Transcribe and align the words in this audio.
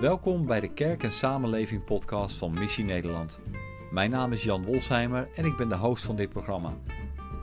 Welkom 0.00 0.46
bij 0.46 0.60
de 0.60 0.72
Kerk 0.72 1.02
en 1.02 1.12
Samenleving 1.12 1.84
podcast 1.84 2.38
van 2.38 2.54
Missie 2.54 2.84
Nederland. 2.84 3.40
Mijn 3.90 4.10
naam 4.10 4.32
is 4.32 4.42
Jan 4.42 4.64
Wolsheimer 4.64 5.28
en 5.34 5.44
ik 5.44 5.56
ben 5.56 5.68
de 5.68 5.76
host 5.76 6.04
van 6.04 6.16
dit 6.16 6.28
programma. 6.28 6.72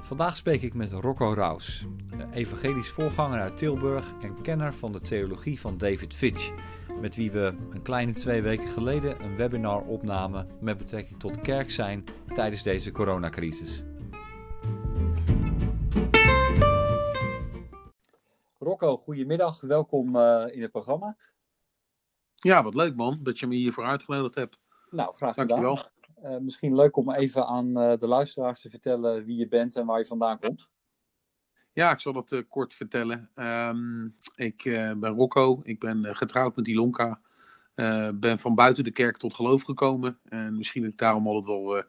Vandaag 0.01 0.37
spreek 0.37 0.61
ik 0.61 0.73
met 0.73 0.91
Rocco 0.91 1.33
Raus, 1.33 1.87
evangelisch 2.33 2.89
voorganger 2.89 3.39
uit 3.39 3.57
Tilburg 3.57 4.13
en 4.21 4.41
kenner 4.41 4.73
van 4.73 4.91
de 4.91 4.99
theologie 4.99 5.59
van 5.59 5.77
David 5.77 6.13
Fitch, 6.13 6.51
met 7.01 7.15
wie 7.15 7.31
we 7.31 7.55
een 7.69 7.81
kleine 7.81 8.11
twee 8.11 8.41
weken 8.41 8.67
geleden 8.67 9.23
een 9.23 9.35
webinar 9.35 9.81
opnamen 9.81 10.47
met 10.59 10.77
betrekking 10.77 11.19
tot 11.19 11.41
kerk 11.41 11.71
zijn 11.71 12.03
tijdens 12.33 12.63
deze 12.63 12.91
coronacrisis. 12.91 13.83
Rocco, 18.59 18.97
goedemiddag, 18.97 19.61
welkom 19.61 20.15
uh, 20.15 20.45
in 20.51 20.61
het 20.61 20.71
programma. 20.71 21.17
Ja, 22.43 22.63
wat 22.63 22.73
leuk 22.73 22.95
man, 22.95 23.19
dat 23.21 23.39
je 23.39 23.47
me 23.47 23.55
hiervoor 23.55 23.85
uitgenodigd 23.85 24.35
hebt. 24.35 24.59
Nou, 24.91 25.15
graag 25.15 25.35
gedaan. 25.35 25.61
Dankjewel. 25.61 25.91
Uh, 26.23 26.37
misschien 26.37 26.75
leuk 26.75 26.95
om 26.95 27.11
even 27.11 27.47
aan 27.47 27.67
uh, 27.67 27.93
de 27.99 28.07
luisteraars 28.07 28.61
te 28.61 28.69
vertellen 28.69 29.25
wie 29.25 29.37
je 29.37 29.47
bent 29.47 29.75
en 29.75 29.85
waar 29.85 29.99
je 29.99 30.05
vandaan 30.05 30.39
komt. 30.39 30.69
Ja, 31.73 31.91
ik 31.91 31.99
zal 31.99 32.13
dat 32.13 32.31
uh, 32.31 32.41
kort 32.49 32.73
vertellen. 32.73 33.29
Um, 33.35 34.15
ik 34.35 34.63
ben 34.97 35.07
Rocco, 35.07 35.61
ik 35.63 35.79
ben 35.79 36.15
getrouwd 36.15 36.55
met 36.55 36.67
Ilonka. 36.67 37.19
ben 38.13 38.39
van 38.39 38.55
buiten 38.55 38.83
de 38.83 38.91
kerk 38.91 39.17
tot 39.17 39.33
geloof 39.33 39.63
gekomen. 39.63 40.19
En 40.23 40.57
misschien 40.57 40.81
dat 40.81 40.91
ik 40.91 40.97
daarom 40.97 41.27
altijd 41.27 41.45
wel 41.45 41.83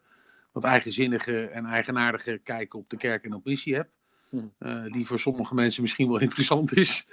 wat 0.51 0.63
eigenzinnige 0.63 1.45
en 1.45 1.65
eigenaardige 1.65 2.39
kijk 2.43 2.73
op 2.73 2.89
de 2.89 2.97
kerk 2.97 3.23
en 3.23 3.33
op 3.33 3.45
missie 3.45 3.75
heb. 3.75 3.89
Hm. 4.29 4.91
die 4.91 5.07
voor 5.07 5.19
sommige 5.19 5.55
mensen 5.55 5.81
misschien 5.81 6.07
wel 6.07 6.19
interessant 6.27 6.75
is. 6.75 7.07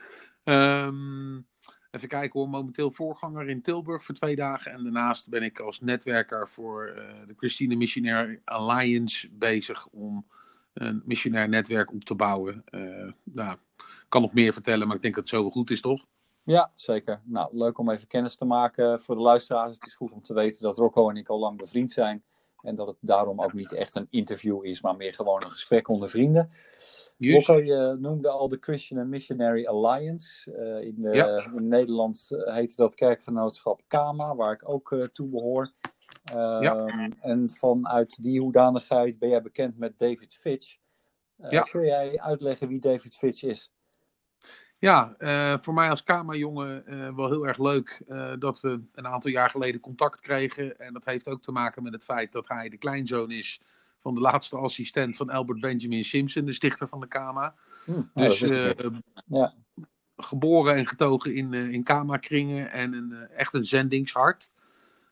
Um, 0.45 1.47
Even 1.93 2.09
kijken 2.09 2.41
hoor, 2.41 2.49
momenteel 2.49 2.91
voorganger 2.91 3.49
in 3.49 3.63
Tilburg 3.63 4.05
voor 4.05 4.15
twee 4.15 4.37
dagen. 4.37 4.73
En 4.73 4.83
daarnaast 4.83 5.29
ben 5.29 5.43
ik 5.43 5.61
als 5.61 5.81
netwerker 5.81 6.49
voor 6.49 6.89
uh, 6.89 7.27
de 7.27 7.35
Christine 7.37 7.77
Missionaire 7.77 8.41
Alliance 8.45 9.29
bezig 9.33 9.87
om 9.87 10.27
een 10.73 11.03
missionair 11.05 11.49
netwerk 11.49 11.93
op 11.93 12.05
te 12.05 12.15
bouwen. 12.15 12.65
Uh, 12.71 13.13
nou, 13.23 13.57
ik 13.77 14.07
kan 14.09 14.23
nog 14.23 14.33
meer 14.33 14.53
vertellen, 14.53 14.87
maar 14.87 14.97
ik 14.97 15.03
denk 15.03 15.15
dat 15.15 15.31
het 15.31 15.33
zo 15.33 15.51
goed 15.51 15.71
is, 15.71 15.81
toch? 15.81 16.07
Ja, 16.43 16.71
zeker. 16.75 17.21
Nou, 17.25 17.57
leuk 17.57 17.79
om 17.79 17.91
even 17.91 18.09
kennis 18.09 18.37
te 18.37 18.45
maken 18.45 19.01
voor 19.01 19.15
de 19.15 19.21
luisteraars. 19.21 19.75
Het 19.75 19.87
is 19.87 19.95
goed 19.95 20.13
om 20.13 20.23
te 20.23 20.35
weten 20.35 20.63
dat 20.63 20.77
Rocco 20.77 21.11
en 21.11 21.17
ik 21.17 21.29
al 21.29 21.39
lang 21.39 21.59
bevriend 21.59 21.91
zijn. 21.91 22.23
En 22.63 22.75
dat 22.75 22.87
het 22.87 22.97
daarom 23.01 23.43
ook 23.43 23.53
niet 23.53 23.73
echt 23.73 23.97
een 23.97 24.07
interview 24.11 24.65
is, 24.65 24.81
maar 24.81 24.97
meer 24.97 25.15
gewoon 25.15 25.43
een 25.43 25.51
gesprek 25.51 25.89
onder 25.89 26.09
vrienden. 26.09 26.51
Rocco, 27.19 27.63
je 27.63 27.97
noemde 28.01 28.29
al 28.29 28.49
de 28.49 28.59
Christian 28.61 29.01
and 29.01 29.09
Missionary 29.09 29.67
Alliance. 29.67 30.51
Uh, 30.51 30.87
in, 30.87 30.95
de, 30.99 31.51
in, 31.57 31.69
Nederland 31.69 32.29
uh, 32.31 32.55
heette 32.55 32.75
dat 32.77 32.95
kerkgenootschap 32.95 33.83
KAMA, 33.87 34.35
waar 34.35 34.53
ik 34.53 34.69
ook 34.69 34.91
uh, 34.91 35.05
toe 35.05 35.29
behoor. 35.29 35.73
Ja. 36.25 36.87
Ehm, 36.87 37.11
en 37.21 37.51
vanuit 37.51 38.23
die 38.23 38.41
hoedanigheid 38.41 39.19
ben 39.19 39.29
jij 39.29 39.43
bekend 39.43 39.79
met 39.79 39.99
David 39.99 40.35
Fitch. 40.35 40.77
Ja. 41.37 41.63
Kun 41.63 41.85
jij 41.85 42.21
uitleggen 42.21 42.69
wie 42.69 42.81
David 42.81 43.17
Fitch 43.17 43.43
is? 43.43 43.73
Ja, 44.83 45.15
uh, 45.19 45.55
voor 45.61 45.75
mij 45.75 45.91
als 45.91 46.03
kamerjongen 46.03 46.85
uh, 46.87 47.15
wel 47.15 47.29
heel 47.29 47.47
erg 47.47 47.59
leuk 47.59 48.03
uh, 48.09 48.33
dat 48.39 48.61
we 48.61 48.81
een 48.95 49.07
aantal 49.07 49.31
jaar 49.31 49.51
geleden 49.51 49.81
contact 49.81 50.21
kregen. 50.21 50.79
En 50.79 50.93
dat 50.93 51.05
heeft 51.05 51.29
ook 51.29 51.43
te 51.43 51.53
maken 51.53 51.83
met 51.83 51.93
het 51.93 52.05
feit 52.05 52.33
dat 52.33 52.49
hij 52.49 52.69
de 52.69 52.77
kleinzoon 52.77 53.31
is 53.31 53.61
van 53.99 54.15
de 54.15 54.21
laatste 54.21 54.57
assistent 54.57 55.17
van 55.17 55.31
Albert 55.31 55.61
Benjamin 55.61 56.05
Simpson, 56.05 56.45
de 56.45 56.53
stichter 56.53 56.89
van 56.89 57.01
de 57.01 57.07
KAMA. 57.07 57.55
Hm, 57.85 58.01
dus 58.15 58.39
ja. 59.25 59.55
geboren 60.17 60.75
en 60.75 60.87
getogen 60.87 61.35
in, 61.35 61.55
in 61.55 61.83
KAMA-kringen 61.83 62.73
en 62.73 62.93
een, 62.93 63.29
echt 63.37 63.55
een 63.55 63.65
zendingshart. 63.65 64.51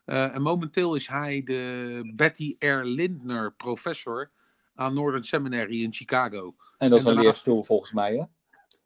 en 0.04 0.42
momenteel 0.42 0.94
is 0.94 1.06
hij 1.09 1.42
de 1.42 2.12
Betty 2.14 2.56
R. 2.59 2.82
Lindner 2.82 3.53
professor 3.53 4.30
aan 4.75 4.94
Northern 4.94 5.25
Seminary 5.25 5.82
in 5.82 5.92
Chicago. 5.92 6.54
En 6.78 6.91
dat 6.91 6.98
is 6.98 7.04
een 7.04 7.20
leerstoel 7.20 7.64
volgens 7.64 7.92
mij, 7.92 8.16
hè? 8.16 8.25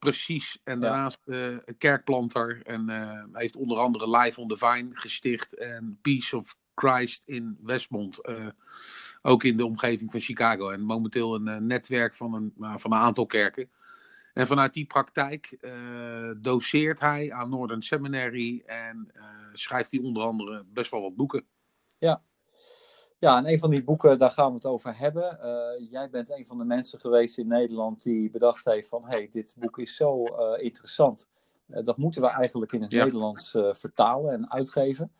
Precies. 0.04 0.60
En 0.64 0.80
daarnaast 0.80 1.20
uh, 1.24 1.56
kerkplanter. 1.78 2.62
En 2.62 2.90
uh, 2.90 3.22
heeft 3.32 3.56
onder 3.56 3.78
andere 3.78 4.18
Live 4.18 4.40
on 4.40 4.48
the 4.48 4.56
Vine 4.56 4.90
gesticht. 4.92 5.54
En 5.54 5.98
Peace 6.02 6.36
of 6.36 6.56
Christ 6.74 7.22
in 7.24 7.58
Westmont. 7.62 8.18
Uh, 8.28 8.46
ook 9.22 9.44
in 9.44 9.56
de 9.56 9.64
omgeving 9.64 10.10
van 10.10 10.20
Chicago. 10.20 10.70
En 10.70 10.82
momenteel 10.82 11.34
een 11.34 11.66
netwerk 11.66 12.14
van 12.14 12.34
een, 12.34 12.52
nou, 12.56 12.80
van 12.80 12.92
een 12.92 12.98
aantal 12.98 13.26
kerken. 13.26 13.70
En 14.32 14.46
vanuit 14.46 14.74
die 14.74 14.86
praktijk 14.86 15.58
doseert 16.36 17.00
hij 17.00 17.32
aan 17.32 17.50
Northern 17.50 17.82
Seminary. 17.82 18.62
En 18.66 19.12
schrijft 19.52 19.90
hij 19.90 20.00
onder 20.00 20.22
andere 20.22 20.64
best 20.66 20.90
wel 20.90 21.02
wat 21.02 21.16
boeken. 21.16 21.46
Ja, 21.98 22.22
ja, 23.18 23.38
en 23.38 23.48
een 23.48 23.58
van 23.58 23.70
die 23.70 23.84
boeken, 23.84 24.18
daar 24.18 24.30
gaan 24.30 24.48
we 24.48 24.54
het 24.54 24.64
over 24.64 24.98
hebben. 24.98 25.38
Uh, 25.42 25.90
jij 25.90 26.10
bent 26.10 26.30
een 26.30 26.46
van 26.46 26.58
de 26.58 26.64
mensen 26.64 27.00
geweest 27.00 27.38
in 27.38 27.46
Nederland 27.46 28.02
die 28.02 28.30
bedacht 28.30 28.64
heeft 28.64 28.88
van... 28.88 29.02
hé, 29.02 29.16
hey, 29.16 29.28
dit 29.32 29.54
boek 29.58 29.78
is 29.78 29.96
zo 29.96 30.24
uh, 30.24 30.62
interessant. 30.64 31.28
Uh, 31.68 31.84
dat 31.84 31.96
moeten 31.96 32.20
we 32.22 32.28
eigenlijk 32.28 32.72
in 32.72 32.82
het 32.82 32.92
ja. 32.92 33.04
Nederlands 33.04 33.50
vertalen 33.70 34.32
en 34.32 34.50
uitgeven. 34.50 35.12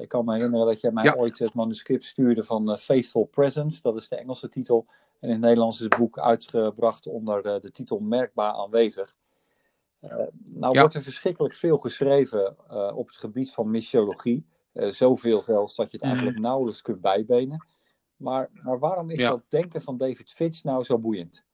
ik 0.00 0.08
kan 0.08 0.24
me 0.24 0.34
herinneren 0.34 0.66
dat 0.66 0.80
jij 0.80 0.90
mij 0.90 1.04
ja. 1.04 1.14
ooit 1.14 1.38
het 1.38 1.54
manuscript 1.54 2.04
stuurde 2.04 2.44
van 2.44 2.78
Faithful 2.78 3.24
Presence. 3.24 3.82
Dat 3.82 3.96
is 3.96 4.08
de 4.08 4.16
Engelse 4.16 4.48
titel. 4.48 4.86
En 5.20 5.28
in 5.28 5.34
het 5.34 5.40
Nederlands 5.40 5.76
is 5.76 5.82
het 5.82 5.96
boek 5.96 6.18
uitgebracht 6.18 7.06
onder 7.06 7.42
de 7.42 7.70
titel 7.70 7.98
Merkbaar 7.98 8.52
aanwezig. 8.52 9.14
nou 10.00 10.74
ja. 10.74 10.80
wordt 10.80 10.94
er 10.94 11.02
verschrikkelijk 11.02 11.54
veel 11.54 11.78
geschreven 11.78 12.56
op 12.96 13.08
het 13.08 13.16
gebied 13.16 13.52
van 13.52 13.70
missiologie... 13.70 14.46
Uh, 14.72 14.88
zoveel 14.88 15.42
zelfs 15.42 15.74
dat 15.74 15.90
je 15.90 15.96
het 15.96 16.06
eigenlijk 16.06 16.36
mm. 16.36 16.42
nauwelijks 16.42 16.82
kunt 16.82 17.00
bijbenen. 17.00 17.66
Maar, 18.16 18.48
maar 18.52 18.78
waarom 18.78 19.10
is 19.10 19.18
ja. 19.18 19.28
dat 19.28 19.44
denken 19.48 19.82
van 19.82 19.96
David 19.96 20.32
Fitch 20.32 20.64
nou 20.64 20.84
zo 20.84 20.98
boeiend? 20.98 21.46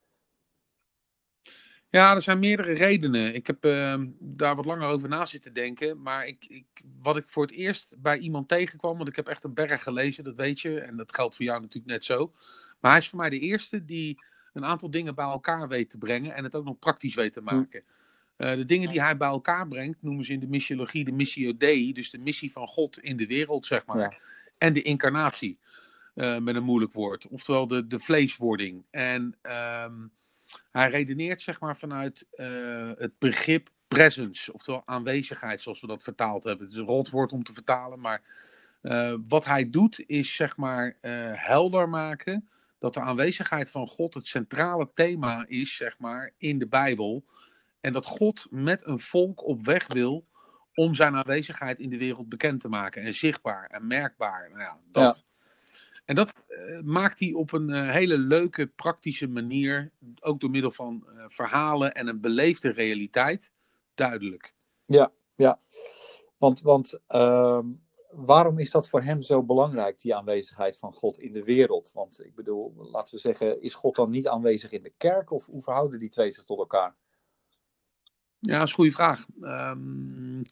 Ja, 1.95 2.15
er 2.15 2.23
zijn 2.23 2.39
meerdere 2.39 2.73
redenen. 2.73 3.35
Ik 3.35 3.47
heb 3.47 3.65
uh, 3.65 4.03
daar 4.19 4.57
wat 4.57 4.65
langer 4.65 4.89
over 4.89 5.09
na 5.09 5.27
zitten 5.27 5.53
denken. 5.53 6.03
Maar 6.03 6.27
ik, 6.27 6.45
ik, 6.49 6.67
wat 7.03 7.17
ik 7.17 7.29
voor 7.29 7.43
het 7.43 7.53
eerst 7.53 7.95
bij 7.99 8.19
iemand 8.19 8.49
tegenkwam, 8.49 8.97
want 8.97 9.09
ik 9.09 9.17
heb 9.17 9.29
echt 9.29 9.45
een 9.45 9.55
berg 9.55 9.83
gelezen, 9.83 10.25
dat 10.25 10.35
weet 10.35 10.61
je. 10.61 10.81
En 10.81 10.97
dat 10.97 11.15
geldt 11.15 11.37
voor 11.37 11.45
jou 11.45 11.61
natuurlijk 11.61 11.93
net 11.93 12.05
zo. 12.05 12.33
Maar 12.81 12.91
hij 12.91 13.01
is 13.01 13.09
voor 13.09 13.19
mij 13.19 13.31
de 13.31 13.39
eerste 13.39 13.85
die 13.85 14.19
een 14.53 14.65
aantal 14.65 14.91
dingen 14.91 15.15
bij 15.15 15.25
elkaar 15.25 15.69
weet 15.69 15.91
te 15.91 15.99
brengen 15.99 16.35
en 16.35 16.45
het 16.45 16.55
ook 16.55 16.65
nog 16.65 16.79
praktisch 16.79 17.15
weet 17.15 17.33
te 17.33 17.43
hm. 17.45 17.55
maken. 17.55 17.83
Hm. 17.87 17.93
Uh, 18.37 18.53
de 18.53 18.65
dingen 18.65 18.89
die 18.89 19.01
hij 19.01 19.17
bij 19.17 19.29
elkaar 19.29 19.69
brengt, 19.69 20.03
noemen 20.03 20.25
ze 20.25 20.33
in 20.33 20.41
de 20.41 20.47
missiologie 20.47 21.05
de 21.05 21.13
missio 21.13 21.57
Dei, 21.57 21.93
dus 21.93 22.11
de 22.11 22.19
missie 22.19 22.53
van 22.53 22.67
God 22.67 22.99
in 22.99 23.17
de 23.17 23.27
wereld, 23.27 23.67
zeg 23.67 23.87
maar. 23.87 23.99
Ja. 23.99 24.15
En 24.59 24.73
de 24.73 24.83
incarnatie, 24.83 25.59
uh, 26.15 26.39
met 26.39 26.57
een 26.57 26.65
moeilijk 26.65 26.93
woord. 26.93 27.29
Oftewel 27.29 27.67
de, 27.67 27.87
de 27.87 27.99
vleeswording. 27.99 28.85
En 28.91 29.37
um, 29.85 30.13
hij 30.73 30.91
redeneert, 30.91 31.43
zeg 31.43 31.61
maar, 31.61 31.77
vanuit 31.77 32.27
uh, 32.37 32.91
het 32.97 33.19
begrip 33.19 33.69
presence, 33.89 34.53
oftewel 34.53 34.83
aanwezigheid, 34.85 35.63
zoals 35.63 35.81
we 35.81 35.87
dat 35.87 36.03
vertaald 36.03 36.45
hebben. 36.45 36.65
Het 36.65 36.75
is 36.75 36.81
een 36.81 36.87
rotwoord 36.87 37.33
om 37.33 37.43
te 37.43 37.53
vertalen, 37.53 38.01
maar 38.01 38.23
wat 39.29 39.45
hij 39.45 39.71
doet 39.71 40.03
is, 40.07 40.35
zeg 40.35 40.57
maar, 40.57 40.97
helder 41.33 41.89
maken 41.89 42.49
dat 42.79 42.95
de 42.95 43.01
aanwezigheid 43.01 43.71
van 43.71 43.89
God 43.89 44.15
het 44.15 44.27
centrale 44.27 44.91
thema 44.95 45.45
is, 45.49 45.77
zeg 45.77 45.99
maar, 45.99 46.31
in 46.39 46.59
de 46.59 46.67
Bijbel. 46.67 47.25
En 47.85 47.93
dat 47.93 48.07
God 48.07 48.47
met 48.51 48.87
een 48.87 49.01
volk 49.01 49.47
op 49.47 49.65
weg 49.65 49.87
wil 49.87 50.27
om 50.75 50.95
zijn 50.95 51.15
aanwezigheid 51.15 51.79
in 51.79 51.91
de 51.91 51.99
wereld 51.99 52.29
bekend 52.29 52.61
te 52.61 52.69
maken. 52.69 53.03
En 53.03 53.15
zichtbaar 53.15 53.67
en 53.67 53.87
merkbaar. 53.87 54.51
Nou 54.51 54.63
ja, 54.63 54.81
dat. 54.91 55.25
En 56.05 56.15
dat 56.15 56.35
uh, 56.49 56.81
maakt 56.81 57.21
hij 57.21 57.33
op 57.33 57.53
een 57.53 57.71
uh, 57.71 57.91
hele 57.91 58.19
leuke, 58.19 58.67
praktische 58.67 59.29
manier, 59.29 59.93
ook 60.21 60.41
door 60.41 60.51
middel 60.51 60.71
van 60.71 61.07
uh, 61.07 61.25
verhalen 61.27 61.95
en 61.95 62.09
een 62.09 62.21
beleefde 62.21 62.71
realiteit, 62.71 63.53
duidelijk. 63.95 64.55
Ja, 64.85 65.13
ja. 65.35 65.59
Want, 66.37 66.61
want 66.61 67.01
ehm, 67.07 67.67
waarom 68.11 68.59
is 68.59 68.71
dat 68.71 68.89
voor 68.89 69.03
hem 69.03 69.23
zo 69.23 69.43
belangrijk, 69.43 70.01
die 70.01 70.15
aanwezigheid 70.15 70.79
van 70.79 70.93
God 70.93 71.19
in 71.19 71.33
de 71.33 71.45
wereld? 71.45 71.91
Want 71.93 72.25
ik 72.25 72.35
bedoel, 72.35 72.75
laten 72.77 73.15
we 73.15 73.21
zeggen, 73.21 73.63
is 73.63 73.75
God 73.75 73.95
dan 73.95 74.11
niet 74.11 74.29
aanwezig 74.29 74.71
in 74.71 74.83
de 74.83 74.95
kerk? 74.97 75.31
Of 75.31 75.47
hoe 75.47 75.63
verhouden 75.63 75.99
die 75.99 76.11
twee 76.11 76.31
zich 76.31 76.45
tot 76.45 76.59
elkaar? 76.59 76.97
Ja, 78.47 78.59
dat 78.59 78.63
is 78.63 78.69
een 78.69 78.75
goede 78.75 78.91
vraag. 78.91 79.27
Um, 79.43 80.43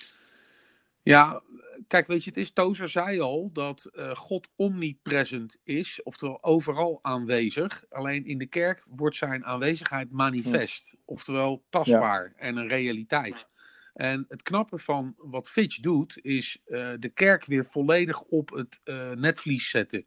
ja, 1.02 1.42
kijk, 1.88 2.06
weet 2.06 2.24
je, 2.24 2.30
het 2.30 2.38
is, 2.38 2.50
Tozer 2.50 2.88
zei 2.88 3.20
al 3.20 3.50
dat 3.52 3.90
uh, 3.92 4.10
God 4.10 4.48
omnipresent 4.56 5.56
is, 5.64 6.02
oftewel 6.02 6.42
overal 6.42 6.98
aanwezig. 7.02 7.84
Alleen 7.90 8.26
in 8.26 8.38
de 8.38 8.46
kerk 8.46 8.84
wordt 8.88 9.16
zijn 9.16 9.44
aanwezigheid 9.44 10.10
manifest, 10.10 10.94
oftewel 11.04 11.64
tastbaar 11.68 12.32
en 12.36 12.56
een 12.56 12.68
realiteit. 12.68 13.46
En 13.94 14.24
het 14.28 14.42
knappe 14.42 14.78
van 14.78 15.14
wat 15.16 15.50
Fitch 15.50 15.80
doet, 15.80 16.18
is 16.22 16.58
uh, 16.66 16.90
de 16.98 17.08
kerk 17.08 17.44
weer 17.44 17.64
volledig 17.64 18.20
op 18.20 18.50
het 18.50 18.80
uh, 18.84 19.10
netvlies 19.10 19.70
zetten. 19.70 20.06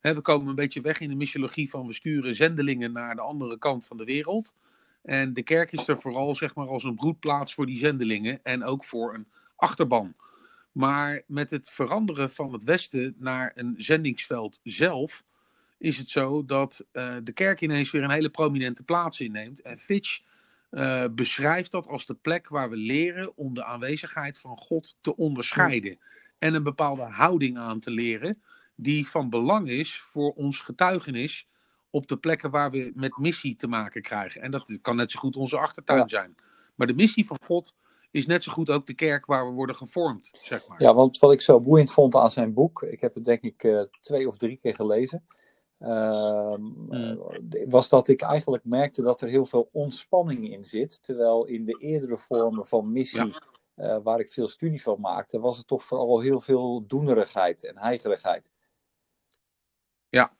He, 0.00 0.14
we 0.14 0.20
komen 0.20 0.48
een 0.48 0.54
beetje 0.54 0.80
weg 0.80 1.00
in 1.00 1.08
de 1.08 1.14
missiologie 1.14 1.70
van 1.70 1.86
we 1.86 1.92
sturen 1.92 2.34
zendelingen 2.34 2.92
naar 2.92 3.14
de 3.14 3.20
andere 3.20 3.58
kant 3.58 3.86
van 3.86 3.96
de 3.96 4.04
wereld. 4.04 4.54
En 5.04 5.32
de 5.32 5.42
kerk 5.42 5.72
is 5.72 5.88
er 5.88 6.00
vooral 6.00 6.34
zeg 6.34 6.54
maar, 6.54 6.68
als 6.68 6.84
een 6.84 6.94
broedplaats 6.94 7.54
voor 7.54 7.66
die 7.66 7.76
zendelingen 7.76 8.40
en 8.42 8.64
ook 8.64 8.84
voor 8.84 9.14
een 9.14 9.26
achterban. 9.56 10.14
Maar 10.72 11.22
met 11.26 11.50
het 11.50 11.70
veranderen 11.70 12.30
van 12.30 12.52
het 12.52 12.62
Westen 12.62 13.14
naar 13.18 13.52
een 13.54 13.74
zendingsveld 13.76 14.60
zelf, 14.62 15.24
is 15.78 15.98
het 15.98 16.10
zo 16.10 16.44
dat 16.44 16.84
uh, 16.92 17.16
de 17.22 17.32
kerk 17.32 17.60
ineens 17.60 17.90
weer 17.90 18.02
een 18.02 18.10
hele 18.10 18.28
prominente 18.28 18.82
plaats 18.82 19.20
inneemt. 19.20 19.60
En 19.62 19.78
Fitch 19.78 20.20
uh, 20.70 21.04
beschrijft 21.10 21.70
dat 21.70 21.86
als 21.86 22.06
de 22.06 22.14
plek 22.14 22.48
waar 22.48 22.70
we 22.70 22.76
leren 22.76 23.36
om 23.36 23.54
de 23.54 23.64
aanwezigheid 23.64 24.40
van 24.40 24.56
God 24.56 24.96
te 25.00 25.16
onderscheiden. 25.16 25.98
En 26.38 26.54
een 26.54 26.62
bepaalde 26.62 27.02
houding 27.02 27.58
aan 27.58 27.80
te 27.80 27.90
leren, 27.90 28.42
die 28.74 29.08
van 29.08 29.30
belang 29.30 29.68
is 29.68 30.00
voor 30.00 30.32
ons 30.32 30.60
getuigenis 30.60 31.48
op 31.94 32.06
de 32.06 32.16
plekken 32.16 32.50
waar 32.50 32.70
we 32.70 32.92
met 32.94 33.18
missie 33.18 33.56
te 33.56 33.66
maken 33.66 34.02
krijgen. 34.02 34.42
En 34.42 34.50
dat 34.50 34.78
kan 34.82 34.96
net 34.96 35.10
zo 35.10 35.18
goed 35.18 35.36
onze 35.36 35.58
achtertuin 35.58 35.98
ja. 35.98 36.08
zijn. 36.08 36.34
Maar 36.74 36.86
de 36.86 36.94
missie 36.94 37.26
van 37.26 37.38
God 37.44 37.74
is 38.10 38.26
net 38.26 38.42
zo 38.42 38.52
goed 38.52 38.70
ook 38.70 38.86
de 38.86 38.94
kerk 38.94 39.26
waar 39.26 39.46
we 39.46 39.52
worden 39.52 39.76
gevormd, 39.76 40.30
zeg 40.42 40.68
maar. 40.68 40.82
Ja, 40.82 40.94
want 40.94 41.18
wat 41.18 41.32
ik 41.32 41.40
zo 41.40 41.60
boeiend 41.60 41.92
vond 41.92 42.14
aan 42.14 42.30
zijn 42.30 42.52
boek, 42.52 42.82
ik 42.82 43.00
heb 43.00 43.14
het 43.14 43.24
denk 43.24 43.42
ik 43.42 43.62
uh, 43.62 43.82
twee 44.00 44.28
of 44.28 44.36
drie 44.36 44.56
keer 44.56 44.74
gelezen, 44.74 45.26
uh, 45.80 46.54
mm. 46.56 47.18
was 47.66 47.88
dat 47.88 48.08
ik 48.08 48.22
eigenlijk 48.22 48.64
merkte 48.64 49.02
dat 49.02 49.20
er 49.20 49.28
heel 49.28 49.44
veel 49.44 49.68
ontspanning 49.72 50.50
in 50.50 50.64
zit. 50.64 51.02
Terwijl 51.02 51.44
in 51.44 51.64
de 51.64 51.76
eerdere 51.78 52.18
vormen 52.18 52.66
van 52.66 52.92
missie, 52.92 53.34
ja. 53.74 53.96
uh, 53.96 54.02
waar 54.02 54.20
ik 54.20 54.32
veel 54.32 54.48
studie 54.48 54.82
van 54.82 55.00
maakte, 55.00 55.40
was 55.40 55.56
het 55.56 55.66
toch 55.66 55.82
vooral 55.82 56.20
heel 56.20 56.40
veel 56.40 56.86
doenerigheid 56.86 57.64
en 57.64 57.78
heigerigheid. 57.78 58.52
Ja, 60.08 60.32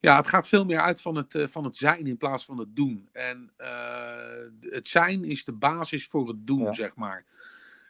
ja, 0.00 0.16
het 0.16 0.26
gaat 0.26 0.48
veel 0.48 0.64
meer 0.64 0.80
uit 0.80 1.00
van 1.00 1.16
het, 1.16 1.34
uh, 1.34 1.46
van 1.46 1.64
het 1.64 1.76
zijn 1.76 2.06
in 2.06 2.16
plaats 2.16 2.44
van 2.44 2.58
het 2.58 2.76
doen. 2.76 3.08
En 3.12 3.50
uh, 3.58 4.70
het 4.70 4.88
zijn 4.88 5.24
is 5.24 5.44
de 5.44 5.52
basis 5.52 6.06
voor 6.06 6.28
het 6.28 6.46
doen, 6.46 6.62
ja. 6.62 6.72
zeg 6.72 6.96
maar. 6.96 7.24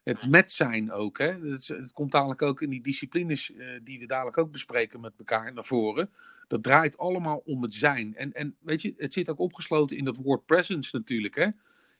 Het 0.04 0.26
met 0.28 0.52
zijn 0.52 0.92
ook. 0.92 1.18
Hè? 1.18 1.48
Het, 1.50 1.66
het, 1.66 1.92
komt 1.92 2.12
dadelijk 2.12 2.42
ook 2.42 2.62
in 2.62 2.70
die 2.70 2.82
disciplines 2.82 3.50
uh, 3.50 3.66
die 3.82 3.98
we 3.98 4.06
dadelijk 4.06 4.38
ook 4.38 4.52
bespreken 4.52 5.00
met 5.00 5.12
elkaar 5.18 5.52
naar 5.52 5.64
voren. 5.64 6.10
Dat 6.46 6.62
draait 6.62 6.98
allemaal 6.98 7.42
om 7.44 7.62
het 7.62 7.74
zijn. 7.74 8.16
En, 8.16 8.32
en 8.32 8.56
weet 8.60 8.82
je, 8.82 8.94
het 8.96 9.12
zit 9.12 9.28
ook 9.28 9.38
opgesloten 9.38 9.96
in 9.96 10.04
dat 10.04 10.16
woord 10.16 10.46
presence 10.46 10.96
natuurlijk. 10.96 11.34
Hè? 11.34 11.48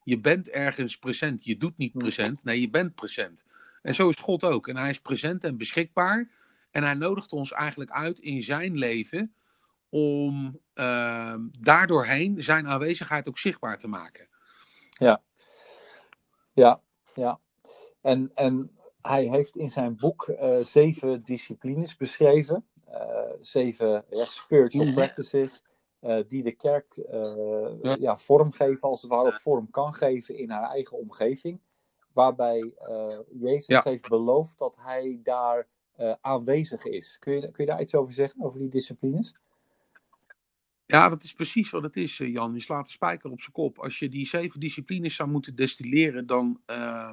Je 0.05 0.19
bent 0.19 0.49
ergens 0.49 0.99
present. 0.99 1.45
Je 1.45 1.57
doet 1.57 1.77
niet 1.77 1.93
present. 1.93 2.45
Nee, 2.45 2.61
je 2.61 2.71
bent 2.71 2.95
present. 2.95 3.47
En 3.83 3.95
zo 3.95 4.09
is 4.09 4.17
God 4.17 4.45
ook. 4.45 4.69
En 4.69 4.77
hij 4.77 4.91
is 4.91 5.01
present 5.01 5.45
en 5.45 5.57
beschikbaar. 5.57 6.29
En 6.71 6.83
hij 6.83 6.95
nodigt 6.95 7.33
ons 7.33 7.53
eigenlijk 7.53 7.91
uit 7.91 8.19
in 8.19 8.43
zijn 8.43 8.79
leven 8.79 9.33
om 9.91 10.61
uh, 10.75 11.35
daardoorheen 11.61 12.43
zijn 12.43 12.67
aanwezigheid 12.67 13.29
ook 13.29 13.39
zichtbaar 13.39 13.79
te 13.79 13.89
maken. 13.89 14.29
Ja, 14.91 15.23
ja, 16.53 16.81
ja. 17.15 17.41
En, 18.01 18.31
en 18.35 18.79
hij 19.03 19.25
heeft 19.25 19.57
in 19.57 19.71
zijn 19.71 19.97
boek 19.97 20.27
uh, 20.29 20.59
zeven 20.61 21.25
disciplines 21.25 21.97
beschreven, 21.97 22.67
uh, 22.89 23.21
zeven 23.41 24.05
spiritual 24.11 24.93
practices, 24.93 25.63
uh, 26.01 26.19
die 26.29 26.43
de 26.43 26.53
kerk 26.53 26.95
ja. 27.83 27.97
ja. 27.99 28.17
vorm 28.17 28.53
geven, 28.53 28.89
als 28.89 29.03
het 29.03 29.11
ware, 29.11 29.27
of 29.27 29.41
vorm 29.41 29.71
kan 29.71 29.95
geven 29.95 30.37
in 30.37 30.51
haar 30.51 30.71
eigen 30.71 30.99
omgeving. 30.99 31.61
Waarbij 32.13 32.73
Jezus 33.41 33.67
ja. 33.67 33.81
heeft 33.85 34.09
beloofd 34.09 34.59
dat 34.59 34.77
hij 34.81 35.21
daar 35.23 35.69
aanwezig 36.21 36.85
is. 36.85 37.17
Kun 37.19 37.33
je, 37.33 37.41
kun 37.51 37.65
je 37.65 37.71
daar 37.71 37.81
iets 37.81 37.95
over 37.95 38.15
zeggen, 38.15 38.45
over 38.45 38.59
die 38.59 38.69
disciplines? 38.69 39.37
Ja, 40.91 41.09
dat 41.09 41.23
is 41.23 41.33
precies 41.33 41.71
wat 41.71 41.83
het 41.83 41.97
is, 41.97 42.21
eh, 42.21 42.33
Jan. 42.33 42.55
Je 42.55 42.61
slaat 42.61 42.87
de 42.87 42.93
spijker 42.93 43.31
op 43.31 43.41
zijn 43.41 43.53
kop. 43.53 43.79
Als 43.79 43.99
je 43.99 44.09
die 44.09 44.27
zeven 44.27 44.61
disciplines 44.61 45.15
zou 45.15 45.29
moeten 45.29 45.55
destilleren, 45.55 46.27
dan 46.27 46.61
uh, 46.67 47.11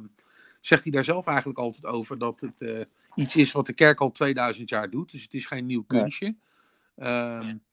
zegt 0.61 0.83
hij 0.83 0.91
daar 0.91 1.03
zelf 1.03 1.27
eigenlijk 1.27 1.59
altijd 1.59 1.85
over 1.85 2.17
dat 2.17 2.41
het 2.41 2.61
uh, 2.61 2.81
iets 3.15 3.35
is 3.35 3.51
wat 3.51 3.65
de 3.65 3.73
kerk 3.73 4.01
al 4.01 4.11
2000 4.11 4.69
jaar 4.69 4.89
doet. 4.89 5.11
Dus 5.11 5.23
het 5.23 5.33
is 5.33 5.45
geen 5.45 5.65
nieuw 5.65 5.83
kunstje. 5.83 6.35
Ja. 6.95 7.39
Um, 7.39 7.63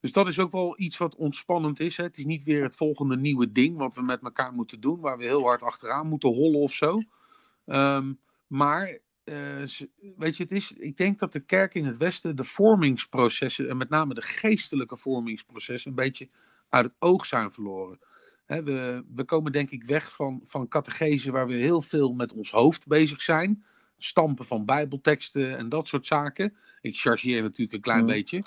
dus 0.00 0.12
dat 0.12 0.26
is 0.26 0.38
ook 0.38 0.52
wel 0.52 0.74
iets 0.76 0.96
wat 0.96 1.14
ontspannend 1.14 1.80
is. 1.80 1.96
Hè. 1.96 2.04
Het 2.04 2.18
is 2.18 2.24
niet 2.24 2.44
weer 2.44 2.62
het 2.62 2.76
volgende 2.76 3.16
nieuwe 3.16 3.52
ding 3.52 3.76
wat 3.76 3.94
we 3.94 4.02
met 4.02 4.22
elkaar 4.22 4.52
moeten 4.52 4.80
doen, 4.80 5.00
waar 5.00 5.18
we 5.18 5.24
heel 5.24 5.42
hard 5.42 5.62
achteraan 5.62 6.06
moeten 6.06 6.28
hollen 6.28 6.60
of 6.60 6.72
zo. 6.72 7.02
Um, 7.66 8.18
maar 8.46 8.98
weet 10.16 10.36
je, 10.36 10.42
het 10.42 10.52
is, 10.52 10.72
ik 10.72 10.96
denk 10.96 11.18
dat 11.18 11.32
de 11.32 11.40
kerk 11.40 11.74
in 11.74 11.84
het 11.84 11.96
Westen 11.96 12.36
de 12.36 12.44
vormingsprocessen, 12.44 13.68
en 13.68 13.76
met 13.76 13.88
name 13.88 14.14
de 14.14 14.22
geestelijke 14.22 14.96
vormingsprocessen, 14.96 15.90
een 15.90 15.96
beetje 15.96 16.28
uit 16.68 16.84
het 16.84 16.94
oog 16.98 17.26
zijn 17.26 17.52
verloren. 17.52 17.98
He, 18.44 18.62
we, 18.62 19.04
we 19.14 19.24
komen 19.24 19.52
denk 19.52 19.70
ik 19.70 19.84
weg 19.84 20.14
van, 20.14 20.40
van 20.44 20.68
catechese 20.68 21.30
waar 21.30 21.46
we 21.46 21.54
heel 21.54 21.82
veel 21.82 22.12
met 22.12 22.32
ons 22.32 22.50
hoofd 22.50 22.86
bezig 22.86 23.22
zijn. 23.22 23.64
Stampen 23.98 24.44
van 24.44 24.64
bijbelteksten 24.64 25.56
en 25.56 25.68
dat 25.68 25.88
soort 25.88 26.06
zaken. 26.06 26.56
Ik 26.80 26.96
chargeer 26.96 27.42
natuurlijk 27.42 27.72
een 27.72 27.80
klein 27.80 28.00
mm. 28.00 28.06
beetje. 28.06 28.44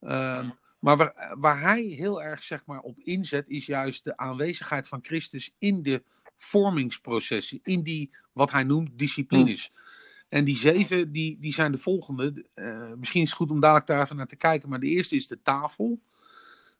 Uh, 0.00 0.50
maar 0.78 0.96
waar, 0.96 1.34
waar 1.38 1.60
hij 1.60 1.82
heel 1.82 2.22
erg 2.22 2.42
zeg 2.42 2.66
maar, 2.66 2.80
op 2.80 2.98
inzet, 2.98 3.48
is 3.48 3.66
juist 3.66 4.04
de 4.04 4.16
aanwezigheid 4.16 4.88
van 4.88 4.98
Christus 5.02 5.54
in 5.58 5.82
de 5.82 6.02
vormingsprocessen. 6.36 7.60
In 7.62 7.82
die, 7.82 8.10
wat 8.32 8.50
hij 8.50 8.64
noemt, 8.64 8.98
disciplines. 8.98 9.70
Mm. 9.70 9.86
En 10.28 10.44
die 10.44 10.56
zeven, 10.56 11.12
die, 11.12 11.38
die 11.40 11.52
zijn 11.52 11.72
de 11.72 11.78
volgende. 11.78 12.46
Uh, 12.54 12.92
misschien 12.96 13.22
is 13.22 13.28
het 13.28 13.38
goed 13.38 13.50
om 13.50 13.60
dadelijk 13.60 13.86
daar 13.86 14.02
even 14.02 14.16
naar 14.16 14.26
te 14.26 14.36
kijken. 14.36 14.68
Maar 14.68 14.80
de 14.80 14.86
eerste 14.86 15.16
is 15.16 15.26
de 15.26 15.42
tafel. 15.42 16.00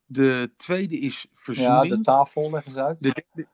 De 0.06 0.50
tweede 0.56 0.99
is 0.99 1.27
verzoening. 1.35 1.89
Ja, 1.89 1.97
de 1.97 2.03
tafel, 2.03 2.50
leg 2.50 2.67
eens 2.67 2.77
uit. 2.77 3.00
De, 3.00 3.25
de, 3.33 3.47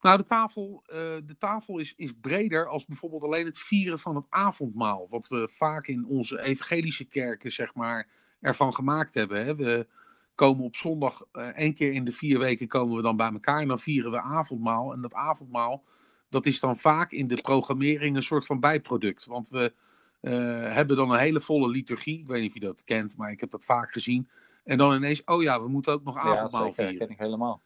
nou, 0.00 0.16
de 0.16 0.24
tafel, 0.24 0.82
uh, 0.86 0.94
de 1.24 1.36
tafel 1.38 1.78
is, 1.78 1.94
is 1.96 2.12
breder 2.20 2.68
als 2.68 2.84
bijvoorbeeld 2.84 3.24
alleen 3.24 3.46
het 3.46 3.58
vieren 3.58 3.98
van 3.98 4.16
het 4.16 4.26
avondmaal. 4.28 5.06
Wat 5.08 5.28
we 5.28 5.48
vaak 5.52 5.86
in 5.86 6.06
onze 6.06 6.42
evangelische 6.42 7.04
kerken, 7.04 7.52
zeg 7.52 7.74
maar, 7.74 8.08
ervan 8.40 8.74
gemaakt 8.74 9.14
hebben. 9.14 9.44
Hè. 9.44 9.56
We 9.56 9.86
komen 10.34 10.64
op 10.64 10.76
zondag, 10.76 11.24
uh, 11.32 11.46
één 11.46 11.74
keer 11.74 11.92
in 11.92 12.04
de 12.04 12.12
vier 12.12 12.38
weken 12.38 12.68
komen 12.68 12.96
we 12.96 13.02
dan 13.02 13.16
bij 13.16 13.32
elkaar. 13.32 13.60
En 13.60 13.68
dan 13.68 13.78
vieren 13.78 14.10
we 14.10 14.20
avondmaal. 14.20 14.92
En 14.92 15.00
dat 15.00 15.14
avondmaal 15.14 15.84
dat 16.32 16.46
is 16.46 16.60
dan 16.60 16.76
vaak 16.76 17.12
in 17.12 17.26
de 17.26 17.40
programmering 17.42 18.16
een 18.16 18.22
soort 18.22 18.46
van 18.46 18.60
bijproduct. 18.60 19.26
Want 19.26 19.48
we 19.48 19.72
uh, 20.20 20.32
hebben 20.72 20.96
dan 20.96 21.10
een 21.10 21.18
hele 21.18 21.40
volle 21.40 21.68
liturgie. 21.68 22.18
Ik 22.18 22.26
weet 22.26 22.40
niet 22.40 22.48
of 22.48 22.54
je 22.54 22.60
dat 22.60 22.84
kent, 22.84 23.16
maar 23.16 23.30
ik 23.30 23.40
heb 23.40 23.50
dat 23.50 23.64
vaak 23.64 23.92
gezien. 23.92 24.28
En 24.64 24.78
dan 24.78 24.94
ineens, 24.94 25.24
oh 25.24 25.42
ja, 25.42 25.62
we 25.62 25.68
moeten 25.68 25.92
ook 25.92 26.04
nog 26.04 26.16
avondmaal 26.16 26.66
ja, 26.66 26.72
vieren. 26.72 26.98
dat 26.98 27.02
ken 27.02 27.16
ik 27.16 27.22
helemaal. 27.22 27.62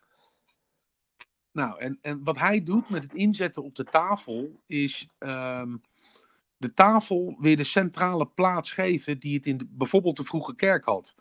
Nou, 1.53 1.79
en, 1.79 1.99
en 2.01 2.25
wat 2.25 2.39
hij 2.39 2.63
doet 2.65 2.91
met 2.91 3.03
het 3.03 3.15
inzetten 3.15 3.63
op 3.63 3.75
de 3.75 3.85
tafel, 3.85 4.61
is 4.67 5.09
um, 5.19 5.83
de 6.57 6.75
tafel 6.75 7.37
weer 7.41 7.57
de 7.57 7.65
centrale 7.65 8.27
plaats 8.27 8.73
geven 8.73 9.19
die 9.19 9.37
het 9.37 9.47
in 9.47 9.57
de, 9.57 9.67
bijvoorbeeld 9.71 10.17
de 10.17 10.25
vroege 10.25 10.55
kerk 10.55 10.85
had. 10.85 11.15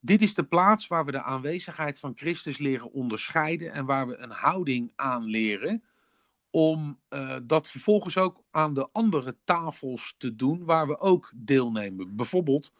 Dit 0.00 0.22
is 0.22 0.34
de 0.34 0.44
plaats 0.44 0.86
waar 0.86 1.04
we 1.04 1.10
de 1.10 1.22
aanwezigheid 1.22 1.98
van 1.98 2.12
Christus 2.16 2.58
leren 2.58 2.92
onderscheiden 2.92 3.72
en 3.72 3.84
waar 3.84 4.06
we 4.06 4.16
een 4.16 4.30
houding 4.30 4.92
aanleren 4.96 5.82
om 6.56 6.98
uh, 7.10 7.36
dat 7.42 7.68
vervolgens 7.68 8.16
ook 8.18 8.42
aan 8.50 8.74
de 8.74 8.88
andere 8.92 9.36
tafels 9.44 10.14
te 10.18 10.34
doen 10.36 10.64
waar 10.64 10.86
we 10.86 10.98
ook 10.98 11.32
deelnemen. 11.34 12.16
Bijvoorbeeld 12.16 12.72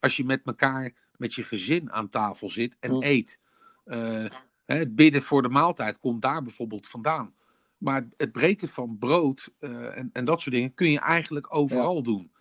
als 0.00 0.16
je 0.16 0.24
met 0.24 0.42
elkaar, 0.44 0.92
met 1.16 1.34
je 1.34 1.44
gezin 1.44 1.92
aan 1.92 2.08
tafel 2.08 2.50
zit 2.50 2.76
en 2.80 3.04
eet. 3.04 3.40
Uh, 3.84 4.26
het 4.64 4.94
bidden 4.94 5.22
voor 5.22 5.42
de 5.42 5.48
maaltijd 5.48 5.98
komt 5.98 6.22
daar 6.22 6.42
bijvoorbeeld 6.42 6.88
vandaan. 6.88 7.34
Maar 7.78 8.08
het 8.16 8.32
breken 8.32 8.68
van 8.68 8.98
brood 8.98 9.54
uh, 9.60 9.98
en, 9.98 10.10
en, 10.12 10.24
dat 10.24 10.40
soort 10.40 10.54
dingen 10.54 10.74
kun 10.74 10.90
je 10.90 11.00
eigenlijk 11.00 11.54
overal 11.54 11.96
ja. 11.96 12.02
doen. 12.02 12.32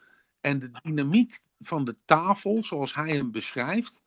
En 0.41 0.59
de 0.59 0.71
dynamiek 0.81 1.39
van 1.59 1.85
de 1.85 1.95
tafel, 2.05 2.63
zoals 2.63 2.95
hij 2.95 3.15
hem 3.15 3.31
beschrijft, 3.31 4.03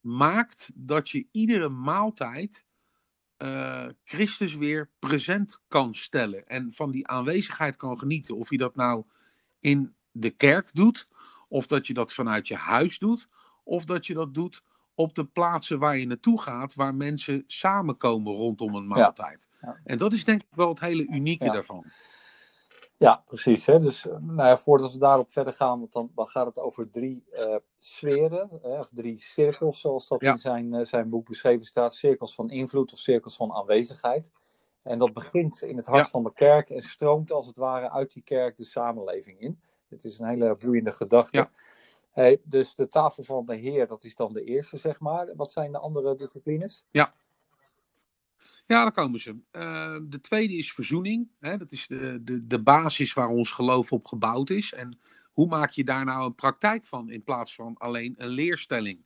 maakt 0.00 0.70
dat 0.74 1.08
je 1.08 1.26
iedere 1.30 1.68
maaltijd 1.68 2.65
uh, 3.38 3.86
Christus 4.04 4.54
weer 4.54 4.90
present 4.98 5.60
kan 5.68 5.94
stellen. 5.94 6.46
En 6.46 6.72
van 6.72 6.90
die 6.90 7.06
aanwezigheid 7.06 7.76
kan 7.76 7.98
genieten. 7.98 8.36
Of 8.36 8.50
je 8.50 8.58
dat 8.58 8.76
nou 8.76 9.04
in 9.60 9.94
de 10.10 10.30
kerk 10.30 10.70
doet, 10.72 11.08
of 11.48 11.66
dat 11.66 11.86
je 11.86 11.94
dat 11.94 12.12
vanuit 12.12 12.48
je 12.48 12.54
huis 12.56 12.98
doet, 12.98 13.28
of 13.64 13.84
dat 13.84 14.06
je 14.06 14.14
dat 14.14 14.34
doet 14.34 14.62
op 14.94 15.14
de 15.14 15.24
plaatsen 15.24 15.78
waar 15.78 15.98
je 15.98 16.06
naartoe 16.06 16.40
gaat, 16.40 16.74
waar 16.74 16.94
mensen 16.94 17.44
samenkomen 17.46 18.32
rondom 18.32 18.74
een 18.74 18.86
maaltijd. 18.86 19.48
Ja. 19.60 19.68
Ja. 19.68 19.80
En 19.84 19.98
dat 19.98 20.12
is 20.12 20.24
denk 20.24 20.42
ik 20.42 20.48
wel 20.50 20.68
het 20.68 20.80
hele 20.80 21.06
unieke 21.06 21.44
ja. 21.44 21.52
daarvan. 21.52 21.84
Ja, 22.98 23.22
precies. 23.26 23.66
Hè? 23.66 23.80
Dus 23.80 24.04
nou 24.04 24.48
ja, 24.48 24.56
voordat 24.56 24.92
we 24.92 24.98
daarop 24.98 25.30
verder 25.30 25.52
gaan, 25.52 25.78
want 25.78 25.92
dan, 25.92 26.10
dan 26.14 26.26
gaat 26.26 26.46
het 26.46 26.58
over 26.58 26.90
drie 26.90 27.24
uh, 27.32 27.56
sferen, 27.78 28.48
hè, 28.62 28.78
of 28.78 28.88
drie 28.92 29.20
cirkels, 29.20 29.80
zoals 29.80 30.08
dat 30.08 30.20
ja. 30.20 30.32
in 30.32 30.38
zijn, 30.38 30.72
uh, 30.72 30.84
zijn 30.84 31.08
boek 31.08 31.28
beschreven 31.28 31.64
staat. 31.64 31.94
Cirkels 31.94 32.34
van 32.34 32.50
invloed 32.50 32.92
of 32.92 32.98
cirkels 32.98 33.36
van 33.36 33.52
aanwezigheid. 33.52 34.30
En 34.82 34.98
dat 34.98 35.12
begint 35.12 35.62
in 35.62 35.76
het 35.76 35.86
hart 35.86 36.04
ja. 36.04 36.10
van 36.10 36.22
de 36.22 36.32
kerk 36.32 36.70
en 36.70 36.82
stroomt 36.82 37.32
als 37.32 37.46
het 37.46 37.56
ware 37.56 37.90
uit 37.90 38.12
die 38.12 38.22
kerk 38.22 38.56
de 38.56 38.64
samenleving 38.64 39.40
in. 39.40 39.60
Het 39.88 40.04
is 40.04 40.18
een 40.18 40.26
hele 40.26 40.56
boeiende 40.56 40.92
gedachte. 40.92 41.36
Ja. 41.36 41.50
Hey, 42.10 42.40
dus 42.44 42.74
de 42.74 42.88
tafel 42.88 43.22
van 43.22 43.44
de 43.44 43.54
Heer, 43.54 43.86
dat 43.86 44.04
is 44.04 44.14
dan 44.14 44.32
de 44.32 44.44
eerste, 44.44 44.78
zeg 44.78 45.00
maar. 45.00 45.28
Wat 45.34 45.52
zijn 45.52 45.72
de 45.72 45.78
andere 45.78 46.14
disciplines? 46.14 46.84
Ja, 46.90 47.14
Ja, 48.66 48.82
daar 48.82 48.92
komen 48.92 49.20
ze. 49.20 49.30
Uh, 49.52 49.96
de 50.02 50.20
tweede 50.20 50.56
is 50.56 50.72
verzoening. 50.72 51.28
Hè? 51.40 51.56
Dat 51.56 51.72
is 51.72 51.86
de, 51.86 52.20
de, 52.22 52.46
de 52.46 52.62
basis 52.62 53.12
waar 53.12 53.28
ons 53.28 53.50
geloof 53.50 53.92
op 53.92 54.06
gebouwd 54.06 54.50
is. 54.50 54.72
En 54.72 54.98
hoe 55.32 55.46
maak 55.46 55.70
je 55.70 55.84
daar 55.84 56.04
nou 56.04 56.26
een 56.26 56.34
praktijk 56.34 56.86
van 56.86 57.10
in 57.10 57.22
plaats 57.22 57.54
van 57.54 57.76
alleen 57.78 58.14
een 58.16 58.28
leerstelling? 58.28 59.04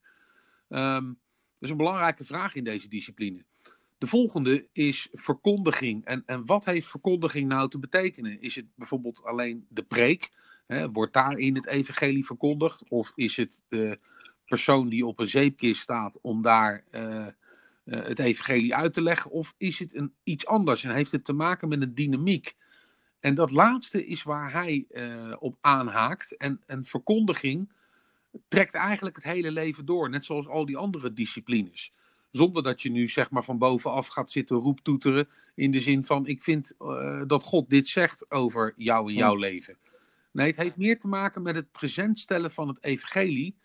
Um, 0.69 1.19
dat 1.59 1.69
is 1.69 1.71
een 1.71 1.77
belangrijke 1.77 2.25
vraag 2.25 2.55
in 2.55 2.65
deze 2.65 2.89
discipline. 2.89 3.45
De 3.99 4.07
volgende 4.07 4.67
is 4.73 5.09
verkondiging. 5.13 6.05
En, 6.05 6.23
en 6.27 6.47
wat 6.47 6.65
heeft 6.65 6.89
verkondiging 6.89 7.49
nou 7.49 7.69
te 7.69 7.79
betekenen? 7.79 8.41
Is 8.41 8.55
het 8.55 8.67
bijvoorbeeld 8.75 9.25
alleen 9.25 9.67
de 9.69 9.83
preek? 9.83 10.31
Hè? 10.67 10.91
Wordt 10.91 11.13
daarin 11.13 11.55
het 11.55 11.67
evangelie 11.67 12.27
verkondigd? 12.27 12.89
Of 12.89 13.13
is 13.15 13.37
het 13.37 13.63
de 13.69 13.99
persoon 14.45 14.89
die 14.89 15.07
op 15.07 15.19
een 15.19 15.29
zeepkist 15.29 15.81
staat 15.81 16.19
om 16.21 16.43
daar 16.43 16.85
uh, 16.91 17.27
het 17.97 18.19
evangelie 18.19 18.75
uit 18.75 18.95
te 18.95 19.03
leggen? 19.03 19.31
Of 19.31 19.55
is 19.57 19.79
het 19.79 19.95
een, 19.95 20.15
iets 20.23 20.47
anders 20.47 20.85
en 20.85 20.95
heeft 20.95 21.13
het 21.13 21.25
te 21.25 21.33
maken 21.33 21.69
met 21.69 21.83
een 21.83 21.95
dynamiek? 21.95 22.57
En 23.21 23.35
dat 23.35 23.51
laatste 23.51 24.07
is 24.07 24.23
waar 24.23 24.53
hij 24.53 24.85
uh, 24.91 25.37
op 25.39 25.57
aanhaakt. 25.61 26.37
En, 26.37 26.63
en 26.67 26.85
verkondiging 26.85 27.73
trekt 28.49 28.75
eigenlijk 28.75 29.17
het 29.17 29.25
hele 29.25 29.51
leven 29.51 29.85
door, 29.85 30.11
net 30.11 30.25
zoals 30.25 30.49
al 30.49 30.67
die 30.67 30.77
andere 30.77 31.13
disciplines. 31.13 31.93
Zonder 32.31 32.63
dat 32.63 32.83
je 32.83 32.91
nu 32.91 33.09
zeg 33.09 33.31
maar 33.31 33.45
van 33.45 33.59
bovenaf 33.59 34.07
gaat 34.07 34.31
zitten 34.31 34.57
roeptoeteren 34.57 35.29
in 35.55 35.71
de 35.71 35.81
zin 35.81 36.05
van 36.05 36.27
ik 36.27 36.43
vind 36.43 36.73
uh, 36.79 37.23
dat 37.27 37.43
God 37.43 37.71
dit 37.71 37.89
zegt 37.89 38.31
over 38.31 38.75
jou 38.77 39.09
en 39.09 39.15
jouw 39.15 39.35
leven. 39.35 39.77
Nee, 40.33 40.47
het 40.47 40.57
heeft 40.57 40.77
meer 40.77 40.99
te 40.99 41.09
maken 41.09 41.43
met 41.43 41.55
het 41.55 41.73
presentstellen 41.73 42.51
van 42.51 42.69
het 42.69 42.85
evangelie, 42.85 43.57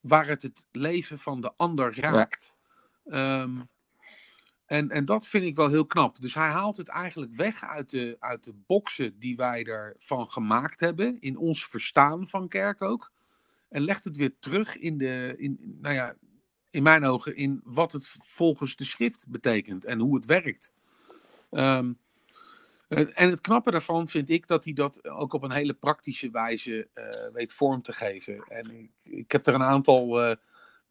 waar 0.00 0.26
het 0.26 0.42
het 0.42 0.66
leven 0.72 1.18
van 1.18 1.40
de 1.40 1.52
ander 1.56 2.00
raakt. 2.00 2.56
Um, 3.04 3.68
en, 4.66 4.90
en 4.90 5.04
dat 5.04 5.28
vind 5.28 5.44
ik 5.44 5.56
wel 5.56 5.68
heel 5.68 5.86
knap. 5.86 6.20
Dus 6.20 6.34
hij 6.34 6.48
haalt 6.48 6.76
het 6.76 6.88
eigenlijk 6.88 7.34
weg 7.34 7.64
uit 7.64 7.90
de, 7.90 8.16
uit 8.18 8.44
de 8.44 8.54
boksen 8.66 9.18
die 9.18 9.36
wij 9.36 9.64
ervan 9.64 10.28
gemaakt 10.28 10.80
hebben, 10.80 11.20
in 11.20 11.36
ons 11.36 11.66
verstaan 11.66 12.28
van 12.28 12.48
kerk 12.48 12.82
ook. 12.82 13.12
En 13.68 13.82
legt 13.82 14.04
het 14.04 14.16
weer 14.16 14.34
terug 14.38 14.76
in 14.76 14.98
de, 14.98 15.34
in, 15.36 15.76
nou 15.80 15.94
ja, 15.94 16.14
in 16.70 16.82
mijn 16.82 17.04
ogen, 17.04 17.36
in 17.36 17.60
wat 17.64 17.92
het 17.92 18.16
volgens 18.18 18.76
de 18.76 18.84
schrift 18.84 19.28
betekent 19.28 19.84
en 19.84 19.98
hoe 19.98 20.14
het 20.14 20.24
werkt. 20.24 20.72
Um, 21.50 21.98
en 22.88 23.30
het 23.30 23.40
knappe 23.40 23.70
daarvan 23.70 24.08
vind 24.08 24.30
ik 24.30 24.46
dat 24.46 24.64
hij 24.64 24.72
dat 24.72 25.08
ook 25.08 25.32
op 25.32 25.42
een 25.42 25.52
hele 25.52 25.74
praktische 25.74 26.30
wijze 26.30 26.88
uh, 26.94 27.32
weet 27.32 27.52
vorm 27.52 27.82
te 27.82 27.92
geven. 27.92 28.44
En 28.48 28.70
ik, 28.70 28.90
ik 29.02 29.32
heb 29.32 29.46
er 29.46 29.54
een 29.54 29.62
aantal 29.62 30.28
uh, 30.28 30.34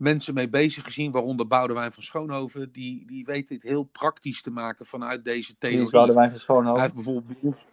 mensen 0.02 0.34
mee 0.34 0.50
bezig 0.50 0.84
gezien, 0.84 1.12
waaronder 1.12 1.48
Boudewijn 1.48 1.94
van 1.94 2.04
Schoonhoven. 2.04 2.72
Die, 2.72 3.06
die 3.06 3.26
weet 3.26 3.48
dit 3.48 3.64
heel 3.64 3.84
praktisch 3.84 4.42
te 4.42 4.52
maken 4.52 4.86
vanuit 4.86 5.24
deze 5.24 5.58
theorie. 5.58 5.78
Wie 5.78 5.86
is 5.86 5.92
Boudewijn 5.92 6.30
van 6.30 6.40
Schoonhoven? 6.40 6.74
Hij 6.74 6.82
heeft 6.82 6.96
bijvoorbeeld... 6.96 7.66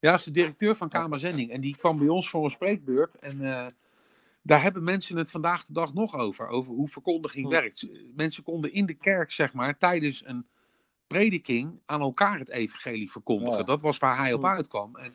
Ja, 0.00 0.14
is 0.14 0.24
de 0.24 0.30
directeur 0.30 0.76
van 0.76 0.88
Kamer 0.88 1.18
Zending. 1.18 1.50
En 1.50 1.60
die 1.60 1.76
kwam 1.76 1.98
bij 1.98 2.08
ons 2.08 2.30
voor 2.30 2.44
een 2.44 2.50
spreekbeurt. 2.50 3.14
En 3.18 3.40
uh, 3.40 3.66
daar 4.42 4.62
hebben 4.62 4.84
mensen 4.84 5.16
het 5.16 5.30
vandaag 5.30 5.64
de 5.64 5.72
dag 5.72 5.94
nog 5.94 6.14
over. 6.16 6.48
Over 6.48 6.72
hoe 6.72 6.88
verkondiging 6.88 7.48
werkt. 7.48 7.86
Mensen 8.16 8.42
konden 8.42 8.72
in 8.72 8.86
de 8.86 8.94
kerk, 8.94 9.32
zeg 9.32 9.52
maar, 9.52 9.78
tijdens 9.78 10.22
een 10.26 10.46
prediking 11.06 11.80
aan 11.86 12.00
elkaar 12.00 12.38
het 12.38 12.48
evangelie 12.48 13.10
verkondigen. 13.10 13.58
Ja. 13.58 13.62
Dat 13.62 13.82
was 13.82 13.98
waar 13.98 14.16
hij 14.16 14.32
op 14.32 14.44
uitkwam. 14.44 14.96
En 14.96 15.12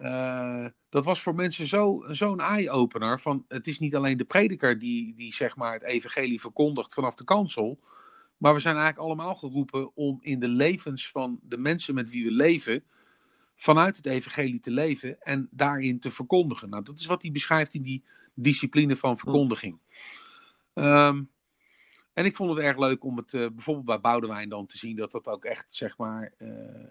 uh, 0.00 0.66
dat 0.88 1.04
was 1.04 1.22
voor 1.22 1.34
mensen 1.34 1.66
zo'n 1.66 2.14
zo 2.14 2.36
eye-opener. 2.36 3.20
Van 3.20 3.44
het 3.48 3.66
is 3.66 3.78
niet 3.78 3.96
alleen 3.96 4.16
de 4.16 4.24
prediker 4.24 4.78
die, 4.78 5.14
die 5.14 5.34
zeg 5.34 5.56
maar 5.56 5.72
het 5.72 5.82
evangelie 5.82 6.40
verkondigt 6.40 6.94
vanaf 6.94 7.14
de 7.14 7.24
kansel. 7.24 7.78
Maar 8.36 8.54
we 8.54 8.60
zijn 8.60 8.76
eigenlijk 8.76 9.06
allemaal 9.06 9.34
geroepen 9.34 9.96
om 9.96 10.18
in 10.20 10.40
de 10.40 10.48
levens 10.48 11.10
van 11.10 11.40
de 11.42 11.58
mensen 11.58 11.94
met 11.94 12.10
wie 12.10 12.24
we 12.24 12.30
leven. 12.30 12.84
vanuit 13.60 13.96
het 13.96 14.06
evangelie 14.06 14.60
te 14.60 14.70
leven 14.70 15.22
en 15.22 15.48
daarin 15.50 16.00
te 16.00 16.10
verkondigen. 16.10 16.70
Nou, 16.70 16.82
dat 16.82 16.98
is 16.98 17.06
wat 17.06 17.22
hij 17.22 17.30
beschrijft 17.30 17.74
in 17.74 17.82
die 17.82 18.04
discipline 18.34 18.96
van 18.96 19.18
verkondiging. 19.18 19.78
Um, 20.74 21.30
en 22.20 22.26
ik 22.26 22.36
vond 22.36 22.50
het 22.50 22.58
erg 22.58 22.78
leuk 22.78 23.04
om 23.04 23.16
het 23.16 23.32
uh, 23.32 23.48
bijvoorbeeld 23.48 23.86
bij 23.86 24.00
Boudewijn 24.00 24.48
dan 24.48 24.66
te 24.66 24.78
zien 24.78 24.96
dat 24.96 25.10
dat 25.10 25.28
ook 25.28 25.44
echt, 25.44 25.74
zeg 25.74 25.96
maar, 25.98 26.32
uh, 26.38 26.48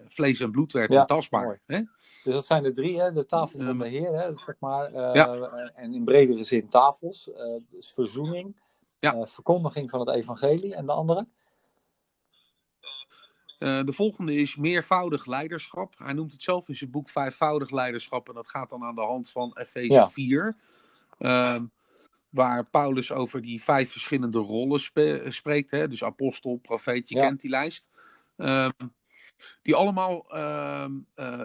vlees 0.08 0.40
en 0.40 0.50
bloed 0.50 0.72
werd 0.72 0.92
ja, 0.92 1.00
en 1.00 1.06
tastbaar. 1.06 1.60
Hè? 1.66 1.82
Dus 2.22 2.34
dat 2.34 2.46
zijn 2.46 2.62
de 2.62 2.72
drie, 2.72 3.00
hè? 3.00 3.12
de 3.12 3.26
tafel 3.26 3.60
van 3.60 3.78
de 3.78 3.88
Heer, 3.88 4.12
hè? 4.12 4.36
zeg 4.36 4.56
maar, 4.58 4.92
ja. 4.92 5.50
en 5.74 5.94
in 5.94 6.04
bredere 6.04 6.44
zin 6.44 6.68
tafels, 6.68 7.30
dus 7.70 7.92
verzoening, 7.92 8.60
ja. 8.98 9.26
verkondiging 9.26 9.90
van 9.90 10.00
het 10.00 10.08
evangelie 10.08 10.74
en 10.74 10.86
de 10.86 10.92
andere? 10.92 11.26
de 13.58 13.92
volgende 13.92 14.34
is 14.34 14.56
meervoudig 14.56 15.26
leiderschap. 15.26 15.94
Hij 15.98 16.12
noemt 16.12 16.32
het 16.32 16.42
zelf 16.42 16.68
in 16.68 16.76
zijn 16.76 16.90
boek 16.90 17.08
vijfvoudig 17.08 17.70
leiderschap 17.70 18.28
en 18.28 18.34
dat 18.34 18.48
gaat 18.48 18.70
dan 18.70 18.82
aan 18.82 18.94
de 18.94 19.00
hand 19.00 19.30
van 19.30 19.50
Efeze 19.54 19.92
ja. 19.92 20.08
4. 20.08 20.56
Um, 21.18 21.70
waar 22.30 22.64
Paulus 22.64 23.12
over 23.12 23.42
die 23.42 23.62
vijf 23.62 23.90
verschillende 23.90 24.38
rollen 24.38 24.80
spe 24.80 25.26
spreekt. 25.28 25.70
Hè? 25.70 25.88
Dus 25.88 26.04
apostel, 26.04 26.56
profeet, 26.56 27.08
je 27.08 27.14
ja. 27.14 27.26
kent 27.26 27.40
die 27.40 27.50
lijst. 27.50 27.90
Um, 28.36 28.72
die 29.62 29.74
allemaal 29.74 30.26
uh, 30.34 30.86
uh, 31.16 31.40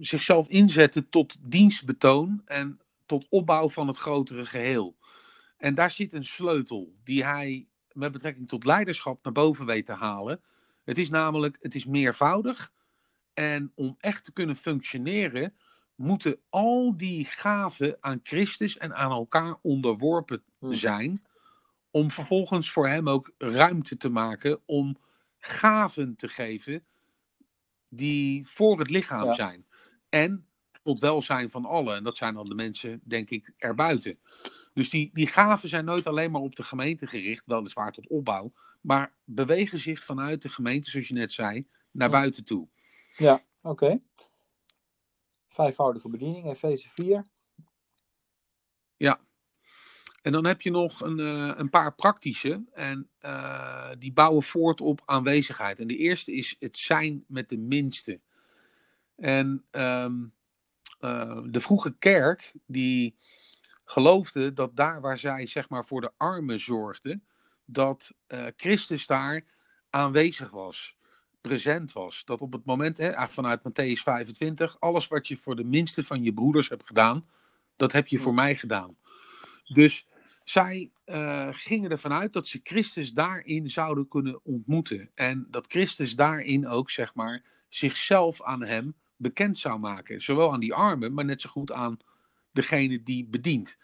zichzelf 0.00 0.48
inzetten 0.48 1.08
tot 1.08 1.36
dienstbetoon 1.40 2.42
en 2.44 2.80
tot 3.06 3.26
opbouw 3.28 3.68
van 3.68 3.86
het 3.86 3.96
grotere 3.96 4.46
geheel. 4.46 4.96
En 5.56 5.74
daar 5.74 5.90
zit 5.90 6.12
een 6.12 6.24
sleutel 6.24 6.94
die 7.04 7.24
hij 7.24 7.66
met 7.92 8.12
betrekking 8.12 8.48
tot 8.48 8.64
leiderschap 8.64 9.24
naar 9.24 9.32
boven 9.32 9.66
weet 9.66 9.86
te 9.86 9.92
halen. 9.92 10.40
Het 10.84 10.98
is 10.98 11.10
namelijk, 11.10 11.56
het 11.60 11.74
is 11.74 11.84
meervoudig. 11.84 12.72
En 13.34 13.72
om 13.74 13.96
echt 14.00 14.24
te 14.24 14.32
kunnen 14.32 14.56
functioneren, 14.56 15.54
moeten 15.96 16.38
al 16.48 16.96
die 16.96 17.24
gaven 17.24 17.96
aan 18.00 18.20
Christus 18.22 18.76
en 18.76 18.94
aan 18.94 19.10
elkaar 19.10 19.56
onderworpen 19.62 20.42
hmm. 20.58 20.74
zijn. 20.74 21.24
Om 21.90 22.10
vervolgens 22.10 22.70
voor 22.70 22.88
hem 22.88 23.08
ook 23.08 23.32
ruimte 23.38 23.96
te 23.96 24.08
maken 24.08 24.60
om 24.64 24.96
gaven 25.38 26.16
te 26.16 26.28
geven 26.28 26.84
die 27.88 28.46
voor 28.48 28.78
het 28.78 28.90
lichaam 28.90 29.24
ja. 29.24 29.32
zijn. 29.32 29.66
En 30.08 30.46
tot 30.82 31.00
welzijn 31.00 31.50
van 31.50 31.64
allen. 31.64 31.96
En 31.96 32.04
dat 32.04 32.16
zijn 32.16 32.34
dan 32.34 32.48
de 32.48 32.54
mensen, 32.54 33.00
denk 33.04 33.30
ik, 33.30 33.52
erbuiten. 33.56 34.18
Dus 34.72 34.90
die, 34.90 35.10
die 35.12 35.26
gaven 35.26 35.68
zijn 35.68 35.84
nooit 35.84 36.06
alleen 36.06 36.30
maar 36.30 36.40
op 36.40 36.56
de 36.56 36.62
gemeente 36.62 37.06
gericht, 37.06 37.42
weliswaar 37.46 37.92
tot 37.92 38.08
opbouw, 38.08 38.52
maar 38.80 39.12
bewegen 39.24 39.78
zich 39.78 40.04
vanuit 40.04 40.42
de 40.42 40.48
gemeente, 40.48 40.90
zoals 40.90 41.08
je 41.08 41.14
net 41.14 41.32
zei, 41.32 41.66
naar 41.90 42.10
buiten 42.10 42.44
toe. 42.44 42.68
Ja, 43.16 43.34
oké. 43.62 43.84
Okay. 43.84 44.02
Vijfvoudige 45.56 46.08
bediening, 46.08 46.46
Efeze 46.46 46.88
4. 46.88 47.24
Ja. 48.96 49.20
En 50.22 50.32
dan 50.32 50.44
heb 50.44 50.60
je 50.60 50.70
nog 50.70 51.00
een, 51.00 51.18
uh, 51.18 51.52
een 51.56 51.70
paar 51.70 51.94
praktische. 51.94 52.64
En 52.72 53.08
uh, 53.20 53.90
die 53.98 54.12
bouwen 54.12 54.42
voort 54.42 54.80
op 54.80 55.02
aanwezigheid. 55.04 55.78
En 55.78 55.86
de 55.86 55.96
eerste 55.96 56.32
is 56.32 56.56
het 56.58 56.78
zijn 56.78 57.24
met 57.28 57.48
de 57.48 57.58
minste. 57.58 58.20
En 59.16 59.64
um, 59.70 60.32
uh, 61.00 61.42
de 61.50 61.60
vroege 61.60 61.94
kerk, 61.98 62.52
die 62.66 63.14
geloofde 63.84 64.52
dat 64.52 64.76
daar 64.76 65.00
waar 65.00 65.18
zij 65.18 65.46
zeg 65.46 65.68
maar 65.68 65.84
voor 65.84 66.00
de 66.00 66.12
armen 66.16 66.58
zorgden, 66.58 67.24
dat 67.64 68.12
Christus 68.56 69.06
daar 69.06 69.44
aanwezig 69.90 70.50
was 70.50 70.95
present 71.46 71.92
was. 71.92 72.24
Dat 72.24 72.40
op 72.40 72.52
het 72.52 72.64
moment, 72.64 72.98
hè, 72.98 73.28
vanuit 73.28 73.60
Matthäus 73.60 74.02
25, 74.02 74.76
alles 74.80 75.08
wat 75.08 75.28
je 75.28 75.36
voor 75.36 75.56
de 75.56 75.64
minste 75.64 76.04
van 76.04 76.22
je 76.22 76.32
broeders 76.32 76.68
hebt 76.68 76.86
gedaan, 76.86 77.26
dat 77.76 77.92
heb 77.92 78.06
je 78.06 78.18
voor 78.18 78.34
mij 78.34 78.56
gedaan. 78.56 78.96
Dus 79.64 80.06
zij 80.44 80.90
uh, 81.06 81.48
gingen 81.50 81.90
ervan 81.90 82.12
uit 82.12 82.32
dat 82.32 82.46
ze 82.46 82.60
Christus 82.62 83.12
daarin 83.12 83.68
zouden 83.68 84.08
kunnen 84.08 84.40
ontmoeten. 84.44 85.10
En 85.14 85.46
dat 85.50 85.66
Christus 85.68 86.16
daarin 86.16 86.66
ook, 86.66 86.90
zeg 86.90 87.14
maar, 87.14 87.44
zichzelf 87.68 88.42
aan 88.42 88.62
hem 88.62 88.94
bekend 89.16 89.58
zou 89.58 89.78
maken. 89.78 90.22
Zowel 90.22 90.52
aan 90.52 90.60
die 90.60 90.74
armen, 90.74 91.14
maar 91.14 91.24
net 91.24 91.40
zo 91.40 91.50
goed 91.50 91.72
aan 91.72 91.98
degene 92.52 93.02
die 93.02 93.26
bedient. 93.26 93.78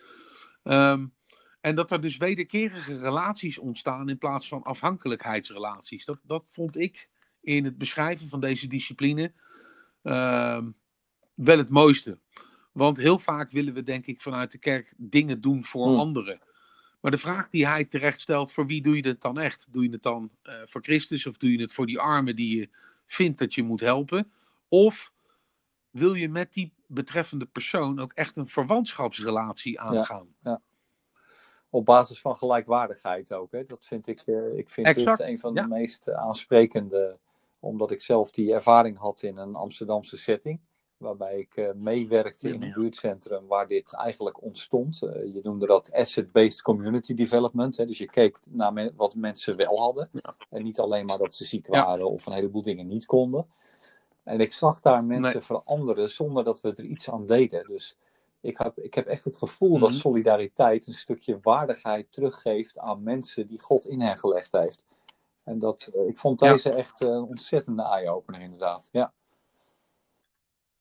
Um, 0.62 1.14
en 1.60 1.74
dat 1.74 1.90
er 1.90 2.00
dus 2.00 2.16
wederkerige 2.16 2.98
relaties 2.98 3.58
ontstaan 3.58 4.08
in 4.08 4.18
plaats 4.18 4.48
van 4.48 4.62
afhankelijkheidsrelaties. 4.62 6.04
Dat, 6.04 6.18
dat 6.22 6.44
vond 6.48 6.76
ik 6.76 7.08
in 7.42 7.64
het 7.64 7.78
beschrijven 7.78 8.28
van 8.28 8.40
deze 8.40 8.68
discipline 8.68 9.32
uh, 10.02 10.62
wel 11.34 11.58
het 11.58 11.70
mooiste. 11.70 12.18
Want 12.72 12.96
heel 12.96 13.18
vaak 13.18 13.50
willen 13.50 13.74
we, 13.74 13.82
denk 13.82 14.06
ik, 14.06 14.20
vanuit 14.20 14.50
de 14.50 14.58
kerk 14.58 14.94
dingen 14.96 15.40
doen 15.40 15.64
voor 15.64 15.86
hmm. 15.86 15.98
anderen. 15.98 16.40
Maar 17.00 17.10
de 17.10 17.18
vraag 17.18 17.48
die 17.48 17.66
hij 17.66 17.84
terecht 17.84 18.20
stelt, 18.20 18.52
voor 18.52 18.66
wie 18.66 18.82
doe 18.82 18.96
je 18.96 19.08
het 19.08 19.20
dan 19.20 19.38
echt? 19.38 19.66
Doe 19.70 19.82
je 19.82 19.90
het 19.90 20.02
dan 20.02 20.30
uh, 20.42 20.54
voor 20.64 20.82
Christus 20.82 21.26
of 21.26 21.36
doe 21.36 21.52
je 21.52 21.60
het 21.60 21.72
voor 21.72 21.86
die 21.86 21.98
armen 21.98 22.36
die 22.36 22.58
je 22.58 22.68
vindt 23.06 23.38
dat 23.38 23.54
je 23.54 23.62
moet 23.62 23.80
helpen? 23.80 24.32
Of 24.68 25.12
wil 25.90 26.14
je 26.14 26.28
met 26.28 26.52
die 26.52 26.72
betreffende 26.86 27.46
persoon 27.46 28.00
ook 28.00 28.12
echt 28.12 28.36
een 28.36 28.46
verwantschapsrelatie 28.46 29.80
aangaan? 29.80 30.34
Ja, 30.40 30.50
ja. 30.50 30.60
op 31.70 31.84
basis 31.84 32.20
van 32.20 32.36
gelijkwaardigheid 32.36 33.32
ook. 33.32 33.52
Hè. 33.52 33.66
Dat 33.66 33.86
vind 33.86 34.06
ik, 34.06 34.22
uh, 34.26 34.58
ik 34.58 34.70
vind 34.70 34.86
Exact, 34.86 35.18
dit 35.18 35.26
een 35.26 35.38
van 35.38 35.54
ja. 35.54 35.62
de 35.62 35.68
meest 35.68 36.10
aansprekende, 36.10 37.18
omdat 37.62 37.90
ik 37.90 38.00
zelf 38.02 38.30
die 38.30 38.52
ervaring 38.54 38.98
had 38.98 39.22
in 39.22 39.36
een 39.36 39.54
Amsterdamse 39.54 40.16
setting. 40.16 40.60
Waarbij 40.96 41.38
ik 41.38 41.56
uh, 41.56 41.72
meewerkte 41.74 42.48
in 42.48 42.62
een 42.62 42.72
buurtcentrum 42.72 43.46
waar 43.46 43.66
dit 43.66 43.94
eigenlijk 43.94 44.42
ontstond. 44.42 45.00
Uh, 45.02 45.34
je 45.34 45.40
noemde 45.42 45.66
dat 45.66 45.92
asset-based 45.92 46.62
community 46.62 47.14
development. 47.14 47.76
Hè. 47.76 47.86
Dus 47.86 47.98
je 47.98 48.10
keek 48.10 48.38
naar 48.48 48.72
me 48.72 48.92
wat 48.96 49.14
mensen 49.14 49.56
wel 49.56 49.78
hadden. 49.80 50.08
Ja. 50.12 50.34
En 50.50 50.62
niet 50.62 50.78
alleen 50.80 51.06
maar 51.06 51.18
dat 51.18 51.34
ze 51.34 51.44
ziek 51.44 51.66
waren 51.66 52.10
of 52.10 52.26
een 52.26 52.32
heleboel 52.32 52.62
dingen 52.62 52.86
niet 52.86 53.06
konden. 53.06 53.46
En 54.22 54.40
ik 54.40 54.52
zag 54.52 54.80
daar 54.80 55.04
mensen 55.04 55.32
Nee. 55.32 55.42
veranderen 55.42 56.10
zonder 56.10 56.44
dat 56.44 56.60
we 56.60 56.74
er 56.74 56.84
iets 56.84 57.10
aan 57.10 57.26
deden. 57.26 57.64
Dus 57.68 57.96
ik 58.40 58.58
heb, 58.58 58.78
ik 58.78 58.94
heb 58.94 59.06
echt 59.06 59.24
het 59.24 59.36
gevoel 59.36 59.78
dat 59.78 59.90
Mhm. 59.90 59.98
solidariteit 59.98 60.86
een 60.86 60.94
stukje 60.94 61.38
waardigheid 61.42 62.06
teruggeeft 62.10 62.78
aan 62.78 63.02
mensen 63.02 63.46
die 63.46 63.60
God 63.60 63.86
in 63.86 64.00
hen 64.00 64.18
gelegd 64.18 64.52
heeft. 64.52 64.84
En 65.44 65.58
dat, 65.58 65.88
uh, 65.94 66.08
ik 66.08 66.16
vond 66.18 66.40
Ja. 66.40 66.50
deze 66.50 66.70
echt 66.70 67.00
uh, 67.00 67.08
een 67.08 67.22
ontzettende 67.22 67.82
eye-opener 67.82 68.40
inderdaad. 68.40 68.88
Ja. 68.92 69.12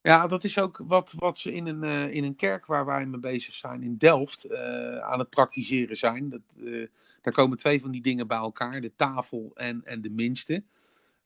Ja, 0.02 0.28
dat 0.28 0.44
is 0.44 0.60
ook 0.60 0.82
wat, 0.88 1.14
wat 1.16 1.40
ze 1.40 1.54
in 1.54 1.68
een, 1.68 1.84
uh, 1.84 2.14
in 2.14 2.24
een 2.24 2.36
kerk 2.36 2.66
waar 2.66 2.86
wij 2.86 3.06
mee 3.06 3.20
bezig 3.20 3.56
zijn 3.56 3.84
in 3.84 3.98
Delft 3.98 4.46
uh, 4.46 4.98
aan 4.98 5.20
het 5.20 5.30
praktiseren 5.30 5.98
zijn. 5.98 6.30
Dat, 6.30 6.42
uh, 6.56 6.88
daar 7.22 7.34
komen 7.34 7.58
twee 7.58 7.82
van 7.82 7.92
die 7.92 8.02
dingen 8.02 8.28
bij 8.28 8.38
elkaar, 8.38 8.82
de 8.82 8.96
tafel 8.96 9.52
en, 9.54 9.82
en 9.86 10.02
de 10.02 10.10
minste. 10.10 10.64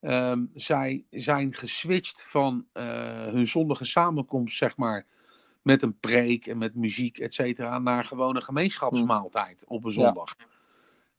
Um, 0.02 0.52
zij 0.54 1.06
zijn 1.10 1.54
geswitcht 1.54 2.26
van 2.30 2.66
hun 2.74 3.48
zondige 3.48 3.86
samenkomst, 3.86 4.58
zeg 4.58 4.78
maar, 4.78 5.06
met 5.62 5.82
een 5.82 6.00
preek 6.00 6.48
en 6.48 6.58
met 6.58 6.76
muziek, 6.76 7.18
et 7.18 7.34
cetera, 7.34 7.80
naar 7.80 8.06
gewoon 8.06 8.36
een 8.36 8.44
gemeenschapsmaaltijd 8.44 9.64
op 9.68 9.84
een 9.84 9.92
zondag. 9.92 10.36
Ja. 10.38 10.46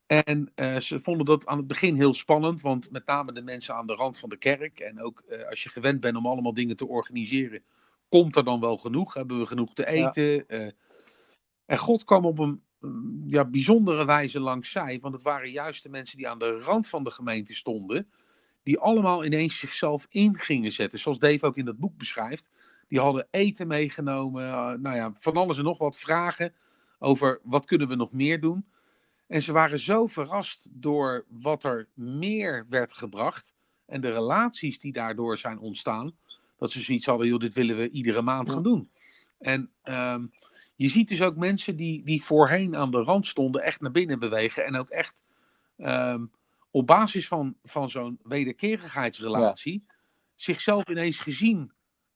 En 0.07 0.53
uh, 0.57 0.77
ze 0.77 1.01
vonden 1.01 1.27
dat 1.27 1.47
aan 1.47 1.57
het 1.57 1.67
begin 1.67 1.95
heel 1.95 2.15
spannend, 2.15 2.61
want 2.61 2.91
met 2.91 3.07
name 3.07 3.33
de 3.33 3.43
mensen 3.43 3.75
aan 3.75 3.87
de 3.87 3.95
rand 3.95 4.19
van 4.19 4.29
de 4.29 4.37
kerk 4.37 4.81
en 4.81 5.03
ook 5.03 5.23
uh, 5.29 5.49
als 5.49 5.63
je 5.63 5.69
gewend 5.69 6.01
bent 6.01 6.17
om 6.17 6.27
allemaal 6.27 6.55
dingen 6.55 6.77
te 6.77 6.87
organiseren, 6.87 7.63
komt 8.09 8.37
er 8.37 8.45
dan 8.45 8.61
wel 8.61 8.77
genoeg? 8.77 9.15
Hebben 9.15 9.39
we 9.39 9.47
genoeg 9.47 9.73
te 9.73 9.87
eten? 9.87 10.23
Ja. 10.23 10.45
Uh, 10.49 10.71
en 11.67 11.79
God 11.79 12.05
kwam 12.05 12.25
op 12.25 12.39
een 12.39 12.63
ja, 13.27 13.45
bijzondere 13.45 14.05
wijze 14.05 14.41
langs 14.41 14.71
zij, 14.71 14.99
want 15.01 15.15
het 15.15 15.23
waren 15.23 15.51
juist 15.51 15.83
de 15.83 15.89
mensen 15.89 16.17
die 16.17 16.29
aan 16.29 16.39
de 16.39 16.59
rand 16.59 16.89
van 16.89 17.05
de 17.05 17.11
gemeente 17.11 17.55
stonden, 17.55 18.11
die 18.63 18.79
allemaal 18.79 19.25
ineens 19.25 19.59
zichzelf 19.59 20.07
in 20.09 20.37
gingen 20.37 20.73
zetten. 20.73 20.99
Zoals 20.99 21.19
Dave 21.19 21.47
ook 21.47 21.57
in 21.57 21.65
dat 21.65 21.79
boek 21.79 21.97
beschrijft. 21.99 22.49
Die 22.89 23.01
hadden 23.01 23.29
eten 23.31 23.67
meegenomen, 23.67 24.43
nou 24.83 24.97
ja, 24.97 25.13
van 25.19 25.37
alles 25.37 25.59
en 25.59 25.65
nog 25.65 25.79
wat 25.79 25.99
vragen 25.99 26.55
over 26.99 27.41
wat 27.43 27.67
kunnen 27.67 27.89
we 27.89 27.95
nog 27.95 28.13
meer 28.13 28.41
doen. 28.41 28.67
En 29.27 29.43
ze 29.43 29.53
waren 29.53 29.79
zo 29.79 30.07
verrast 30.07 30.67
door 30.71 31.25
wat 31.29 31.65
er 31.65 31.89
meer 31.95 32.67
werd 32.69 32.93
gebracht 32.93 33.55
en 33.87 34.01
de 34.01 34.13
relaties 34.13 34.79
die 34.79 34.93
daardoor 34.93 35.39
zijn 35.39 35.59
ontstaan, 35.59 36.17
dat 36.57 36.71
ze 36.71 36.83
zoiets 36.83 37.07
hadden, 37.07 37.27
joh, 37.27 37.39
dit 37.39 37.55
willen 37.55 37.77
we 37.77 37.91
iedere 37.91 38.23
maand 38.23 38.51
gaan 38.51 38.63
doen. 38.63 38.89
En 39.39 39.71
um, 39.85 40.31
je 40.77 40.89
ziet 40.89 41.09
dus 41.09 41.23
ook 41.23 41.37
mensen 41.37 41.77
die, 41.77 42.03
die 42.05 42.23
voorheen 42.23 42.77
aan 42.77 42.91
de 42.91 43.03
rand 43.03 43.27
stonden, 43.27 43.63
echt 43.63 43.81
naar 43.81 43.91
binnen 43.91 44.19
bewegen 44.19 44.65
en 44.65 44.77
ook 44.77 44.89
echt 44.89 45.17
um, 45.77 46.31
op 46.71 46.87
basis 46.87 47.29
van, 47.29 47.57
van 47.63 47.91
zo'n 47.91 48.19
wederkerigheidsrelatie 48.23 49.85
ja. 49.87 49.95
zichzelf 50.35 50.89
ineens 50.89 51.19
gezien 51.19 51.73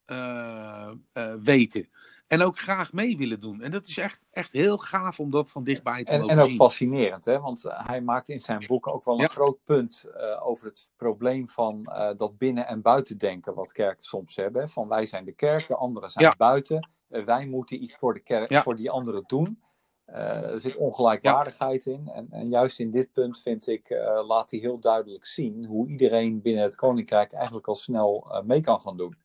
uh, 0.06 0.90
uh, 1.14 1.34
weten. 1.34 1.88
En 2.30 2.42
ook 2.42 2.58
graag 2.58 2.92
mee 2.92 3.16
willen 3.16 3.40
doen. 3.40 3.62
En 3.62 3.70
dat 3.70 3.86
is 3.86 3.98
echt, 3.98 4.20
echt 4.30 4.52
heel 4.52 4.78
gaaf 4.78 5.20
om 5.20 5.30
dat 5.30 5.50
van 5.50 5.64
dichtbij 5.64 6.04
te 6.04 6.10
en, 6.10 6.20
mogen 6.20 6.34
En 6.36 6.40
ook 6.42 6.48
zien. 6.48 6.56
fascinerend, 6.56 7.24
hè? 7.24 7.40
want 7.40 7.62
hij 7.68 8.00
maakt 8.00 8.28
in 8.28 8.40
zijn 8.40 8.66
boek 8.66 8.86
ook 8.86 9.04
wel 9.04 9.14
een 9.14 9.20
Ja. 9.20 9.26
groot 9.26 9.58
punt 9.64 10.04
uh, 10.16 10.46
over 10.46 10.66
het 10.66 10.92
probleem 10.96 11.48
van 11.48 11.86
uh, 11.88 12.10
dat 12.16 12.38
binnen- 12.38 12.66
en 12.66 12.82
buitendenken 12.82 13.54
wat 13.54 13.72
kerken 13.72 14.04
soms 14.04 14.36
hebben. 14.36 14.62
Hè? 14.62 14.68
Van 14.68 14.88
wij 14.88 15.06
zijn 15.06 15.24
de 15.24 15.32
kerk, 15.32 15.66
de 15.68 15.74
anderen 15.74 16.10
zijn 16.10 16.24
Ja. 16.24 16.34
buiten. 16.36 16.88
Uh, 17.08 17.24
wij 17.24 17.46
moeten 17.46 17.82
iets 17.82 17.96
voor, 17.96 18.14
de 18.14 18.20
kerk, 18.20 18.48
Ja. 18.50 18.62
voor 18.62 18.76
die 18.76 18.90
anderen 18.90 19.24
doen. 19.26 19.62
Er 20.04 20.60
zit 20.60 20.76
ongelijkwaardigheid 20.76 21.86
in. 21.86 22.08
En, 22.08 22.26
en, 22.30 22.48
juist 22.48 22.78
in 22.78 22.90
dit 22.90 23.12
punt 23.12 23.40
vind 23.40 23.66
ik, 23.66 23.88
laat 24.26 24.50
hij 24.50 24.60
heel 24.60 24.78
duidelijk 24.78 25.26
zien 25.26 25.64
hoe 25.64 25.88
iedereen 25.88 26.40
binnen 26.42 26.62
het 26.62 26.76
koninkrijk 26.76 27.32
eigenlijk 27.32 27.66
al 27.68 27.74
snel 27.74 28.42
mee 28.44 28.60
kan 28.60 28.80
gaan 28.80 28.96
doen. 28.96 29.16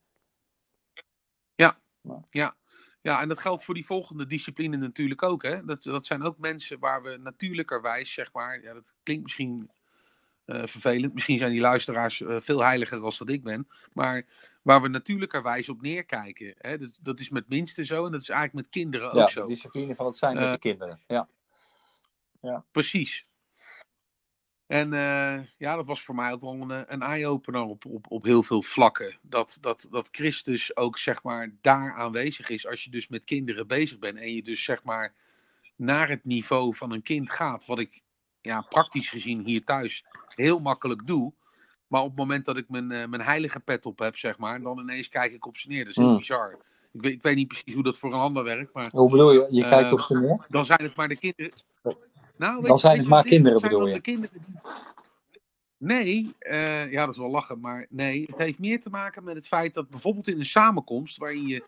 Ja, 1.55 1.77
ja. 2.29 2.55
Ja, 3.05 3.21
en 3.21 3.27
dat 3.27 3.39
geldt 3.39 3.63
voor 3.63 3.73
die 3.73 3.85
volgende 3.85 4.27
discipline 4.27 4.77
natuurlijk 4.77 5.23
ook. 5.23 5.43
Hè? 5.43 5.65
Dat, 5.65 5.83
dat 5.83 6.05
zijn 6.05 6.23
ook 6.23 6.37
mensen 6.37 6.79
waar 6.79 7.03
we 7.03 7.17
natuurlijkerwijs, 7.17 8.13
zeg 8.13 8.33
maar, 8.33 8.61
ja, 8.61 8.73
dat 8.73 8.93
klinkt 9.03 9.23
misschien 9.23 9.69
uh, 10.45 10.65
vervelend, 10.65 11.13
misschien 11.13 11.37
zijn 11.37 11.51
die 11.51 11.61
luisteraars 11.61 12.19
uh, 12.19 12.39
veel 12.39 12.63
heiliger 12.63 13.01
als 13.01 13.17
dat 13.17 13.29
ik 13.29 13.43
ben, 13.43 13.67
maar 13.93 14.25
waar 14.61 14.81
we 14.81 14.87
natuurlijkerwijs 14.87 15.69
op 15.69 15.81
neerkijken. 15.81 16.55
Hè? 16.57 16.77
Dat, 16.77 16.99
dat 17.01 17.19
is 17.19 17.29
met 17.29 17.49
minsten 17.49 17.85
zo 17.85 18.05
en 18.05 18.11
dat 18.11 18.21
is 18.21 18.29
eigenlijk 18.29 18.65
met 18.65 18.73
kinderen 18.73 19.07
ook 19.07 19.17
ja, 19.17 19.27
zo. 19.27 19.41
de 19.41 19.47
discipline 19.47 19.95
van 19.95 20.05
het 20.05 20.17
zijn 20.17 20.35
met 20.35 20.43
Uh, 20.43 20.51
de 20.51 20.59
kinderen. 20.59 20.99
Ja. 21.07 21.27
ja. 22.41 22.63
Precies. 22.71 23.25
En 24.67 24.93
uh, 24.93 25.39
ja, 25.57 25.75
dat 25.75 25.85
was 25.85 26.01
voor 26.01 26.15
mij 26.15 26.31
ook 26.31 26.41
wel 26.41 26.53
een, 26.53 26.93
een 26.93 27.01
eye-opener 27.01 27.61
op, 27.61 27.85
op, 27.85 28.05
op 28.11 28.23
heel 28.23 28.43
veel 28.43 28.61
vlakken. 28.63 29.17
Dat, 29.21 29.57
dat, 29.61 29.87
dat 29.91 30.07
Christus 30.11 30.75
ook 30.77 30.97
zeg 30.97 31.23
maar 31.23 31.51
daar 31.61 31.93
aanwezig 31.93 32.49
is 32.49 32.67
als 32.67 32.83
je 32.83 32.89
dus 32.89 33.07
met 33.07 33.23
kinderen 33.23 33.67
bezig 33.67 33.99
bent. 33.99 34.17
En 34.17 34.35
je 34.35 34.43
dus 34.43 34.63
zeg 34.63 34.83
maar 34.83 35.13
naar 35.75 36.09
het 36.09 36.25
niveau 36.25 36.75
van 36.75 36.91
een 36.91 37.01
kind 37.01 37.31
gaat. 37.31 37.65
Wat 37.65 37.79
ik 37.79 38.01
ja, 38.41 38.61
praktisch 38.61 39.09
gezien 39.09 39.41
hier 39.45 39.63
thuis 39.63 40.05
heel 40.27 40.59
makkelijk 40.59 41.07
doe. 41.07 41.33
Maar 41.87 42.01
op 42.01 42.07
het 42.07 42.17
moment 42.17 42.45
dat 42.45 42.57
ik 42.57 42.69
mijn, 42.69 42.91
uh, 42.91 43.05
mijn 43.05 43.21
heilige 43.21 43.59
pet 43.59 43.85
op 43.85 43.99
heb, 43.99 44.17
zeg 44.17 44.37
maar, 44.37 44.61
dan 44.61 44.79
ineens 44.79 45.09
kijk 45.09 45.31
ik 45.33 45.45
op 45.45 45.57
ze 45.57 45.67
neer. 45.67 45.79
Dat 45.79 45.87
is 45.87 45.95
heel 45.95 46.09
Mm. 46.11 46.17
bizar. 46.17 46.57
Ik 46.93 47.01
weet, 47.01 47.13
ik 47.13 47.21
weet 47.21 47.35
niet 47.35 47.47
precies 47.47 47.73
hoe 47.73 47.83
dat 47.83 47.97
voor 47.97 48.13
een 48.13 48.19
ander 48.19 48.43
werkt. 48.43 48.73
Maar, 48.73 48.89
Hoe 48.91 49.09
bedoel 49.09 49.31
je? 49.31 49.47
Je 49.49 49.63
Eh, 49.63 49.69
kijkt 49.69 49.91
op 49.91 49.99
ze 49.99 50.13
neer? 50.17 50.45
dan 50.49 50.65
zijn 50.65 50.83
het 50.83 50.95
maar 50.95 51.07
de 51.07 51.17
kinderen. 51.17 51.51
Nou, 52.37 52.55
weet 52.57 52.67
Dan 52.67 52.77
zijn 52.79 52.97
het 52.97 53.07
maar 53.07 53.23
kinderen, 53.23 53.59
zijn 53.59 53.71
bedoel 53.71 53.87
je? 53.87 53.93
de 53.93 54.01
kinderen 54.01 54.39
die- 54.45 54.55
Nee, 55.77 56.35
eh, 56.39 56.91
ja, 56.91 57.05
dat 57.05 57.13
is 57.13 57.19
wel 57.21 57.29
lachen, 57.29 57.59
maar 57.59 57.85
nee. 57.89 58.25
Het 58.27 58.37
heeft 58.37 58.59
meer 58.59 58.79
te 58.81 58.89
maken 58.89 59.23
met 59.23 59.35
het 59.35 59.47
feit 59.47 59.73
dat 59.73 59.89
bijvoorbeeld 59.89 60.27
in 60.27 60.39
een 60.39 60.45
samenkomst 60.45 61.17
waarin 61.17 61.47
je 61.47 61.63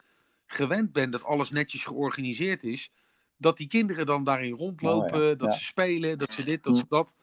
gewend 0.46 0.92
bent 0.92 1.12
dat 1.12 1.24
alles 1.24 1.50
netjes 1.52 1.86
georganiseerd 1.86 2.64
is, 2.64 2.92
dat 3.38 3.58
die 3.58 3.68
kinderen 3.68 4.06
dan 4.06 4.24
daarin 4.24 4.54
rondlopen, 4.54 5.20
Oh 5.22 5.28
ja, 5.28 5.36
dat 5.36 5.52
ja. 5.52 5.58
ze 5.58 5.64
spelen, 5.64 6.18
dat 6.18 6.34
ze 6.34 6.44
dit, 6.44 6.64
dat 6.64 6.74
Hm. 6.74 6.80
ze 6.80 6.86
dat. 6.90 7.16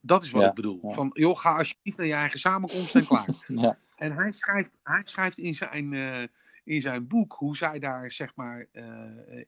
Dat 0.00 0.22
is 0.22 0.30
wat 0.30 0.42
Ja, 0.42 0.48
ik 0.48 0.54
bedoel. 0.54 0.80
Van, 0.92 1.10
joh, 1.12 1.36
ga 1.36 1.56
alsjeblieft 1.56 1.96
naar 1.96 2.06
je 2.06 2.12
eigen 2.12 2.38
samenkomst 2.38 2.94
en 2.94 3.06
klaar. 3.06 3.26
En 3.96 4.12
hij 4.12 4.32
schrijft, 4.32 4.70
hij 4.82 5.00
schrijft 5.04 5.38
in, 5.38 5.54
zijn, 5.54 5.92
eh, 5.92 6.22
in 6.64 6.80
zijn 6.80 7.06
boek 7.06 7.32
hoe 7.32 7.56
zij 7.56 7.78
daar 7.78 8.10
zeg 8.12 8.34
maar, 8.34 8.66
eh, 8.72 8.84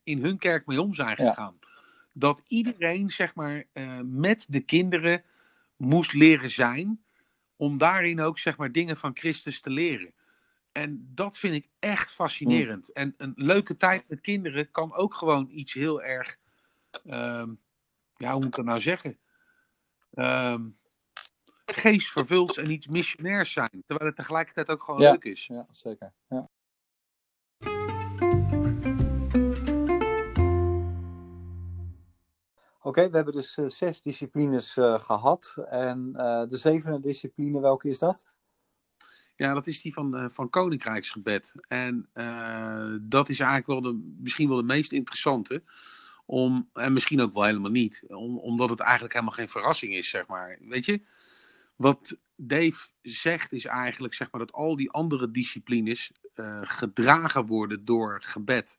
in 0.02 0.22
hun 0.22 0.38
kerk 0.38 0.66
mee 0.66 0.82
om 0.82 0.94
zijn 0.94 1.16
gegaan. 1.16 1.58
Dat 2.12 2.42
iedereen 2.46 3.11
zeg 3.11 3.35
maar, 3.35 3.64
eh, 3.73 3.99
met 4.05 4.46
de 4.49 4.61
kinderen 4.61 5.25
moest 5.77 6.12
leren 6.12 6.51
zijn. 6.51 7.05
Om 7.57 7.79
daarin 7.79 8.20
ook 8.20 8.38
zeg 8.38 8.57
maar, 8.57 8.73
dingen 8.73 8.96
van 8.96 9.16
Christus 9.16 9.61
te 9.61 9.70
leren. 9.70 10.12
En 10.73 11.11
dat 11.14 11.38
vind 11.38 11.55
ik 11.55 11.68
echt 11.79 12.12
fascinerend. 12.14 12.92
En 12.92 13.14
een 13.16 13.33
leuke 13.37 13.77
tijd 13.77 14.09
met 14.09 14.20
kinderen 14.20 14.70
kan 14.70 14.94
ook 14.94 15.14
gewoon 15.14 15.49
iets 15.51 15.73
heel 15.73 16.03
erg. 16.03 16.37
ehm, 17.05 17.55
ja, 18.14 18.31
hoe 18.31 18.38
moet 18.40 18.44
ik 18.49 18.55
dat 18.55 18.64
nou 18.64 18.81
zeggen? 18.81 19.18
Ehm 20.14 20.68
geestvervulds 21.66 22.57
en 22.57 22.70
iets 22.70 22.87
missionairs 22.87 23.53
zijn. 23.53 23.83
Terwijl 23.87 24.09
het 24.09 24.16
tegelijkertijd 24.16 24.68
ook 24.68 24.83
gewoon 24.83 25.01
Ja. 25.01 25.11
leuk 25.11 25.25
is. 25.25 25.46
ja, 25.46 25.66
zeker. 25.70 26.12
Ja. 26.29 26.49
Oké, 32.90 33.11
we 33.11 33.16
hebben 33.16 33.35
dus 33.35 33.57
eh, 33.57 33.68
zes 33.68 34.03
disciplines 34.03 34.76
eh, 34.76 34.98
gehad. 34.98 35.57
En 35.68 36.11
eh, 36.12 36.48
de 36.48 36.57
zevende 36.57 37.00
discipline, 37.00 37.61
welke 37.61 37.88
is 37.88 37.98
dat? 37.98 38.26
Ja, 39.37 39.55
dat 39.55 39.66
is 39.66 39.83
die 39.83 39.92
van, 39.92 40.31
van 40.31 40.50
Koninkrijksgebed. 40.50 41.53
En 41.68 42.09
dat 43.03 43.29
is 43.29 43.40
eigenlijk 43.40 43.66
wel 43.66 43.81
de, 43.81 44.14
misschien 44.18 44.48
wel 44.48 44.57
de 44.57 44.62
meest 44.62 44.92
interessante. 44.92 45.62
Om, 46.26 46.70
en 46.72 46.92
misschien 46.92 47.20
ook 47.20 47.35
wel 47.35 47.44
helemaal 47.44 47.70
niet. 47.70 48.05
Om, 48.09 48.38
omdat 48.38 48.70
het 48.70 48.81
eigenlijk 48.81 49.12
helemaal 49.12 49.35
geen 49.35 49.48
verrassing 49.48 49.94
is, 49.94 50.09
zeg 50.09 50.26
maar. 50.26 50.59
Weet 50.61 50.85
je, 50.85 51.03
wat 51.76 52.16
Dave 52.37 52.88
zegt 53.03 53.53
is 53.53 53.64
eigenlijk 53.64 54.14
zeg 54.14 54.31
maar, 54.31 54.40
dat 54.40 54.53
al 54.53 54.76
die 54.76 54.90
andere 54.90 55.31
disciplines 55.31 56.12
gedragen 56.62 57.46
worden 57.46 57.85
door 57.85 58.22
gebed. 58.22 58.79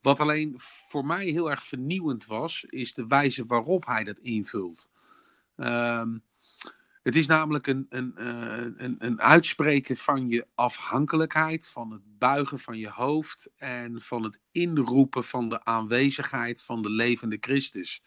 Wat 0.00 0.20
alleen 0.20 0.54
voor 0.88 1.06
mij 1.06 1.26
heel 1.26 1.50
erg 1.50 1.62
vernieuwend 1.62 2.26
was, 2.26 2.64
is 2.68 2.94
de 2.94 3.06
wijze 3.06 3.46
waarop 3.46 3.86
hij 3.86 4.04
dat 4.04 4.18
invult. 4.18 4.88
Ehm, 5.56 6.18
het 7.02 7.16
is 7.16 7.26
namelijk 7.26 7.66
een, 7.66 7.86
een, 7.88 8.16
eh, 8.16 8.64
een, 8.76 8.96
een 8.98 9.20
uitspreken 9.20 9.96
van 9.96 10.28
je 10.28 10.46
afhankelijkheid, 10.54 11.68
van 11.68 11.90
het 11.92 12.18
buigen 12.18 12.58
van 12.58 12.78
je 12.78 12.88
hoofd 12.88 13.48
en 13.56 14.02
van 14.02 14.22
het 14.22 14.40
inroepen 14.50 15.24
van 15.24 15.48
de 15.48 15.64
aanwezigheid 15.64 16.62
van 16.62 16.82
de 16.82 16.90
levende 16.90 17.36
Christus. 17.40 18.02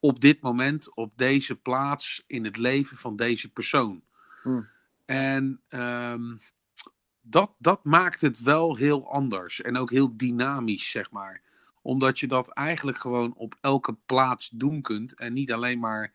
op 0.00 0.20
dit 0.20 0.40
moment, 0.40 0.94
op 0.94 1.12
deze 1.16 1.56
plaats, 1.56 2.24
in 2.26 2.44
het 2.44 2.56
leven 2.56 2.96
van 2.96 3.16
deze 3.16 3.52
persoon. 3.52 4.02
Hmm. 4.42 4.68
En 5.04 5.60
ehm, 5.68 6.36
dat, 7.28 7.50
dat 7.58 7.84
maakt 7.84 8.20
het 8.20 8.42
wel 8.42 8.76
heel 8.76 9.12
anders 9.12 9.62
en 9.62 9.76
ook 9.76 9.90
heel 9.90 10.16
dynamisch, 10.16 10.90
zeg 10.90 11.10
maar. 11.10 11.40
Omdat 11.82 12.18
je 12.18 12.26
dat 12.26 12.48
eigenlijk 12.48 12.98
gewoon 12.98 13.34
op 13.36 13.56
elke 13.60 13.96
plaats 14.06 14.50
doen 14.52 14.82
kunt 14.82 15.14
en 15.14 15.32
niet 15.32 15.52
alleen 15.52 15.78
maar 15.78 16.12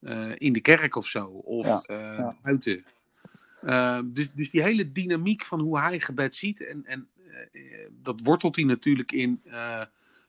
eh, 0.00 0.32
in 0.34 0.52
de 0.52 0.60
kerk 0.60 0.96
of 0.96 1.06
zo, 1.06 1.26
of 1.26 1.66
Ja, 1.66 1.82
eh, 1.86 2.18
ja. 2.18 2.36
buiten. 2.42 2.84
Eh, 3.60 3.98
dus, 4.04 4.28
dus 4.32 4.50
die 4.50 4.62
hele 4.62 4.92
dynamiek 4.92 5.44
van 5.44 5.60
hoe 5.60 5.78
hij 5.78 6.00
gebed 6.00 6.34
ziet, 6.34 6.66
en, 6.66 6.86
en 6.86 7.08
dat 8.02 8.20
wortelt 8.20 8.56
hij 8.56 8.64
natuurlijk 8.64 9.12
in 9.12 9.42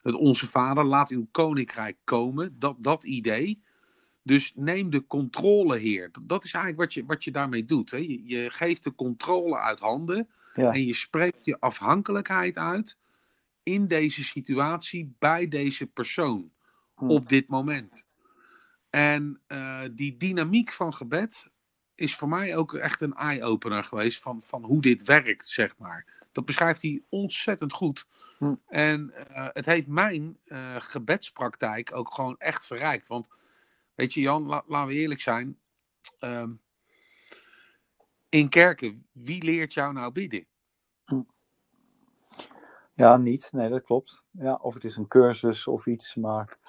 het 0.02 0.16
Onze 0.16 0.48
Vader, 0.48 0.84
laat 0.84 1.10
uw 1.10 1.28
koninkrijk 1.32 1.98
komen, 2.04 2.56
dat, 2.60 2.76
dat 2.78 3.04
idee. 3.04 3.62
Dus 4.28 4.52
neem 4.56 4.90
de 4.90 5.08
controle, 5.08 5.78
Heer. 5.78 6.12
Dat- 6.22 6.44
is 6.44 6.54
eigenlijk 6.54 6.84
wat 6.84 6.94
je, 6.94 7.06
wat 7.06 7.24
je 7.24 7.32
daarmee 7.32 7.66
doet. 7.66 7.92
Hè? 7.92 7.98
Je, 7.98 8.26
je 8.26 8.50
geeft 8.50 8.84
de 8.84 8.96
controle 8.96 9.58
uit 9.58 9.80
handen 9.80 10.30
Ja. 10.54 10.72
en 10.74 10.86
je 10.86 10.94
spreekt 10.94 11.46
je 11.46 11.60
afhankelijkheid 11.60 12.58
uit 12.58 12.98
in 13.64 13.88
deze 13.88 14.24
situatie 14.24 15.16
bij 15.20 15.48
deze 15.48 15.86
persoon 15.88 16.52
Hmm. 16.96 17.10
op 17.10 17.30
dit 17.30 17.48
moment. 17.48 18.06
En 18.90 19.42
eh, 19.48 19.82
die 19.92 20.18
dynamiek 20.18 20.72
van 20.72 20.94
gebed 20.94 21.48
is 21.96 22.16
voor 22.16 22.28
mij 22.30 22.56
ook 22.56 22.74
echt 22.74 23.02
een 23.02 23.14
eye-opener 23.16 23.84
geweest 23.84 24.22
van, 24.22 24.44
van 24.44 24.64
hoe 24.64 24.82
dit 24.82 25.04
werkt, 25.04 25.50
zeg 25.50 25.78
maar. 25.78 26.06
Dat 26.32 26.46
beschrijft 26.46 26.82
hij 26.82 27.02
ontzettend 27.10 27.74
goed. 27.74 28.08
Hm. 28.38 28.54
En 28.68 29.28
eh, 29.30 29.48
het 29.54 29.66
heeft 29.66 29.88
mijn 29.88 30.38
eh, 30.46 30.76
gebedspraktijk 30.80 31.96
ook 31.96 32.14
gewoon 32.14 32.36
echt 32.38 32.66
verrijkt. 32.66 33.08
Want 33.08 33.28
weet 33.96 34.14
je, 34.14 34.22
Jan, 34.22 34.46
la- 34.48 34.64
laten 34.68 34.88
we 34.96 35.00
eerlijk 35.02 35.22
zijn. 35.22 35.60
ehm, 36.20 36.54
in 38.30 38.50
kerken, 38.50 39.08
wie 39.12 39.44
leert 39.44 39.74
jou 39.74 39.94
nou 39.94 40.12
bidden? 40.12 40.48
Ja, 42.96 43.18
niet. 43.18 43.52
Nee, 43.52 43.70
dat 43.70 43.82
klopt. 43.84 44.24
Ja, 44.32 44.56
of 44.56 44.74
het 44.74 44.84
is 44.84 44.98
een 44.98 45.08
cursus 45.08 45.68
of 45.68 45.88
iets, 45.88 46.16
maar 46.16 46.60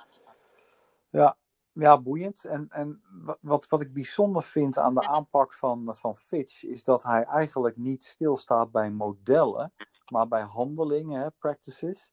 ja, 1.10 1.38
ja 1.72 2.02
boeiend. 2.02 2.44
En, 2.44 2.68
en 2.70 3.02
wa- 3.10 3.38
wat, 3.40 3.68
wat 3.68 3.80
ik 3.80 3.92
bijzonder 3.92 4.42
vind 4.42 4.78
aan 4.78 4.94
de 4.94 5.02
aanpak 5.02 5.54
van, 5.54 5.96
van 5.96 6.16
Fitch, 6.16 6.64
is 6.64 6.84
dat 6.84 7.04
hij 7.04 7.24
eigenlijk 7.24 7.76
niet 7.76 8.04
stilstaat 8.04 8.72
bij 8.72 8.90
modellen, 8.92 9.74
maar 10.12 10.28
bij 10.28 10.42
handelingen, 10.42 11.34
practices. 11.38 12.12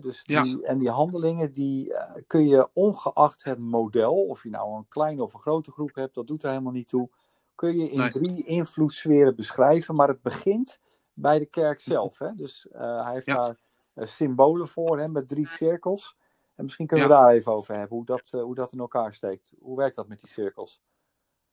Dus 0.00 0.22
Ja. 0.24 0.42
die, 0.42 0.62
En 0.66 0.78
die 0.78 0.90
handelingen 0.90 1.52
die 1.52 1.94
eh, 1.94 2.22
kun 2.26 2.48
je 2.48 2.68
ongeacht 2.72 3.44
het 3.44 3.58
model, 3.58 4.26
of 4.26 4.42
je 4.42 4.50
nou 4.50 4.76
een 4.76 4.88
kleine 4.88 5.22
of 5.22 5.34
een 5.34 5.40
grote 5.40 5.72
groep 5.72 5.94
hebt, 5.94 6.14
dat 6.14 6.26
doet 6.26 6.42
er 6.42 6.50
helemaal 6.50 6.72
niet 6.72 6.88
toe, 6.88 7.10
kun 7.54 7.76
je 7.78 7.90
in 7.90 7.98
Nee. 7.98 8.10
drie 8.10 8.44
invloedssferen 8.44 9.36
beschrijven, 9.36 9.94
maar 9.94 10.08
het 10.08 10.22
begint 10.22 10.80
bij 11.12 11.38
de 11.38 11.46
kerk 11.46 11.80
zelf. 11.80 12.18
Hè? 12.18 12.34
Dus 12.34 12.68
eh, 12.68 13.04
hij 13.04 13.12
heeft 13.12 13.26
Ja. 13.26 13.34
daar 13.36 13.58
eh, 13.94 14.06
symbolen 14.06 14.68
voor 14.68 14.98
hè, 14.98 15.08
met 15.08 15.28
drie 15.28 15.46
cirkels. 15.48 16.16
En 16.54 16.64
misschien 16.64 16.86
kunnen 16.86 17.08
Ja. 17.08 17.14
we 17.16 17.20
daar 17.22 17.32
even 17.32 17.52
over 17.52 17.74
hebben, 17.74 17.96
hoe 17.96 18.06
dat, 18.06 18.30
hoe 18.30 18.54
dat 18.54 18.72
in 18.72 18.78
elkaar 18.78 19.12
steekt. 19.12 19.54
Hoe 19.60 19.76
werkt 19.76 19.96
dat 19.96 20.08
met 20.08 20.20
die 20.20 20.28
cirkels? 20.28 20.80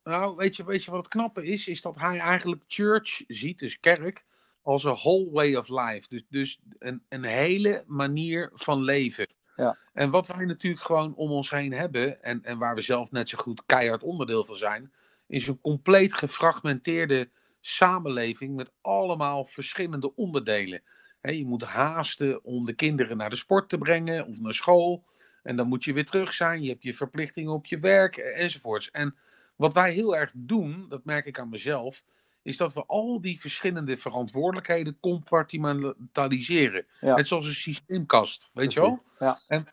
Nou, 0.04 0.36
weet 0.36 0.56
je, 0.56 0.64
weet 0.64 0.84
je 0.84 0.90
wat 0.90 1.00
het 1.00 1.12
knappe 1.12 1.44
is? 1.46 1.68
Is 1.68 1.82
dat 1.82 1.96
hij 1.96 2.18
eigenlijk 2.18 2.62
church 2.66 3.24
ziet, 3.26 3.58
dus 3.58 3.80
kerk, 3.80 4.24
als 4.62 4.84
een 4.84 4.94
whole 4.94 5.30
way 5.30 5.54
of 5.54 5.68
life. 5.68 6.06
Dus, 6.08 6.24
dus 6.28 6.60
een, 6.78 7.02
een 7.08 7.24
hele 7.24 7.84
manier 7.86 8.50
van 8.54 8.82
leven. 8.82 9.26
Ja. 9.56 9.76
En 9.92 10.10
wat 10.10 10.26
wij 10.26 10.44
natuurlijk 10.44 10.82
gewoon 10.82 11.14
om 11.14 11.30
ons 11.30 11.50
heen 11.50 11.72
hebben, 11.72 12.22
en, 12.22 12.44
en 12.44 12.58
waar 12.58 12.74
we 12.74 12.80
zelf 12.80 13.10
net 13.10 13.28
zo 13.28 13.38
goed 13.38 13.62
keihard 13.66 14.02
onderdeel 14.02 14.44
van 14.44 14.56
zijn, 14.56 14.92
is 15.26 15.46
een 15.46 15.60
compleet 15.60 16.14
gefragmenteerde 16.14 17.28
samenleving 17.60 18.56
met 18.56 18.72
allemaal 18.80 19.44
verschillende 19.44 20.14
onderdelen. 20.14 20.82
Hè, 21.20 21.30
je 21.30 21.44
moet 21.44 21.62
haasten 21.62 22.44
om 22.44 22.66
de 22.66 22.72
kinderen 22.72 23.16
naar 23.16 23.30
de 23.30 23.36
sport 23.36 23.68
te 23.68 23.78
brengen 23.78 24.26
of 24.26 24.40
naar 24.40 24.54
school. 24.54 25.04
En 25.42 25.56
dan 25.56 25.68
moet 25.68 25.84
je 25.84 25.92
weer 25.92 26.06
terug 26.06 26.32
zijn. 26.34 26.62
Je 26.62 26.68
hebt 26.68 26.82
je 26.82 26.94
verplichtingen 26.94 27.52
op 27.52 27.66
je 27.66 27.78
werk 27.78 28.16
enzovoorts. 28.16 28.90
En 28.90 29.16
wat 29.56 29.72
wij 29.72 29.92
heel 29.92 30.16
erg 30.16 30.30
doen, 30.34 30.86
dat 30.88 31.04
merk 31.04 31.26
ik 31.26 31.38
aan 31.38 31.48
mezelf, 31.48 32.04
is 32.42 32.56
dat 32.56 32.74
we 32.74 32.84
al 32.86 33.20
die 33.20 33.40
verschillende 33.40 33.96
verantwoordelijkheden 33.96 34.96
compartimentaliseren. 35.00 36.86
Ja. 37.00 37.16
Net 37.16 37.28
zoals 37.28 37.46
een 37.46 37.52
systeemkast, 37.52 38.50
weet 38.52 38.72
je 38.72 38.80
wel? 38.80 39.02
Ja, 39.18 39.40
En 39.46 39.66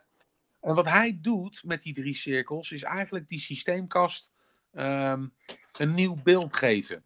wat 0.59 0.85
hij 0.85 1.17
doet 1.21 1.63
met 1.63 1.81
die 1.81 1.93
drie 1.93 2.15
cirkels, 2.15 2.71
is 2.71 2.83
eigenlijk 2.83 3.27
die 3.29 3.39
systeemkast 3.39 4.31
ehm, 4.73 5.27
een 5.77 5.93
nieuw 5.93 6.15
beeld 6.23 6.55
geven. 6.55 7.03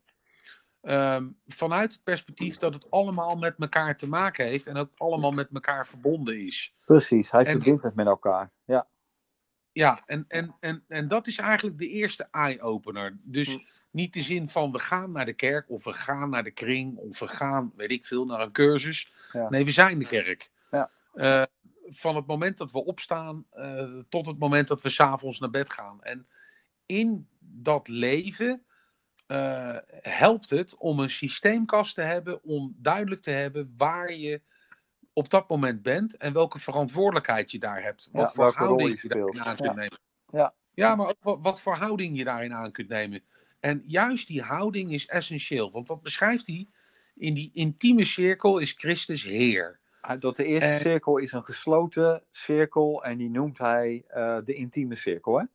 Ehm, 0.82 1.28
vanuit 1.48 1.92
het 1.94 2.04
perspectief 2.04 2.58
dat 2.58 2.74
het 2.74 2.92
allemaal 2.92 3.36
met 3.36 3.56
elkaar 3.58 3.98
te 3.98 4.08
maken 4.10 4.46
heeft 4.46 4.68
en 4.68 4.78
ook 4.78 4.92
allemaal 4.98 5.32
met 5.32 5.50
elkaar 5.54 5.88
verbonden 5.88 6.40
is. 6.46 6.76
precies. 6.86 7.32
Hij 7.32 7.46
En- 7.46 7.52
verbindt 7.52 7.84
het 7.84 7.96
met 7.96 8.06
elkaar. 8.06 8.52
Ja, 8.66 8.88
Ja, 9.72 10.02
en, 10.06 10.26
en, 10.28 10.56
en, 10.60 10.84
en 10.88 11.08
dat 11.08 11.28
is 11.28 11.38
eigenlijk 11.38 11.78
de 11.78 11.88
eerste 11.88 12.28
eye-opener. 12.32 13.18
Dus 13.24 13.48
Hm. 13.54 13.60
Niet 13.94 14.14
de 14.14 14.22
zin 14.22 14.50
van 14.50 14.72
we 14.72 14.80
gaan 14.80 15.12
naar 15.12 15.26
de 15.26 15.34
kerk 15.34 15.70
of 15.70 15.84
we 15.84 15.94
gaan 15.94 16.30
naar 16.30 16.44
de 16.44 16.52
kring 16.52 16.98
of 16.98 17.20
we 17.20 17.28
gaan, 17.28 17.72
weet 17.76 17.92
ik 17.92 18.06
veel, 18.06 18.26
naar 18.26 18.40
een 18.40 18.52
cursus. 18.52 19.14
Ja. 19.32 19.50
Nee, 19.50 19.66
we 19.66 19.72
zijn 19.72 20.00
de 20.00 20.08
kerk. 20.08 20.50
Ja. 20.72 20.90
Eh, 21.14 21.44
van 21.86 22.16
het 22.16 22.26
moment 22.26 22.58
dat 22.58 22.72
we 22.72 22.86
opstaan 22.86 23.46
eh, 23.50 24.00
tot 24.10 24.26
het 24.26 24.40
moment 24.40 24.68
dat 24.68 24.82
we 24.82 24.90
s'avonds 24.90 25.40
naar 25.40 25.50
bed 25.50 25.74
gaan. 25.74 26.04
En 26.04 26.28
in 26.86 27.28
dat 27.40 27.88
leven 27.88 28.64
eh, 29.28 29.78
helpt 30.02 30.50
het 30.50 30.76
om 30.76 31.00
een 31.00 31.10
systeemkast 31.10 31.96
te 31.96 32.02
hebben, 32.02 32.44
om 32.44 32.76
duidelijk 32.78 33.22
te 33.22 33.32
hebben 33.32 33.74
waar 33.78 34.14
je 34.14 34.42
op 35.14 35.30
dat 35.30 35.50
moment 35.50 35.82
bent 35.82 36.18
en 36.18 36.34
welke 36.34 36.60
verantwoordelijkheid 36.60 37.52
je 37.52 37.60
daar 37.60 37.84
hebt. 37.84 38.10
Wat 38.12 38.28
Ja, 38.28 38.34
voor 38.34 38.54
houding 38.56 39.02
je 39.02 39.08
je 39.08 39.08
daarin 39.08 39.44
aan 39.44 39.56
kunt 39.56 39.68
Ja. 39.68 39.74
nemen. 39.74 40.00
Ja. 40.32 40.54
ja, 40.74 40.96
maar 40.96 41.08
ook 41.08 41.24
wat, 41.24 41.40
wat 41.42 41.62
voor 41.62 41.76
houding 41.76 42.18
je 42.18 42.24
daarin 42.24 42.54
aan 42.54 42.72
kunt 42.72 42.90
nemen. 42.90 43.24
En 43.64 43.84
juist 43.88 44.28
die 44.28 44.42
houding 44.42 44.92
is 44.94 45.06
essentieel, 45.08 45.72
want 45.72 45.88
wat 45.88 46.02
beschrijft 46.02 46.48
hij? 46.48 46.68
In 47.16 47.34
die 47.34 47.52
intieme 47.54 48.04
cirkel 48.04 48.58
is 48.58 48.72
Christus 48.72 49.24
Heer. 49.24 49.80
Hij- 50.02 50.18
dat 50.18 50.36
de 50.36 50.46
eerste 50.46 50.78
cirkel 50.82 51.18
is 51.18 51.32
een 51.32 51.44
gesloten 51.44 52.24
cirkel 52.32 53.04
en 53.04 53.18
die 53.18 53.30
noemt 53.30 53.58
hij 53.58 54.04
eh, 54.08 54.38
de 54.44 54.54
intieme 54.54 54.96
cirkel. 54.96 55.38
Hè? 55.40 55.46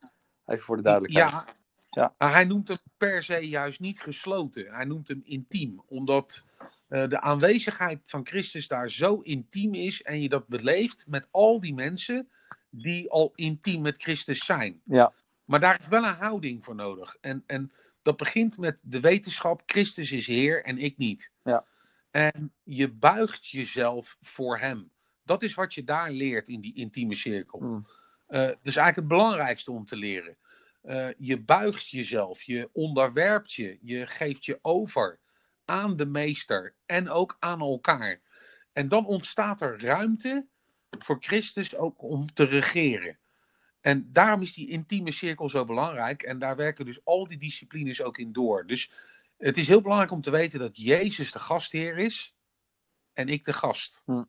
Even 0.46 0.64
voor 0.64 0.76
de 0.76 0.82
duidelijkheid. 0.82 1.30
Ja, 1.30 1.46
Ja. 1.90 2.14
maar 2.18 2.32
hij 2.32 2.44
noemt 2.44 2.68
hem 2.68 2.78
per 2.96 3.22
se 3.22 3.48
juist 3.48 3.80
niet 3.80 4.00
gesloten. 4.00 4.74
Hij 4.74 4.84
noemt 4.84 5.08
hem 5.08 5.20
intiem, 5.24 5.82
omdat 5.86 6.42
eh, 6.88 7.08
de 7.08 7.20
aanwezigheid 7.20 8.00
van 8.04 8.26
Christus 8.26 8.68
daar 8.68 8.90
zo 8.90 9.20
intiem 9.20 9.74
is 9.74 10.02
en 10.02 10.20
je 10.22 10.28
dat 10.28 10.46
beleeft 10.46 11.04
met 11.06 11.28
al 11.30 11.60
die 11.60 11.74
mensen 11.74 12.28
die 12.70 13.10
al 13.10 13.32
intiem 13.34 13.82
met 13.82 14.02
Christus 14.02 14.44
zijn. 14.44 14.80
Ja. 14.84 15.12
Maar 15.44 15.60
daar 15.60 15.80
is 15.80 15.88
wel 15.88 16.04
een 16.04 16.14
houding 16.14 16.64
voor 16.64 16.74
nodig. 16.74 17.16
En, 17.20 17.42
en 17.46 17.72
dat 18.08 18.16
begint 18.16 18.58
met 18.58 18.78
de 18.80 19.00
wetenschap: 19.00 19.62
Christus 19.66 20.12
is 20.12 20.26
Heer 20.26 20.64
en 20.64 20.78
ik 20.78 20.96
niet. 20.96 21.30
Ja. 21.44 21.64
En 22.10 22.52
je 22.62 22.92
buigt 22.92 23.48
jezelf 23.48 24.16
voor 24.20 24.58
Hem. 24.58 24.90
Dat 25.24 25.42
is 25.42 25.54
wat 25.54 25.74
je 25.74 25.84
daar 25.84 26.10
leert 26.10 26.48
in 26.48 26.60
die 26.60 26.74
intieme 26.74 27.14
cirkel. 27.14 27.60
Mm. 27.60 27.86
Is 28.62 28.76
eigenlijk 28.76 28.96
het 28.96 29.08
belangrijkste 29.08 29.72
om 29.72 29.86
te 29.86 29.96
leren. 29.96 30.36
Eh, 30.82 31.08
je 31.18 31.40
buigt 31.40 31.88
jezelf, 31.88 32.42
je 32.42 32.68
onderwerpt 32.72 33.52
je, 33.52 33.78
je 33.82 34.06
geeft 34.06 34.44
je 34.44 34.58
over 34.62 35.18
aan 35.64 35.96
de 35.96 36.06
meester 36.06 36.74
en 36.86 37.10
ook 37.10 37.36
aan 37.38 37.60
elkaar. 37.60 38.20
En 38.72 38.88
dan 38.88 39.06
ontstaat 39.06 39.60
er 39.60 39.80
ruimte 39.80 40.46
voor 40.98 41.16
Christus 41.20 41.76
ook 41.76 42.02
om 42.02 42.32
te 42.32 42.44
regeren. 42.44 43.18
En 43.80 44.12
daarom 44.12 44.42
is 44.42 44.52
die 44.52 44.68
intieme 44.68 45.10
cirkel 45.10 45.48
zo 45.48 45.64
belangrijk. 45.64 46.22
En 46.22 46.38
daar 46.38 46.56
werken 46.56 46.84
dus 46.84 47.04
al 47.04 47.28
die 47.28 47.38
disciplines 47.38 48.02
ook 48.02 48.18
in 48.18 48.32
door. 48.32 48.66
Dus 48.66 48.90
het 49.36 49.56
is 49.56 49.68
heel 49.68 49.80
belangrijk 49.80 50.12
om 50.12 50.20
te 50.20 50.30
weten 50.30 50.58
dat 50.58 50.76
Jezus 50.76 51.32
de 51.32 51.40
gastheer 51.40 51.98
is 51.98 52.34
en 53.12 53.28
ik 53.28 53.44
de 53.44 53.52
gast. 53.52 54.02
Hm. 54.04 54.22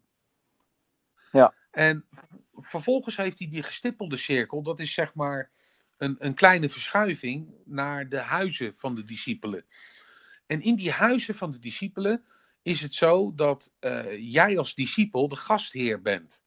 Ja. 1.31 1.53
En 1.71 2.05
vervolgens 2.53 3.17
heeft 3.17 3.39
hij 3.39 3.49
die 3.49 3.63
gestippelde 3.63 4.17
cirkel, 4.17 4.61
dat 4.61 4.79
is 4.79 4.93
zeg 4.93 5.13
maar 5.13 5.51
een, 5.97 6.15
een 6.19 6.33
kleine 6.33 6.69
verschuiving 6.69 7.53
naar 7.65 8.09
de 8.09 8.17
huizen 8.17 8.75
van 8.75 8.95
de 8.95 9.03
discipelen. 9.03 9.65
En 10.47 10.61
in 10.61 10.75
die 10.75 10.91
huizen 10.91 11.35
van 11.35 11.51
de 11.51 11.59
discipelen 11.59 12.23
is 12.61 12.81
het 12.81 12.95
zo 12.95 13.33
dat 13.35 13.71
eh, 13.79 14.31
jij 14.31 14.57
als 14.57 14.75
discipel 14.75 15.27
de 15.27 15.35
gastheer 15.35 16.01
bent. 16.01 16.43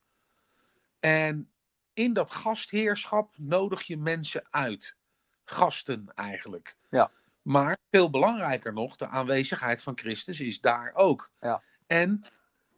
En 1.00 1.50
in 1.94 2.12
dat 2.12 2.30
gastheerschap 2.30 3.34
nodig 3.38 3.82
je 3.82 3.96
mensen 3.96 4.46
uit. 4.50 4.96
Gasten 5.44 6.12
eigenlijk. 6.14 6.76
Ja. 6.90 7.10
Maar 7.42 7.78
veel 7.90 8.10
belangrijker 8.10 8.72
nog, 8.72 8.96
de 8.96 9.06
aanwezigheid 9.06 9.82
van 9.82 9.98
Christus 9.98 10.40
is 10.40 10.60
daar 10.60 10.92
ook. 10.94 11.30
Ja. 11.40 11.62
En 11.86 12.24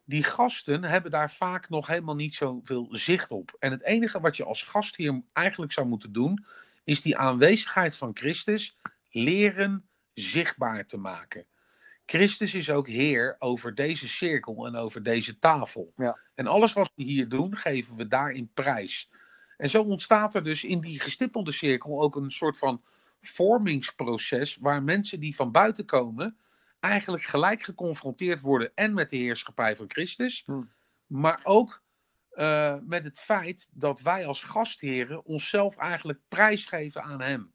die 0.05 0.23
gasten 0.23 0.83
hebben 0.83 1.11
daar 1.11 1.31
vaak 1.31 1.69
nog 1.69 1.87
helemaal 1.87 2.15
niet 2.15 2.35
zoveel 2.35 2.87
zicht 2.91 3.31
op. 3.31 3.55
En 3.59 3.71
het 3.71 3.83
enige 3.83 4.19
wat 4.19 4.37
je 4.37 4.43
als 4.43 4.63
gastheer 4.63 5.21
eigenlijk 5.33 5.71
zou 5.71 5.87
moeten 5.87 6.11
doen, 6.11 6.45
is 6.83 7.01
die 7.01 7.17
aanwezigheid 7.17 7.95
van 7.95 8.11
Christus 8.13 8.77
leren 9.09 9.89
zichtbaar 10.13 10.85
te 10.85 10.97
maken. 10.97 11.45
Christus 12.05 12.53
is 12.53 12.69
ook 12.69 12.87
Heer 12.87 13.35
over 13.39 13.75
deze 13.75 14.07
cirkel 14.07 14.65
en 14.65 14.75
over 14.75 15.03
deze 15.03 15.39
tafel. 15.39 15.93
Ja. 15.95 16.19
En 16.33 16.47
alles 16.47 16.73
wat 16.73 16.91
we 16.95 17.03
hier 17.03 17.29
doen, 17.29 17.57
geven 17.57 17.95
we 17.95 18.07
daarin 18.07 18.51
prijs. 18.53 19.09
En 19.57 19.69
zo 19.69 19.83
ontstaat 19.83 20.35
er 20.35 20.43
dus 20.43 20.63
in 20.63 20.79
die 20.79 20.99
gestippelde 20.99 21.51
cirkel 21.51 22.01
ook 22.01 22.15
een 22.15 22.31
soort 22.31 22.57
van 22.57 22.83
vormingsproces, 23.21 24.57
waar 24.59 24.83
mensen 24.83 25.19
die 25.19 25.35
van 25.35 25.51
buiten 25.51 25.85
komen, 25.85 26.37
eigenlijk 26.79 27.23
gelijk 27.23 27.63
geconfronteerd 27.63 28.41
worden 28.41 28.71
en 28.75 28.93
met 28.93 29.09
de 29.09 29.17
heerschappij 29.17 29.75
van 29.75 29.85
Christus, 29.87 30.43
Hmm. 30.45 30.69
maar 31.07 31.39
ook 31.43 31.83
eh, 32.29 32.75
met 32.81 33.03
het 33.03 33.19
feit 33.19 33.67
dat 33.71 34.01
wij 34.01 34.25
als 34.25 34.43
gastheren 34.43 35.25
onszelf 35.25 35.77
eigenlijk 35.77 36.19
prijsgeven 36.27 37.03
aan 37.03 37.21
Hem. 37.21 37.53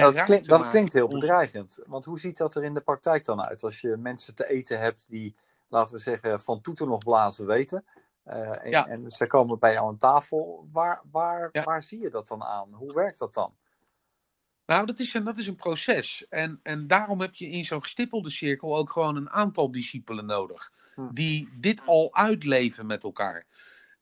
Dat, 0.00 0.14
dat 0.46 0.68
klinkt 0.68 0.92
heel 0.92 1.08
bedreigend. 1.08 1.78
Want 1.86 2.04
hoe 2.04 2.18
ziet 2.18 2.36
dat 2.36 2.54
er 2.54 2.64
in 2.64 2.74
de 2.74 2.80
praktijk 2.80 3.24
dan 3.24 3.40
uit? 3.42 3.62
Als 3.64 3.80
je 3.80 3.96
mensen 3.96 4.34
te 4.34 4.48
eten 4.48 4.80
hebt 4.80 5.08
die, 5.10 5.36
laten 5.68 5.94
we 5.94 6.00
zeggen, 6.00 6.40
van 6.40 6.60
toeter 6.60 6.86
nog 6.86 6.98
blazen 6.98 7.46
weten. 7.46 7.84
eh, 8.24 8.64
en, 8.64 8.70
Ja. 8.70 8.86
en 8.86 9.10
ze 9.10 9.26
komen 9.26 9.58
bij 9.58 9.72
jou 9.72 9.88
aan 9.88 9.98
tafel. 9.98 10.68
Waar, 10.72 11.02
waar, 11.10 11.48
Ja. 11.52 11.62
waar 11.64 11.82
zie 11.82 12.00
je 12.00 12.10
dat 12.10 12.28
dan 12.28 12.42
aan? 12.42 12.72
Hoe 12.72 12.92
werkt 12.94 13.18
dat 13.18 13.34
dan? 13.34 13.54
Nou, 14.66 14.86
dat 14.86 14.98
is 14.98 15.14
een, 15.14 15.24
dat 15.24 15.38
is 15.38 15.46
een 15.46 15.56
proces. 15.56 16.26
En, 16.28 16.60
en 16.62 16.86
daarom 16.86 17.20
heb 17.20 17.34
je 17.34 17.48
in 17.48 17.64
zo'n 17.64 17.82
gestippelde 17.82 18.30
cirkel 18.30 18.76
ook 18.76 18.90
gewoon 18.92 19.16
een 19.16 19.30
aantal 19.30 19.70
discipelen 19.72 20.26
nodig. 20.26 20.72
Hm. 20.94 21.08
Die 21.12 21.48
dit 21.60 21.82
al 21.86 22.14
uitleven 22.14 22.86
met 22.86 23.02
elkaar. 23.02 23.46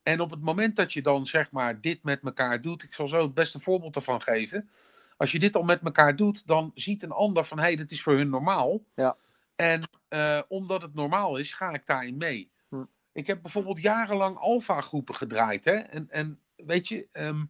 En 0.03 0.19
op 0.21 0.29
het 0.31 0.41
moment 0.41 0.75
dat 0.75 0.93
je 0.93 1.01
dan 1.01 1.25
zeg 1.27 1.51
maar 1.51 1.81
dit 1.81 2.03
met 2.03 2.23
elkaar 2.23 2.61
doet. 2.61 2.83
Ik 2.83 2.93
zal 2.93 3.07
zo 3.07 3.21
het 3.21 3.33
beste 3.33 3.59
voorbeeld 3.59 3.95
ervan 3.95 4.21
geven. 4.21 4.69
Als 5.17 5.31
je 5.31 5.39
dit 5.39 5.55
al 5.55 5.63
met 5.63 5.81
elkaar 5.81 6.15
doet, 6.15 6.47
dan 6.47 6.71
ziet 6.73 7.03
een 7.03 7.11
ander 7.11 7.45
van 7.45 7.57
hé, 7.57 7.63
hey, 7.63 7.75
dit 7.75 7.91
is 7.91 8.01
voor 8.01 8.13
hun 8.13 8.29
normaal. 8.29 8.83
Ja. 8.95 9.17
En 9.55 9.89
eh, 10.07 10.41
omdat 10.47 10.81
het 10.81 10.93
normaal 10.93 11.37
is, 11.37 11.53
ga 11.53 11.73
ik 11.73 11.85
daarin 11.85 12.17
mee. 12.17 12.51
Hm. 12.69 12.83
Ik 13.11 13.27
heb 13.27 13.41
bijvoorbeeld 13.41 13.81
jarenlang 13.81 14.37
alfa-groepen 14.37 15.15
gedraaid. 15.15 15.65
Hè? 15.65 15.75
En, 15.75 16.09
en 16.09 16.39
weet 16.55 16.87
je, 16.87 17.07
ehm, 17.11 17.45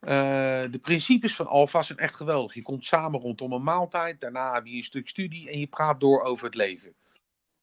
eh, 0.00 0.70
de 0.70 0.78
principes 0.82 1.36
van 1.36 1.46
Alfa 1.46 1.82
zijn 1.82 1.98
echt 1.98 2.16
geweldig. 2.16 2.54
Je 2.54 2.62
komt 2.62 2.84
samen 2.84 3.20
rondom 3.20 3.52
een 3.52 3.62
maaltijd, 3.62 4.20
daarna 4.20 4.54
heb 4.54 4.66
je 4.66 4.76
een 4.76 4.84
stuk 4.84 5.08
studie 5.08 5.50
en 5.50 5.58
je 5.58 5.66
praat 5.66 6.00
door 6.00 6.22
over 6.22 6.44
het 6.44 6.54
leven. 6.54 6.94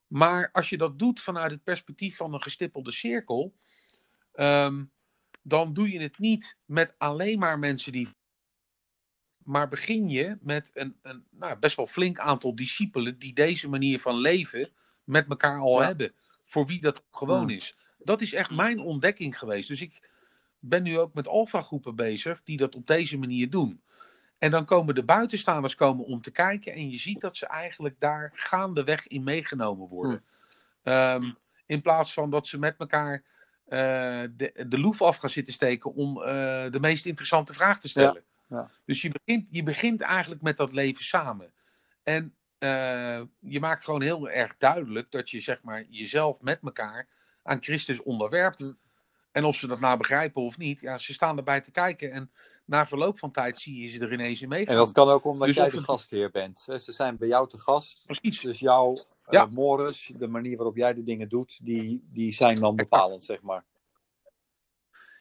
Maar 0.08 0.50
als 0.52 0.70
je 0.70 0.78
dat 0.78 1.00
doet 1.00 1.22
vanuit 1.22 1.52
het 1.52 1.64
perspectief 1.64 2.16
van 2.16 2.34
een 2.34 2.42
gestippelde 2.42 2.92
cirkel, 2.92 3.54
ehm, 4.32 4.84
dan 5.42 5.74
doe 5.74 5.92
je 5.92 6.02
het 6.02 6.20
niet 6.20 6.58
met 6.66 6.96
alleen 6.98 7.40
maar 7.40 7.60
mensen 7.60 7.92
die. 7.92 8.08
Maar 9.50 9.68
begin 9.68 10.10
je 10.10 10.38
met 10.42 10.72
een, 10.74 10.96
een 11.02 11.24
nou, 11.32 11.60
best 11.60 11.76
wel 11.76 11.88
flink 11.88 12.20
aantal 12.20 12.56
discipelen 12.56 13.20
die 13.20 13.34
deze 13.34 13.70
manier 13.70 14.00
van 14.00 14.18
leven 14.18 14.70
met 15.04 15.30
elkaar 15.30 15.60
al 15.60 15.80
Ja. 15.80 15.86
hebben. 15.86 16.14
Voor 16.46 16.66
wie 16.66 16.82
dat 16.82 17.04
gewoon 17.12 17.50
is. 17.50 17.76
Dat 17.98 18.22
is 18.22 18.34
echt 18.34 18.50
mijn 18.50 18.80
ontdekking 18.80 19.40
geweest. 19.40 19.68
Dus 19.68 19.82
ik 19.82 20.10
ben 20.60 20.84
nu 20.84 21.00
ook 21.00 21.14
met 21.14 21.28
alfa-groepen 21.28 21.96
bezig 21.96 22.42
die 22.44 22.58
dat 22.58 22.76
op 22.76 22.88
deze 22.88 23.18
manier 23.18 23.50
doen. 23.50 23.82
En 24.38 24.52
dan 24.52 24.66
komen 24.66 24.96
de 24.96 25.04
buitenstaanders 25.04 25.76
komen 25.76 26.06
om 26.06 26.22
te 26.22 26.32
kijken 26.32 26.74
en 26.74 26.90
je 26.90 26.98
ziet 26.98 27.22
dat 27.22 27.38
ze 27.38 27.46
eigenlijk 27.46 27.96
daar 28.00 28.32
gaandeweg 28.36 29.08
in 29.08 29.24
meegenomen 29.24 29.88
worden. 29.88 30.24
Ehm, 30.84 31.32
in 31.66 31.82
plaats 31.82 32.14
van 32.14 32.30
dat 32.30 32.48
ze 32.48 32.60
met 32.60 32.76
elkaar 32.78 33.24
eh, 33.66 33.80
de, 34.36 34.66
de 34.68 34.80
loef 34.80 35.02
af 35.02 35.18
gaan 35.18 35.30
zitten 35.30 35.54
steken 35.54 35.94
om 35.94 36.22
eh, 36.22 36.26
de 36.72 36.80
meest 36.80 37.06
interessante 37.06 37.54
vraag 37.54 37.80
te 37.80 37.90
stellen. 37.90 38.14
ja. 38.14 38.28
Dus 38.86 39.02
je 39.02 39.12
begint, 39.24 39.48
je 39.50 39.64
begint 39.64 40.02
eigenlijk 40.02 40.42
met 40.42 40.58
dat 40.58 40.74
leven 40.74 41.04
samen. 41.04 41.54
En 42.04 42.36
eh, 42.58 43.22
je 43.40 43.60
maakt 43.60 43.84
gewoon 43.84 44.02
heel 44.02 44.30
erg 44.30 44.56
duidelijk 44.58 45.12
dat 45.12 45.30
je 45.30 45.40
zeg 45.42 45.64
maar, 45.64 45.86
jezelf 45.90 46.42
met 46.42 46.60
elkaar 46.62 47.08
aan 47.44 47.64
Christus 47.64 48.02
onderwerpt. 48.02 48.60
Mm. 48.60 48.78
En 49.32 49.44
of 49.44 49.56
ze 49.56 49.68
dat 49.68 49.80
nou 49.80 49.98
begrijpen 49.98 50.42
of 50.42 50.58
niet, 50.58 50.80
ja, 50.80 50.98
ze 50.98 51.14
staan 51.14 51.38
erbij 51.38 51.62
te 51.62 51.72
kijken. 51.72 52.12
En 52.12 52.32
na 52.66 52.86
verloop 52.86 53.20
van 53.20 53.32
tijd 53.32 53.60
zie 53.60 53.82
je 53.82 53.88
ze 53.88 54.00
er 54.00 54.14
ineens 54.14 54.42
in 54.42 54.50
meegaan. 54.50 54.74
En 54.74 54.80
dat 54.80 54.92
kan 54.92 55.10
ook 55.10 55.26
omdat 55.26 55.48
Dus 55.48 55.56
jij 55.56 55.70
de 55.70 55.78
gastheer 55.78 56.32
bent. 56.32 56.60
Ze 56.60 56.92
zijn 56.92 57.18
bij 57.18 57.28
jou 57.28 57.48
te 57.48 57.58
gast. 57.58 58.06
Precies. 58.06 58.40
Dus 58.40 58.60
jouw 58.60 58.96
eh, 58.96 59.04
Ja. 59.30 59.46
mores, 59.46 60.12
de 60.18 60.28
manier 60.28 60.56
waarop 60.56 60.76
jij 60.76 60.94
de 60.94 61.04
dingen 61.04 61.30
doet, 61.30 61.66
die, 61.66 62.08
die 62.12 62.34
zijn 62.34 62.60
dan 62.60 62.76
bepalend, 62.76 63.22
zeg 63.22 63.42
maar. 63.42 63.66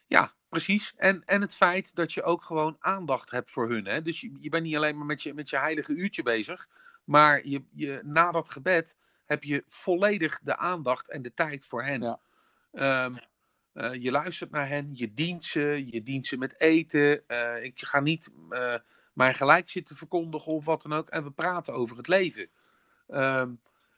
Ja, 0.07 0.35
precies. 0.49 0.95
En, 0.97 1.23
en 1.25 1.41
het 1.41 1.55
feit 1.55 1.95
dat 1.95 2.13
je 2.13 2.23
ook 2.23 2.45
gewoon 2.45 2.77
aandacht 2.81 3.31
hebt 3.31 3.51
voor 3.51 3.69
hun. 3.69 3.87
Hè? 3.87 4.03
Dus 4.03 4.21
je, 4.21 4.37
je 4.41 4.49
bent 4.49 4.63
niet 4.63 4.77
alleen 4.77 4.97
maar 4.97 5.07
met 5.07 5.23
je, 5.23 5.35
met 5.35 5.51
je 5.51 5.59
heilige 5.59 5.93
uurtje 5.93 6.23
bezig. 6.23 6.69
Maar 7.05 7.47
je, 7.47 7.63
je, 7.75 8.01
na 8.05 8.31
dat 8.31 8.51
gebed 8.51 8.97
heb 9.27 9.45
je 9.45 9.65
volledig 9.67 10.41
de 10.43 10.57
aandacht 10.57 11.09
en 11.09 11.23
de 11.23 11.35
tijd 11.35 11.67
voor 11.67 11.85
hen. 11.85 12.03
Ja. 12.03 12.19
Ehm, 12.73 13.17
eh, 13.73 13.95
je 13.95 14.11
luistert 14.11 14.51
naar 14.51 14.69
hen, 14.69 14.91
je 14.93 15.15
dient 15.15 15.45
ze, 15.45 15.85
je 15.87 16.03
dient 16.03 16.27
ze 16.27 16.37
met 16.37 16.61
eten. 16.61 17.29
Eh, 17.29 17.65
ik 17.65 17.81
ga 17.81 18.01
niet 18.01 18.31
eh, 18.51 18.75
mijn 19.13 19.35
gelijk 19.35 19.71
zitten 19.71 19.97
verkondigen 19.97 20.53
of 20.53 20.65
wat 20.65 20.83
dan 20.83 20.93
ook. 20.93 21.09
En 21.09 21.25
we 21.25 21.31
praten 21.31 21.75
over 21.75 21.97
het 21.97 22.09
leven. 22.09 22.49
Ehm, 23.09 23.51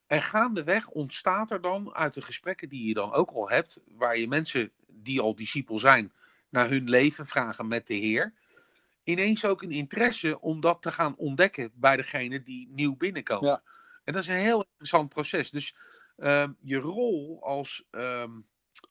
en 0.06 0.22
gaandeweg 0.22 0.88
ontstaat 0.88 1.50
er 1.50 1.60
dan 1.60 1.94
uit 1.94 2.14
de 2.14 2.22
gesprekken 2.22 2.68
die 2.68 2.86
je 2.86 2.94
dan 2.94 3.12
ook 3.12 3.30
al 3.30 3.48
hebt, 3.48 3.80
waar 3.96 4.18
je 4.18 4.28
mensen 4.28 4.70
die 4.86 5.20
al 5.20 5.34
discipel 5.34 5.78
zijn, 5.78 6.12
naar 6.50 6.68
hun 6.68 6.88
leven 6.88 7.26
vragen 7.26 7.68
met 7.68 7.86
de 7.86 7.94
Heer, 7.94 8.34
ineens 9.04 9.44
ook 9.44 9.62
een 9.62 9.70
interesse 9.70 10.40
om 10.40 10.60
dat 10.60 10.82
te 10.82 10.92
gaan 10.92 11.16
ontdekken 11.16 11.70
bij 11.74 11.96
degene 11.96 12.42
die 12.42 12.68
nieuw 12.70 12.96
binnenkomen. 12.96 13.48
Ja. 13.48 13.62
En 14.04 14.12
dat 14.12 14.22
is 14.22 14.28
een 14.28 14.36
heel 14.36 14.64
interessant 14.64 15.08
proces. 15.08 15.50
Dus 15.50 15.74
ehm, 16.16 16.52
je 16.60 16.76
rol 16.76 17.38
als, 17.42 17.84
ehm, 17.90 18.30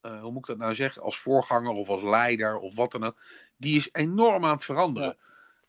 eh, 0.01 0.21
hoe 0.21 0.31
moet 0.31 0.41
ik 0.41 0.45
dat 0.45 0.57
nou 0.57 0.75
zeggen, 0.75 1.01
als 1.01 1.19
voorganger 1.19 1.71
of 1.71 1.87
als 1.89 2.03
leider 2.03 2.57
of 2.57 2.75
wat 2.75 2.91
dan 2.91 3.03
ook, 3.03 3.17
die 3.57 3.77
is 3.77 3.89
enorm 3.91 4.45
aan 4.45 4.51
het 4.53 4.65
veranderen. 4.65 5.17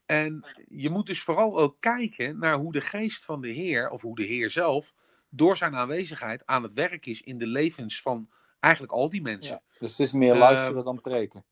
En 0.06 0.44
je 0.68 0.90
moet 0.90 1.06
dus 1.06 1.22
vooral 1.22 1.58
ook 1.58 1.76
kijken 1.80 2.38
naar 2.38 2.56
hoe 2.56 2.72
de 2.72 2.80
geest 2.80 3.24
van 3.24 3.40
de 3.40 3.48
Heer, 3.48 3.90
of 3.90 4.02
hoe 4.02 4.16
de 4.16 4.24
Heer 4.24 4.50
zelf, 4.50 4.94
door 5.28 5.56
zijn 5.56 5.74
aanwezigheid 5.74 6.46
aan 6.46 6.62
het 6.62 6.72
werk 6.72 7.06
is 7.06 7.22
in 7.22 7.38
de 7.38 7.46
levens 7.46 8.02
van 8.02 8.28
eigenlijk 8.60 8.92
al 8.92 9.10
die 9.10 9.22
mensen. 9.22 9.54
Ja. 9.54 9.78
Dus 9.78 9.90
het 9.90 10.00
is 10.00 10.12
meer 10.12 10.32
Eh, 10.32 10.38
luisteren 10.38 10.84
dan 10.84 11.00
preken. 11.00 11.44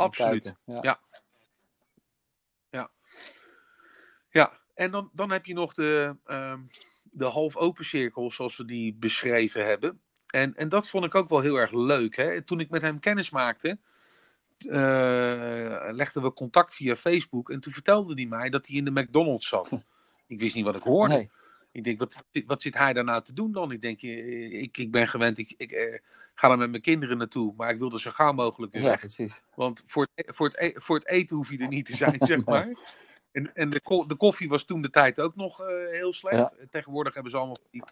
Absoluut. 0.00 0.42
kijken. 0.42 0.82
Ja. 0.82 1.00
Ja. 2.70 2.90
Ja, 4.30 4.60
en 4.74 4.90
dan, 4.90 5.10
dan 5.12 5.30
heb 5.30 5.44
je 5.44 5.54
nog 5.54 5.74
de, 5.74 6.16
ehm, 6.24 6.60
de 7.10 7.24
half 7.24 7.56
open 7.56 7.84
cirkel, 7.84 8.30
zoals 8.30 8.56
we 8.56 8.64
die 8.64 8.94
beschreven 8.94 9.66
hebben. 9.66 10.00
En, 10.26 10.56
en 10.56 10.68
dat 10.68 10.88
vond 10.88 11.04
ik 11.04 11.14
ook 11.14 11.28
wel 11.28 11.40
heel 11.40 11.56
erg 11.56 11.72
leuk. 11.72 12.16
Hè? 12.16 12.42
Toen 12.42 12.60
ik 12.60 12.70
met 12.70 12.82
hem 12.82 12.98
kennis 12.98 13.30
maakte, 13.30 13.78
eh, 14.58 15.88
legden 15.90 16.22
we 16.22 16.32
contact 16.32 16.74
via 16.74 16.96
Facebook. 16.96 17.50
En 17.50 17.60
toen 17.60 17.72
vertelde 17.72 18.14
hij 18.14 18.26
mij 18.26 18.50
dat 18.50 18.66
hij 18.66 18.76
in 18.76 18.84
de 18.84 19.00
McDonald's 19.00 19.48
zat. 19.48 19.84
Ik 20.26 20.40
wist 20.40 20.54
niet 20.54 20.64
wat 20.64 20.76
ik 20.76 20.82
hoorde. 20.82 21.14
Nee. 21.14 21.30
Ik 21.72 21.84
denk, 21.84 21.98
wat, 21.98 22.16
wat 22.46 22.62
zit 22.62 22.74
hij 22.74 22.92
daar 22.92 23.04
nou 23.04 23.22
te 23.22 23.32
doen 23.32 23.52
dan? 23.52 23.72
Ik 23.72 23.82
denk, 23.82 24.02
eh, 24.02 24.62
ik, 24.62 24.78
ik 24.78 24.90
ben 24.90 25.08
gewend, 25.08 25.38
ik, 25.38 25.54
ik 25.56 25.72
eh, 25.72 25.98
ga 26.40 26.48
daar 26.48 26.58
met 26.58 26.70
mijn 26.70 26.82
kinderen 26.82 27.18
naartoe. 27.18 27.54
Maar 27.56 27.70
ik 27.70 27.78
wil 27.78 27.92
er 27.92 28.00
zo 28.00 28.10
gauw 28.10 28.32
mogelijk 28.32 28.72
weer 28.72 28.82
Ja, 28.82 28.88
weg. 28.88 28.98
precies. 28.98 29.42
Want 29.54 29.82
voor 29.86 30.08
het, 30.14 30.26
e- 30.28 30.32
voor, 30.32 30.46
het, 30.48 30.56
e- 30.58 30.80
voor 30.80 30.96
het 30.96 31.06
eten 31.08 31.36
hoef 31.36 31.50
je 31.50 31.58
er 31.58 31.68
niet 31.68 31.86
te 31.86 31.96
zijn, 31.96 32.16
zeg 32.26 32.44
maar. 32.44 32.68
En, 33.32 33.54
en 33.54 33.70
de, 33.70 33.80
ko- 33.80 34.06
de 34.06 34.14
koffie 34.16 34.48
was 34.48 34.64
toen 34.64 34.82
de 34.82 34.90
tijd 34.90 35.20
ook 35.20 35.36
nog 35.36 35.60
eh, 35.60 35.66
heel 35.90 36.12
slecht. 36.12 36.36
Ja. 36.36 36.52
Tegenwoordig 36.70 37.14
hebben 37.14 37.30
ze 37.32 37.38
allemaal 37.38 37.58
die 37.70 37.82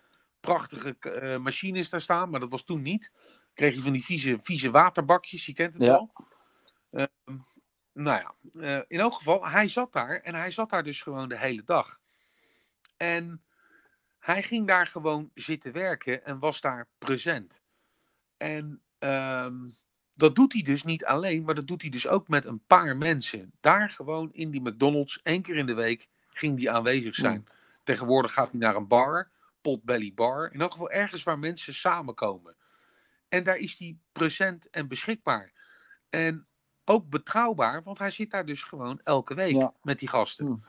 prachtige 0.40 0.96
eh, 0.98 1.38
machines 1.38 1.90
daar 1.90 2.00
staan, 2.00 2.30
maar 2.30 2.40
dat 2.40 2.50
was 2.50 2.64
toen 2.64 2.82
niet. 2.82 3.12
Kreeg 3.54 3.74
je 3.74 3.80
van 3.80 3.92
die 3.92 4.04
vieze, 4.04 4.38
vieze 4.42 4.70
waterbakjes, 4.70 5.46
je 5.46 5.52
kent 5.52 5.72
het 5.72 5.82
Ja. 5.82 5.88
wel. 5.88 6.12
Ehm, 6.90 7.38
nou 7.92 8.20
ja, 8.20 8.34
eh, 8.61 8.82
in 8.88 9.00
elk 9.00 9.14
geval, 9.14 9.46
hij 9.46 9.68
zat 9.68 9.92
daar 9.92 10.20
en 10.20 10.34
hij 10.34 10.50
zat 10.50 10.70
daar 10.70 10.82
dus 10.82 11.02
gewoon 11.02 11.28
de 11.28 11.38
hele 11.38 11.64
dag. 11.64 11.98
En 12.96 13.42
hij 14.18 14.42
ging 14.42 14.66
daar 14.66 14.87
gewoon 14.87 15.30
zitten 15.34 15.72
werken 15.72 16.24
en 16.24 16.38
was 16.38 16.61
daar 16.61 16.87
present. 16.98 17.62
En 18.38 18.83
ehm, 18.98 19.55
dat 20.14 20.35
doet 20.35 20.53
hij 20.53 20.62
dus 20.62 20.83
niet 20.83 21.05
alleen, 21.05 21.42
maar 21.44 21.55
dat 21.55 21.66
doet 21.66 21.81
hij 21.83 21.90
dus 21.90 22.07
ook 22.09 22.29
met 22.29 22.44
een 22.44 22.62
paar 22.66 22.96
mensen. 22.96 23.53
Daar 23.61 23.90
gewoon 23.90 24.33
in 24.33 24.51
die 24.51 24.61
McDonald's, 24.61 25.20
één 25.22 25.42
keer 25.42 25.57
in 25.57 25.66
de 25.66 25.74
week, 25.74 26.09
ging 26.29 26.62
hij 26.62 26.72
aanwezig 26.72 27.14
zijn. 27.14 27.46
Tegenwoordig 27.85 28.33
gaat 28.33 28.51
hij 28.51 28.61
naar 28.61 28.77
een 28.77 28.87
bar, 28.88 29.31
Potbelly 29.61 30.12
Bar. 30.14 30.53
In 30.53 30.61
elk 30.61 30.72
geval 30.72 30.90
ergens 30.90 31.22
waar 31.22 31.38
mensen 31.38 31.74
samenkomen. 31.74 32.57
En 33.29 33.42
daar 33.44 33.57
is 33.57 33.79
hij 33.79 33.96
present 34.12 34.70
en 34.70 34.88
beschikbaar. 34.88 35.53
En 36.11 36.46
ook 36.85 37.09
betrouwbaar, 37.09 37.83
want 37.83 37.98
hij 37.98 38.11
zit 38.11 38.31
daar 38.31 38.46
dus 38.46 38.62
gewoon 38.62 39.01
elke 39.05 39.35
week 39.35 39.55
Ja. 39.55 39.72
met 39.83 39.98
die 39.98 40.09
gasten. 40.09 40.46
Hmm. 40.46 40.64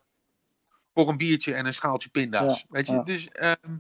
Voor 0.93 1.09
een 1.09 1.17
biertje 1.17 1.53
en 1.53 1.65
een 1.65 1.73
schaaltje 1.73 2.09
pinda's. 2.09 2.59
Ja, 2.59 2.65
Weet 2.69 2.87
je? 2.87 2.93
ja. 2.93 3.03
Dus, 3.03 3.29
ehm, 3.29 3.77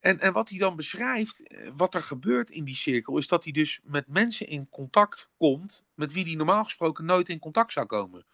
En, 0.00 0.20
en 0.20 0.32
wat 0.32 0.48
hij 0.48 0.58
dan 0.58 0.76
beschrijft, 0.76 1.42
eh, 1.42 1.70
wat 1.76 1.94
er 1.94 2.02
gebeurt 2.02 2.50
in 2.50 2.64
die 2.64 2.76
cirkel, 2.76 3.18
is 3.18 3.28
dat 3.28 3.44
hij 3.44 3.52
dus 3.52 3.80
met 3.82 4.08
mensen 4.08 4.48
in 4.48 4.68
contact 4.68 5.28
komt 5.36 5.84
met 5.94 6.12
wie 6.12 6.24
hij 6.24 6.34
normaal 6.34 6.64
gesproken 6.64 7.04
nooit 7.04 7.28
in 7.28 7.38
contact 7.38 7.72
zou 7.72 7.86
komen. 7.86 8.26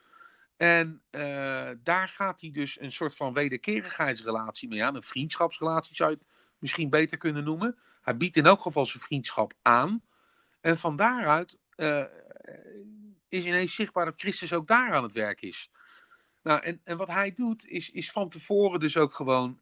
En 0.57 1.03
uh, 1.11 1.71
daar 1.83 2.09
gaat 2.09 2.41
hij 2.41 2.51
dus 2.51 2.81
een 2.81 2.93
soort 2.93 3.17
van 3.17 3.33
wederkerigheidsrelatie 3.33 4.69
mee 4.69 4.85
aan, 4.85 4.97
een 4.97 5.03
vriendschapsrelatie 5.03 5.97
zou 5.97 6.11
je 6.11 6.17
het 6.17 6.27
misschien 6.59 6.91
beter 6.91 7.19
kunnen 7.19 7.45
noemen. 7.45 7.79
Hij 8.01 8.17
biedt 8.17 8.37
in 8.37 8.47
elk 8.47 8.61
geval 8.61 8.87
zijn 8.87 9.03
vriendschap 9.03 9.53
aan. 9.63 10.03
En 10.61 10.79
van 10.79 10.97
daaruit 10.97 11.59
uh, 11.77 12.05
is 13.29 13.45
ineens 13.45 13.75
zichtbaar 13.75 14.05
dat 14.05 14.21
Christus 14.21 14.53
ook 14.53 14.67
daar 14.67 14.95
aan 14.95 15.03
het 15.03 15.13
werk 15.13 15.41
is. 15.41 15.71
Nou, 16.43 16.61
en, 16.61 16.81
en 16.85 16.97
wat 16.97 17.09
hij 17.09 17.33
doet, 17.33 17.67
is, 17.67 17.91
is 17.91 18.11
van 18.11 18.29
tevoren 18.29 18.81
dus 18.81 18.97
ook 18.97 19.15
gewoon 19.15 19.61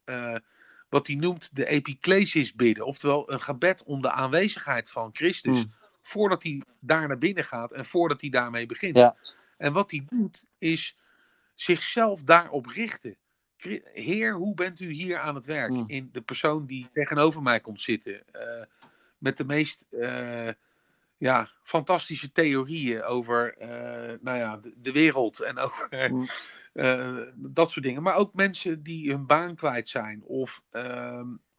wat 0.93 1.07
hij 1.07 1.17
noemt 1.17 1.57
de 1.57 1.67
epiclesis 1.67 2.55
bidden. 2.55 2.87
Oftewel 2.87 3.33
een 3.33 3.41
gebed 3.41 3.83
om 3.83 4.03
de 4.03 4.11
aanwezigheid 4.11 4.91
van 4.91 5.11
Christus. 5.13 5.59
Hmm. 5.59 5.71
Voordat 6.03 6.43
hij 6.43 6.63
daar 6.81 7.09
naar 7.09 7.19
binnen 7.19 7.45
gaat 7.45 7.73
en 7.73 7.85
voordat 7.85 8.21
hij 8.21 8.31
daarmee 8.31 8.67
begint. 8.67 8.97
Ja. 8.97 9.17
En 9.57 9.73
wat 9.73 9.91
hij 9.91 10.07
doet, 10.09 10.45
is 10.59 10.97
zichzelf 11.55 12.23
daarop 12.23 12.67
richten. 12.67 13.17
Heer, 13.93 14.35
hoe 14.35 14.55
bent 14.55 14.81
u 14.81 14.91
hier 14.91 15.19
aan 15.19 15.35
het 15.35 15.45
werk? 15.45 15.71
Hmm. 15.71 15.85
In 15.87 16.09
de 16.13 16.21
persoon 16.21 16.67
die 16.67 16.89
tegenover 16.93 17.43
mij 17.43 17.61
komt 17.61 17.83
zitten. 17.83 18.13
Uh, 18.13 18.65
met 19.19 19.37
de 19.37 19.45
meest 19.45 19.85
uh, 19.91 20.49
ja, 21.17 21.51
fantastische 21.63 22.33
theorieën 22.33 23.03
over 23.03 23.55
uh, 23.61 24.19
nou 24.21 24.39
ja, 24.39 24.57
de, 24.57 24.73
de, 24.77 24.93
wereld 24.93 25.41
en 25.41 25.59
over 25.59 26.09
Hmm. 26.09 26.27
Uh, 26.75 27.19
dat 27.35 27.71
soort 27.71 27.85
dingen. 27.85 28.03
Maar 28.03 28.15
ook 28.15 28.35
mensen 28.35 28.83
die 28.83 29.11
hun 29.11 29.27
baan 29.27 29.55
kwijt 29.55 29.89
zijn 29.89 30.23
of 30.25 30.63
uh, 30.73 30.83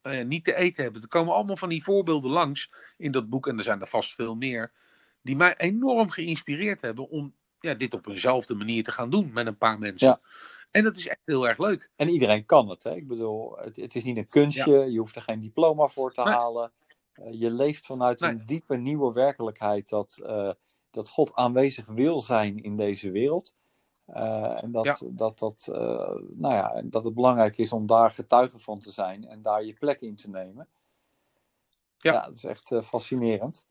nou 0.02 0.16
ja, 0.16 0.22
niet 0.22 0.44
te 0.44 0.54
eten 0.54 0.82
hebben. 0.82 1.02
Er 1.02 1.08
komen 1.08 1.34
allemaal 1.34 1.56
van 1.56 1.68
die 1.68 1.84
voorbeelden 1.84 2.30
langs 2.30 2.70
in 2.96 3.12
dat 3.12 3.28
boek, 3.28 3.46
en 3.46 3.58
er 3.58 3.64
zijn 3.64 3.80
er 3.80 3.86
vast 3.86 4.14
veel 4.14 4.34
meer, 4.34 4.72
die 5.22 5.36
mij 5.36 5.56
enorm 5.56 6.10
geïnspireerd 6.10 6.80
hebben 6.80 7.08
om 7.08 7.34
ja, 7.60 7.74
dit 7.74 7.94
op 7.94 8.06
eenzelfde 8.06 8.54
manier 8.54 8.84
te 8.84 8.92
gaan 8.92 9.10
doen 9.10 9.30
met 9.32 9.46
een 9.46 9.58
paar 9.58 9.78
mensen. 9.78 10.08
Ja. 10.08 10.20
En 10.70 10.84
dat 10.84 10.96
is 10.96 11.06
echt 11.06 11.20
heel 11.24 11.48
erg 11.48 11.58
leuk. 11.58 11.90
En 11.96 12.08
iedereen 12.08 12.44
kan 12.44 12.68
het. 12.68 12.82
Hè? 12.82 12.94
Ik 12.94 13.08
bedoel, 13.08 13.56
het, 13.58 13.76
het 13.76 13.94
is 13.94 14.04
niet 14.04 14.16
een 14.16 14.28
kunstje. 14.28 14.78
Ja. 14.78 14.84
Je 14.84 14.98
hoeft 14.98 15.16
er 15.16 15.22
geen 15.22 15.40
diploma 15.40 15.86
voor 15.86 16.12
te 16.12 16.22
Nee. 16.22 16.32
halen. 16.32 16.72
Uh, 17.14 17.40
je 17.40 17.50
leeft 17.50 17.86
vanuit 17.86 18.20
Nee. 18.20 18.30
een 18.30 18.46
diepe 18.46 18.76
nieuwe 18.76 19.12
werkelijkheid 19.12 19.88
dat, 19.88 20.20
uh, 20.22 20.50
dat 20.90 21.08
God 21.08 21.34
aanwezig 21.34 21.86
wil 21.86 22.20
zijn 22.20 22.62
in 22.62 22.76
deze 22.76 23.10
wereld. 23.10 23.54
Uh, 24.08 24.62
en 24.62 24.72
dat, 24.72 24.84
Ja. 24.84 24.96
dat, 25.10 25.38
dat, 25.38 25.68
nou 26.30 26.54
ja, 26.54 26.82
dat 26.84 27.04
het 27.04 27.14
belangrijk 27.14 27.58
is 27.58 27.72
om 27.72 27.86
daar 27.86 28.10
getuige 28.10 28.58
van 28.58 28.78
te 28.78 28.90
zijn 28.90 29.28
en 29.28 29.42
daar 29.42 29.64
je 29.64 29.72
plek 29.72 30.00
in 30.00 30.16
te 30.16 30.30
nemen. 30.30 30.68
Ja. 31.98 32.12
Ja, 32.12 32.20
dat 32.24 32.36
is 32.36 32.44
echt 32.44 32.70
uh, 32.70 32.80
fascinerend. 32.82 33.66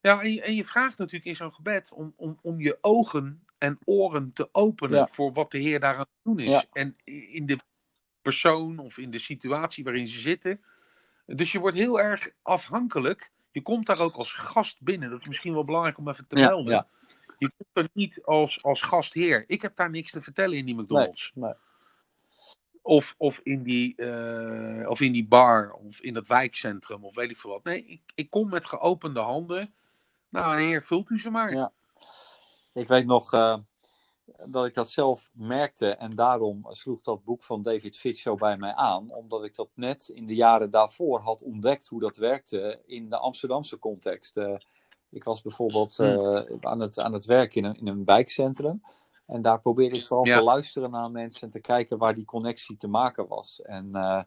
Ja, 0.00 0.20
en 0.20 0.32
je, 0.32 0.42
en 0.42 0.54
je 0.54 0.64
vraagt 0.64 0.98
natuurlijk 0.98 1.24
in 1.24 1.36
zo'n 1.36 1.52
gebed 1.52 1.92
om, 1.92 2.12
om, 2.16 2.38
om 2.42 2.60
je 2.60 2.78
ogen 2.80 3.44
en 3.58 3.78
oren 3.84 4.32
te 4.32 4.48
openen 4.52 4.98
Ja. 4.98 5.08
voor 5.12 5.32
wat 5.32 5.50
de 5.50 5.58
Heer 5.58 5.80
daar 5.80 5.94
aan 5.94 6.00
het 6.00 6.08
doen 6.22 6.38
is. 6.38 6.66
En 6.72 6.96
in 7.32 7.46
de 7.46 7.58
persoon 8.22 8.78
of 8.78 8.98
in 8.98 9.10
de 9.10 9.18
situatie 9.18 9.84
waarin 9.84 10.06
ze 10.08 10.20
zitten. 10.20 10.60
Dus 11.26 11.52
je 11.52 11.58
wordt 11.58 11.76
heel 11.76 12.00
erg 12.00 12.30
afhankelijk. 12.42 13.30
Je 13.50 13.62
komt 13.62 13.86
daar 13.86 13.98
ook 13.98 14.14
als 14.14 14.32
gast 14.34 14.80
binnen. 14.82 15.10
Dat 15.10 15.20
is 15.20 15.28
misschien 15.28 15.52
wel 15.52 15.64
belangrijk 15.64 15.98
om 15.98 16.08
even 16.08 16.26
te 16.26 16.38
Ja, 16.38 16.48
melden. 16.48 16.86
Je 17.40 17.52
komt 17.56 17.86
er 17.86 17.90
niet 17.92 18.22
als, 18.22 18.62
als 18.62 18.82
gastheer. 18.82 19.44
Ik 19.46 19.62
heb 19.62 19.76
daar 19.76 19.90
niks 19.90 20.10
te 20.10 20.22
vertellen 20.22 20.56
in 20.56 20.64
die 20.64 20.74
McDonald's. 20.74 21.32
nee. 21.34 21.52
Of, 22.82 23.14
of, 23.18 23.40
in 23.42 23.62
die, 23.62 23.96
eh, 23.96 24.88
of 24.88 25.00
in 25.00 25.12
die 25.12 25.26
bar, 25.26 25.72
of 25.72 26.00
in 26.00 26.12
dat 26.14 26.26
wijkcentrum, 26.26 27.04
of 27.04 27.14
weet 27.14 27.30
ik 27.30 27.38
veel 27.38 27.50
wat. 27.50 27.64
Nee, 27.64 27.84
ik, 27.84 28.00
ik 28.14 28.30
kom 28.30 28.48
met 28.48 28.66
geopende 28.66 29.20
handen. 29.20 29.74
Nou, 30.28 30.60
heer, 30.60 30.84
vult 30.84 31.10
u 31.10 31.18
ze 31.18 31.30
maar. 31.30 31.54
Ja. 31.54 31.72
Ik 32.72 32.88
weet 32.88 33.06
nog 33.06 33.34
uh, 33.34 33.56
dat 34.46 34.66
ik 34.66 34.74
dat 34.74 34.90
zelf 34.90 35.30
merkte 35.32 35.88
en 35.88 36.14
daarom 36.14 36.66
sloeg 36.68 37.00
dat 37.00 37.24
boek 37.24 37.42
van 37.42 37.62
David 37.62 37.98
Fitch 37.98 38.20
zo 38.20 38.34
bij 38.34 38.56
mij 38.56 38.74
aan, 38.74 39.14
omdat 39.14 39.44
ik 39.44 39.54
dat 39.54 39.70
net 39.74 40.08
in 40.08 40.26
de 40.26 40.34
jaren 40.34 40.70
daarvoor 40.70 41.20
had 41.20 41.42
ontdekt 41.42 41.88
hoe 41.88 42.00
dat 42.00 42.16
werkte 42.16 42.82
in 42.86 43.08
de 43.08 43.16
Amsterdamse 43.16 43.78
context. 43.78 44.36
Uh, 44.36 44.56
ik 45.10 45.24
was 45.24 45.42
bijvoorbeeld 45.42 45.98
uh, 45.98 46.40
aan, 46.60 46.80
het, 46.80 46.98
aan 46.98 47.12
het 47.12 47.24
werk 47.24 47.54
in 47.54 47.64
een, 47.64 47.74
in 47.74 47.86
een 47.86 48.04
wijkcentrum. 48.04 48.82
En 49.26 49.42
daar 49.42 49.60
probeerde 49.60 49.96
ik 49.96 50.06
vooral 50.06 50.26
Ja. 50.26 50.38
te 50.38 50.42
luisteren 50.44 50.90
naar 50.90 51.10
mensen 51.10 51.42
en 51.42 51.50
te 51.50 51.60
kijken 51.60 51.98
waar 51.98 52.14
die 52.14 52.24
connectie 52.24 52.76
te 52.76 52.88
maken 52.88 53.28
was. 53.28 53.62
En 53.62 53.88
uh, 53.92 54.22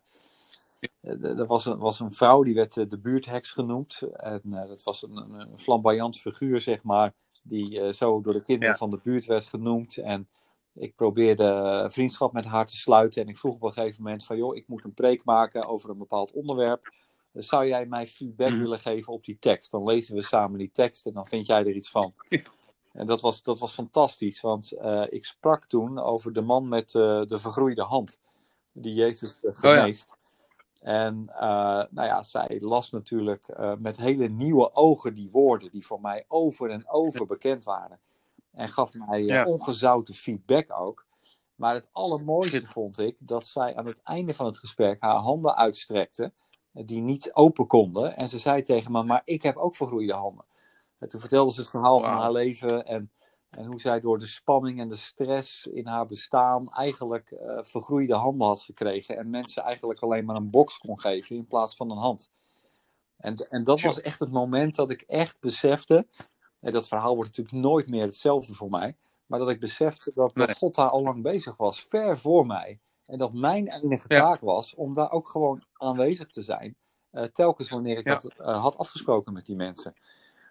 er 1.22 1.46
was 1.46 1.65
een, 1.65 1.78
was 1.78 2.00
een 2.00 2.13
vrouw, 2.13 2.43
die 2.43 2.54
werd 2.54 2.74
de 2.89 3.00
buurtheks 3.00 3.52
genoemd. 3.52 4.02
En 4.13 4.41
uh, 4.46 4.67
dat 4.67 4.84
was 4.84 5.04
een, 5.04 5.39
een 5.39 5.60
flamboyant 5.60 6.19
figuur, 6.19 6.62
zeg 6.62 6.84
maar, 6.84 7.13
die 7.43 7.93
zo 7.93 8.22
door 8.22 8.34
de 8.34 8.41
kinderen 8.41 8.72
Ja. 8.72 8.78
van 8.78 8.89
de 8.89 9.00
buurt 9.04 9.26
werd 9.26 9.46
genoemd. 9.46 9.98
En 9.98 10.28
ik 10.74 10.96
probeerde 10.96 11.86
vriendschap 11.91 12.34
met 12.34 12.46
haar 12.46 12.65
te 12.65 12.76
sluiten. 12.78 13.22
En 13.22 13.28
ik 13.28 13.38
vroeg 13.38 13.56
op 13.56 13.63
een 13.63 13.74
gegeven 13.74 14.04
moment 14.04 14.26
van, 14.26 14.38
joh, 14.38 14.56
ik 14.56 14.67
moet 14.67 14.84
een 14.84 14.93
preek 14.93 15.26
maken 15.26 15.67
over 15.67 15.89
een 15.89 15.98
bepaald 15.98 16.32
onderwerp. 16.32 16.93
Zou 17.34 17.67
jij 17.67 17.86
mij 17.86 18.08
feedback 18.08 18.50
Mhm. 18.50 18.60
willen 18.60 18.80
geven 18.80 19.13
op 19.13 19.26
die 19.26 19.38
tekst? 19.39 19.72
Dan 19.72 19.84
lezen 19.84 20.15
we 20.15 20.22
samen 20.22 20.58
die 20.58 20.72
tekst 20.72 21.06
en 21.06 21.13
dan 21.13 21.28
vind 21.28 21.46
jij 21.46 21.60
er 21.60 21.76
iets 21.76 21.89
van. 21.91 22.13
En 22.93 23.06
dat 23.06 23.22
was, 23.22 23.41
dat 23.43 23.60
was 23.60 23.74
fantastisch, 23.74 24.41
want 24.41 24.74
uh, 24.74 25.04
ik 25.10 25.26
sprak 25.26 25.65
toen 25.65 26.00
over 26.00 26.34
de 26.34 26.41
man 26.41 26.67
met 26.67 26.93
uh, 26.93 27.22
de 27.26 27.39
vergroeide 27.39 27.82
hand, 27.82 28.19
die 28.74 28.93
Jezus 28.93 29.39
uh, 29.41 29.52
geneest. 29.56 30.10
Oh 30.10 30.15
ja. 30.82 31.06
En 31.08 31.26
nou 31.89 32.08
ja, 32.08 32.24
zij 32.24 32.58
las 32.60 32.89
natuurlijk 32.91 33.48
met 33.80 33.98
hele 33.98 34.28
nieuwe 34.28 34.74
ogen 34.76 35.13
die 35.15 35.30
woorden, 35.32 35.72
die 35.72 35.86
voor 35.86 36.02
mij 36.02 36.26
over 36.28 36.69
en 36.69 36.89
over 36.89 37.26
bekend 37.26 37.63
waren. 37.63 38.00
En 38.52 38.69
gaf 38.69 38.93
mij 38.93 39.24
Ja. 39.24 39.46
ongezouten 39.46 40.13
feedback 40.13 40.72
ook. 40.80 41.06
Maar 41.56 41.74
het 41.74 41.89
allermooiste 41.91 42.67
vond 42.67 43.00
ik 43.00 43.17
dat 43.19 43.46
zij 43.46 43.76
aan 43.76 43.86
het 43.86 44.02
einde 44.04 44.34
van 44.34 44.46
het 44.46 44.58
gesprek 44.58 45.02
haar 45.02 45.15
handen 45.15 45.56
uitstrekte, 45.56 46.32
die 46.74 47.02
niet 47.02 47.34
open 47.34 47.68
konden. 47.68 48.16
En 48.16 48.30
ze 48.30 48.40
zei 48.40 48.62
tegen 48.62 48.92
me, 48.92 49.04
maar 49.04 49.22
ik 49.26 49.42
heb 49.44 49.58
ook 49.58 49.76
vergroeide 49.76 50.14
handen. 50.14 50.46
En 51.00 51.10
toen 51.10 51.20
vertelde 51.20 51.52
ze 51.52 51.60
het 51.60 51.70
verhaal 51.70 52.00
wow. 52.00 52.06
van 52.06 52.18
haar 52.18 52.32
leven 52.32 52.86
en, 52.86 53.12
en 53.50 53.66
hoe 53.66 53.80
zij 53.80 54.00
door 54.00 54.20
de 54.20 54.26
spanning 54.26 54.80
en 54.80 54.88
de 54.88 54.96
stress 54.96 55.68
in 55.68 55.88
haar 55.88 56.08
bestaan 56.08 56.74
eigenlijk 56.74 57.32
uh, 57.32 57.58
vergroeide 57.62 58.16
handen 58.16 58.48
had 58.48 58.62
gekregen. 58.62 59.18
En 59.18 59.30
mensen 59.30 59.64
eigenlijk 59.64 60.00
alleen 60.00 60.26
maar 60.26 60.36
een 60.36 60.50
box 60.50 60.78
kon 60.78 61.00
geven 61.00 61.36
in 61.36 61.48
plaats 61.48 61.76
van 61.76 61.92
een 61.92 61.98
hand. 61.98 62.30
En, 63.18 63.50
en 63.50 63.64
dat 63.64 63.82
was 63.82 64.02
echt 64.02 64.20
het 64.20 64.32
moment 64.32 64.76
dat 64.76 64.90
ik 64.90 65.02
echt 65.02 65.40
besefte. 65.40 66.08
En 66.60 66.72
dat 66.72 66.88
verhaal 66.88 67.16
wordt 67.16 67.38
natuurlijk 67.38 67.66
nooit 67.66 67.90
meer 67.90 68.02
hetzelfde 68.02 68.54
voor 68.54 68.70
mij. 68.70 68.96
Maar 69.26 69.40
dat 69.40 69.50
ik 69.50 69.60
besefte 69.60 70.12
dat, 70.16 70.36
dat 70.36 70.58
God 70.58 70.76
daar 70.76 70.90
al 70.90 71.02
lang 71.02 71.22
bezig 71.22 71.58
was, 71.58 71.82
ver 71.82 72.18
voor 72.18 72.46
mij. 72.46 72.80
En 73.06 73.18
dat 73.18 73.34
mijn 73.34 73.68
enige 73.68 74.06
Ja. 74.13 74.20
taak 74.20 74.42
was 74.42 74.76
om 74.76 74.94
daar 74.94 75.12
ook 75.12 75.28
gewoon 75.28 75.63
aanwezig 75.74 76.28
te 76.28 76.42
zijn. 76.42 76.76
Uh, 77.12 77.24
telkens 77.24 77.70
wanneer 77.70 77.98
ik 77.98 78.06
Ja. 78.06 78.13
dat 78.13 78.34
uh, 78.39 78.62
had 78.62 78.78
afgesproken 78.78 79.34
met 79.34 79.46
die 79.46 79.56
mensen. 79.56 79.94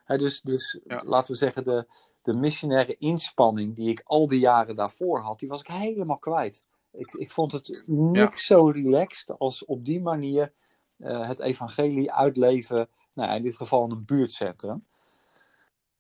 Hè, 0.05 0.19
dus 0.19 0.41
dus 0.41 0.81
Ja. 0.85 1.03
laten 1.05 1.33
we 1.33 1.39
zeggen, 1.39 1.65
de, 1.65 1.87
de 2.23 2.35
missionaire 2.35 2.97
inspanning 2.97 3.77
die 3.77 3.91
ik 3.91 4.03
al 4.05 4.29
die 4.29 4.41
jaren 4.41 4.77
daarvoor 4.77 5.21
had, 5.21 5.39
die 5.39 5.49
was 5.49 5.61
ik 5.61 5.67
helemaal 5.67 6.19
kwijt. 6.19 6.65
Ik, 6.93 7.13
ik 7.13 7.31
vond 7.31 7.53
het 7.53 7.83
niks 7.87 8.47
zo 8.47 8.69
relaxed 8.71 9.39
als 9.39 9.65
op 9.65 9.85
die 9.85 10.01
manier 10.01 10.53
uh, 10.99 11.27
het 11.29 11.41
evangelie 11.41 12.13
uitleven. 12.13 12.89
Nou, 13.13 13.37
in 13.37 13.43
dit 13.43 13.57
geval 13.57 13.85
in 13.85 13.91
een 13.91 14.05
buurtcentrum. 14.05 14.87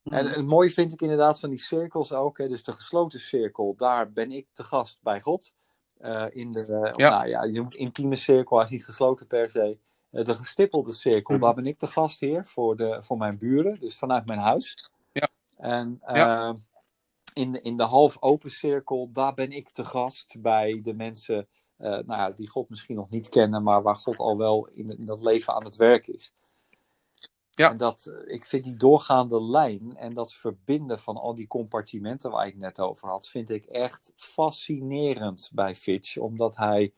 Mhm. 0.02 0.14
En 0.14 0.26
het 0.26 0.46
mooie 0.46 0.70
vind 0.70 0.92
ik 0.92 1.00
inderdaad 1.02 1.40
van 1.40 1.50
die 1.50 1.58
cirkels 1.58 2.12
ook. 2.12 2.38
Hè, 2.38 2.48
dus 2.48 2.62
de 2.62 2.72
gesloten 2.72 3.20
cirkel, 3.20 3.74
daar 3.76 4.12
ben 4.12 4.30
ik 4.30 4.46
te 4.52 4.64
gast 4.64 4.98
bij 5.02 5.20
God. 5.20 5.52
Uh, 6.02 6.24
in 6.30 6.52
de 6.52 6.66
uh, 6.68 6.92
Ja. 6.96 7.08
Nou, 7.10 7.28
ja, 7.28 7.42
je 7.44 7.66
intieme 7.68 8.16
cirkel, 8.16 8.56
hij 8.56 8.64
is 8.66 8.70
niet 8.72 8.84
gesloten 8.84 9.26
per 9.26 9.50
se. 9.50 9.78
Uh, 10.10 10.24
de 10.24 10.34
gestippelde 10.34 10.92
cirkel, 10.92 11.34
Mhm. 11.34 11.44
daar 11.44 11.54
ben 11.54 11.66
ik 11.66 11.80
de 11.80 11.86
gastheer 11.86 12.46
voor, 12.46 12.76
de, 12.76 13.02
voor 13.02 13.16
mijn 13.18 13.38
buren, 13.38 13.80
dus 13.80 13.98
vanuit 13.98 14.26
mijn 14.26 14.38
huis. 14.38 14.90
Ja. 15.12 15.28
En 15.56 16.00
Ja. 16.06 16.56
in, 17.34 17.52
de, 17.52 17.60
in 17.60 17.76
de 17.76 17.82
half 17.82 18.22
open 18.22 18.50
cirkel, 18.50 19.10
daar 19.12 19.34
ben 19.34 19.52
ik 19.52 19.68
te 19.68 19.84
gast 19.84 20.36
bij 20.40 20.80
de 20.82 20.94
mensen 20.94 21.48
nou 22.06 22.34
die 22.34 22.48
God 22.48 22.68
misschien 22.68 22.96
nog 22.96 23.08
niet 23.10 23.28
kennen, 23.28 23.62
maar 23.62 23.82
waar 23.82 23.96
God 23.96 24.18
al 24.18 24.36
wel 24.36 24.68
in, 24.72 24.98
in 24.98 25.04
dat 25.04 25.22
leven 25.22 25.54
aan 25.54 25.64
het 25.64 25.76
werk 25.76 26.06
is. 26.06 26.32
Ja. 27.54 27.70
En 27.70 27.76
dat, 27.76 28.12
ik 28.26 28.44
vind 28.44 28.64
die 28.64 28.76
doorgaande 28.76 29.42
lijn 29.42 29.96
en 29.96 30.14
dat 30.14 30.34
verbinden 30.34 30.98
van 30.98 31.16
al 31.16 31.34
die 31.34 31.46
compartimenten 31.46 32.30
waar 32.30 32.46
ik 32.46 32.56
net 32.56 32.80
over 32.80 33.08
had, 33.08 33.28
vind 33.28 33.50
ik 33.50 33.64
echt 33.64 34.12
fascinerend 34.16 35.50
bij 35.52 35.74
Fitch. 35.74 36.16
Omdat 36.16 36.56
hij 36.56 36.92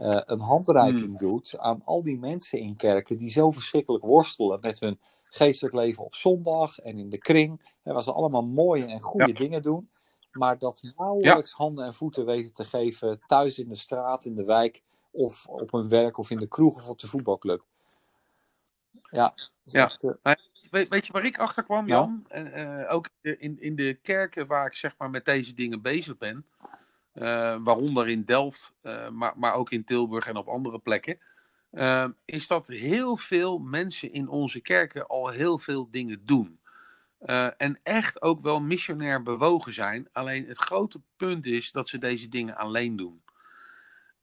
uh, 0.00 0.20
een 0.24 0.40
handreiking 0.40 1.18
Hmm. 1.18 1.18
doet 1.18 1.58
aan 1.58 1.82
al 1.84 2.02
die 2.02 2.18
mensen 2.18 2.58
in 2.58 2.76
kerken 2.76 3.18
die 3.18 3.30
zo 3.30 3.50
verschrikkelijk 3.50 4.04
worstelen 4.04 4.60
met 4.60 4.80
hun 4.80 5.00
geestelijk 5.24 5.74
leven 5.74 6.04
op 6.04 6.14
zondag 6.14 6.78
en 6.78 6.98
in 6.98 7.08
de 7.10 7.18
kring. 7.18 7.74
En 7.82 7.92
waar 7.92 8.02
ze 8.02 8.12
allemaal 8.12 8.44
mooie 8.46 8.84
en 8.84 9.00
goede 9.00 9.26
Ja. 9.26 9.34
dingen 9.34 9.62
doen. 9.62 9.90
Maar 10.32 10.58
dat 10.58 10.92
nauwelijks 10.96 11.52
handen 11.52 11.84
en 11.84 11.94
voeten 11.94 12.24
weten 12.26 12.52
te 12.52 12.64
geven 12.64 13.20
thuis 13.26 13.58
in 13.58 13.68
de 13.68 13.74
straat, 13.76 14.24
in 14.24 14.34
de 14.34 14.44
wijk. 14.44 14.82
of 15.10 15.46
op 15.46 15.70
hun 15.72 15.88
werk 15.88 16.18
of 16.18 16.30
in 16.30 16.38
de 16.38 16.46
kroeg 16.46 16.76
of 16.76 16.88
op 16.88 16.98
de 16.98 17.06
voetbalclub. 17.06 17.64
Ja, 19.10 19.34
ja. 19.64 19.82
Echt, 19.82 20.02
uh... 20.02 20.32
weet, 20.70 20.88
weet, 20.88 21.06
je 21.06 21.12
waar 21.12 21.24
ik 21.24 21.38
achter 21.38 21.62
kwam, 21.62 21.86
Jan? 21.86 22.24
Ja? 22.28 22.34
En, 22.34 22.88
ook 22.88 23.08
in, 23.20 23.60
in 23.60 23.76
de 23.76 23.98
kerken 24.02 24.46
waar 24.46 24.66
ik 24.66 24.74
zeg 24.74 24.94
maar 24.98 25.10
met 25.10 25.24
deze 25.24 25.54
dingen 25.54 25.82
bezig 25.82 26.18
ben, 26.18 26.46
waaronder 27.64 28.08
in 28.08 28.24
Delft, 28.24 28.72
maar, 29.12 29.32
maar 29.36 29.54
ook 29.54 29.70
in 29.70 29.84
Tilburg 29.84 30.26
en 30.26 30.36
op 30.36 30.48
andere 30.48 30.78
plekken. 30.78 31.18
is 32.24 32.46
dat 32.46 32.66
heel 32.66 33.16
veel 33.16 33.58
mensen 33.58 34.12
in 34.12 34.28
onze 34.28 34.60
kerken 34.60 35.06
al 35.06 35.28
heel 35.28 35.58
veel 35.58 35.88
dingen 35.90 36.22
doen. 36.24 36.58
Uh, 37.20 37.48
en 37.56 37.78
echt 37.82 38.22
ook 38.22 38.42
wel 38.42 38.60
missionair 38.60 39.22
bewogen 39.22 39.72
zijn. 39.72 40.08
Alleen 40.12 40.46
het 40.46 40.58
grote 40.58 41.00
punt 41.16 41.46
is 41.46 41.72
dat 41.72 41.88
ze 41.88 41.98
deze 41.98 42.28
dingen 42.28 42.56
alleen 42.56 42.96
doen. 42.96 43.22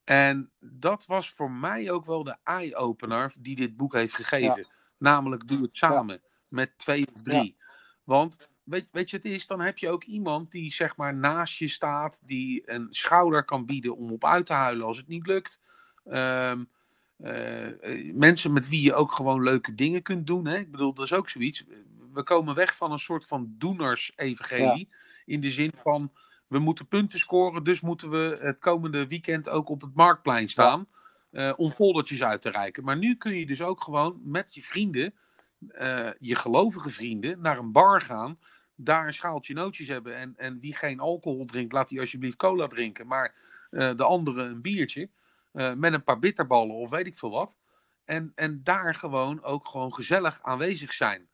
En 0.04 0.51
dat 0.60 1.06
was 1.06 1.30
voor 1.30 1.51
mij 1.51 1.91
ook 1.91 2.06
wel 2.06 2.24
de 2.24 2.36
eye-opener 2.43 3.34
die 3.39 3.56
dit 3.56 3.78
boek 3.78 3.93
heeft 3.93 4.16
gegeven. 4.16 4.68
Namelijk, 4.97 5.47
doe 5.47 5.62
het 5.62 5.78
samen 5.78 6.22
met 6.47 6.78
twee 6.78 7.08
of 7.14 7.22
drie. 7.22 7.58
Want 8.04 8.38
weet, 8.64 8.88
weet 8.91 9.10
je, 9.10 9.16
het 9.16 9.26
is, 9.26 9.47
dan 9.47 9.60
heb 9.60 9.78
je 9.78 9.89
ook 9.89 10.04
iemand 10.04 10.51
die 10.51 10.74
zeg 10.74 10.95
maar 10.95 11.16
naast 11.16 11.58
je 11.58 11.68
staat, 11.68 12.20
die 12.24 12.72
een 12.72 12.88
schouder 12.89 13.43
kan 13.43 13.66
bieden 13.66 13.95
om 13.95 14.12
op 14.12 14.26
uit 14.26 14.45
te 14.45 14.54
huilen 14.54 14.86
als 14.86 14.97
het 14.97 15.08
niet 15.08 15.28
lukt. 15.28 15.60
Um, 16.06 16.70
uh, 17.18 18.14
mensen 18.14 18.54
met 18.54 18.70
wie 18.70 18.82
je 18.82 18.93
ook 18.93 19.12
gewoon 19.12 19.43
leuke 19.43 19.76
dingen 19.76 20.01
kunt 20.01 20.28
doen. 20.28 20.45
Hè? 20.45 20.58
Ik 20.58 20.72
bedoel, 20.72 20.93
dat 20.93 21.06
is 21.06 21.14
ook 21.14 21.30
zoiets 21.30 21.66
we 22.14 22.24
komen 22.24 22.56
weg 22.56 22.76
van 22.76 22.91
een 22.91 22.99
soort 22.99 23.26
van 23.26 23.56
doeners-evangelie. 23.58 24.89
In 25.26 25.41
de 25.41 25.51
zin 25.51 25.72
van, 25.82 26.12
we 26.54 26.60
moeten 26.60 26.88
punten 26.88 27.20
scoren, 27.20 27.64
dus 27.64 27.82
moeten 27.82 28.10
we 28.10 28.38
het 28.41 28.60
komende 28.60 29.08
weekend 29.08 29.49
ook 29.49 29.70
op 29.70 29.82
het 29.82 29.95
marktplein 29.95 30.49
staan. 30.49 30.88
Uh, 31.32 31.54
om 31.56 31.72
foldertjes 31.72 32.24
uit 32.24 32.41
te 32.41 32.49
reiken. 32.49 32.84
Maar 32.84 32.97
nu 32.97 33.16
kun 33.16 33.36
je 33.36 33.45
dus 33.45 33.62
ook 33.62 33.84
gewoon 33.84 34.22
met 34.24 34.54
je 34.54 34.62
vrienden, 34.62 35.14
uh, 35.60 36.10
je 36.20 36.36
gelovige 36.36 36.89
vrienden, 36.89 37.41
naar 37.41 37.58
een 37.58 37.72
bar 37.72 38.01
gaan. 38.01 38.39
Daar 38.76 39.08
een 39.08 39.14
schaaltje 39.14 39.54
nootjes 39.54 39.88
hebben. 39.88 40.16
En, 40.16 40.34
en 40.38 40.60
wie 40.60 40.76
geen 40.76 40.99
alcohol 40.99 41.45
drinkt, 41.45 41.74
laat 41.74 41.89
die 41.89 41.99
alsjeblieft 41.99 42.36
cola 42.36 42.68
drinken. 42.68 43.08
Maar 43.08 43.36
uh, 43.72 43.95
de 43.95 44.04
andere 44.04 44.43
een 44.43 44.62
biertje. 44.62 45.10
met 45.51 45.93
een 45.93 46.04
paar 46.04 46.20
bitterballen 46.20 46.76
of 46.76 46.89
weet 46.89 47.06
ik 47.06 47.18
veel 47.18 47.32
wat. 47.32 47.58
En, 48.06 48.32
en 48.36 48.64
daar 48.64 48.95
gewoon 48.95 49.43
ook 49.43 49.68
gewoon 49.68 49.93
gezellig 49.93 50.41
aanwezig 50.41 50.93
zijn 50.93 51.28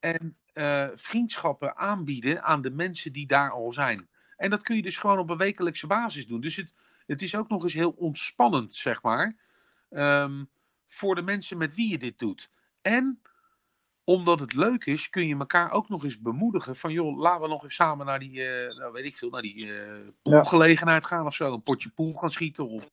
en 0.00 0.36
vriendschappen 0.94 1.76
aanbieden 1.76 2.42
aan 2.42 2.62
de 2.62 2.70
mensen 2.70 3.12
die 3.12 3.26
daar 3.26 3.50
al 3.50 3.72
zijn. 3.72 4.08
En 4.36 4.50
dat 4.50 4.62
kun 4.62 4.76
je 4.76 4.82
dus 4.82 4.98
gewoon 4.98 5.18
op 5.18 5.30
een 5.30 5.36
wekelijkse 5.36 5.86
basis 5.86 6.26
doen. 6.26 6.40
Dus 6.40 6.56
het, 6.56 6.72
het 7.06 7.22
is 7.22 7.34
ook 7.34 7.48
nog 7.48 7.62
eens 7.62 7.74
heel 7.74 7.90
ontspannend, 7.90 8.74
zeg 8.74 9.02
maar, 9.02 9.36
um, 9.90 10.48
voor 10.86 11.14
de 11.14 11.22
mensen 11.22 11.58
met 11.58 11.74
wie 11.74 11.90
je 11.90 11.98
dit 11.98 12.18
doet. 12.18 12.50
En 12.82 13.20
omdat 14.04 14.40
het 14.40 14.54
leuk 14.54 14.86
is, 14.86 15.10
kun 15.10 15.26
je 15.26 15.36
elkaar 15.36 15.70
ook 15.70 15.88
nog 15.88 16.04
eens 16.04 16.20
bemoedigen 16.20 16.76
van, 16.76 16.92
joh, 16.92 17.18
laten 17.18 17.42
we 17.42 17.48
nog 17.48 17.62
eens 17.62 17.74
samen 17.74 18.06
naar 18.06 18.18
die, 18.18 18.38
uh, 18.38 18.76
nou 18.78 18.92
weet 18.92 19.04
ik 19.04 19.16
veel, 19.16 19.30
naar 19.30 19.42
die 19.42 19.56
uh, 19.56 19.92
poolgelegenheid 20.22 21.04
gaan 21.04 21.26
of 21.26 21.34
zo. 21.34 21.52
Een 21.52 21.62
potje 21.62 21.88
pool 21.88 22.12
gaan 22.12 22.30
schieten 22.30 22.68
of, 22.68 22.90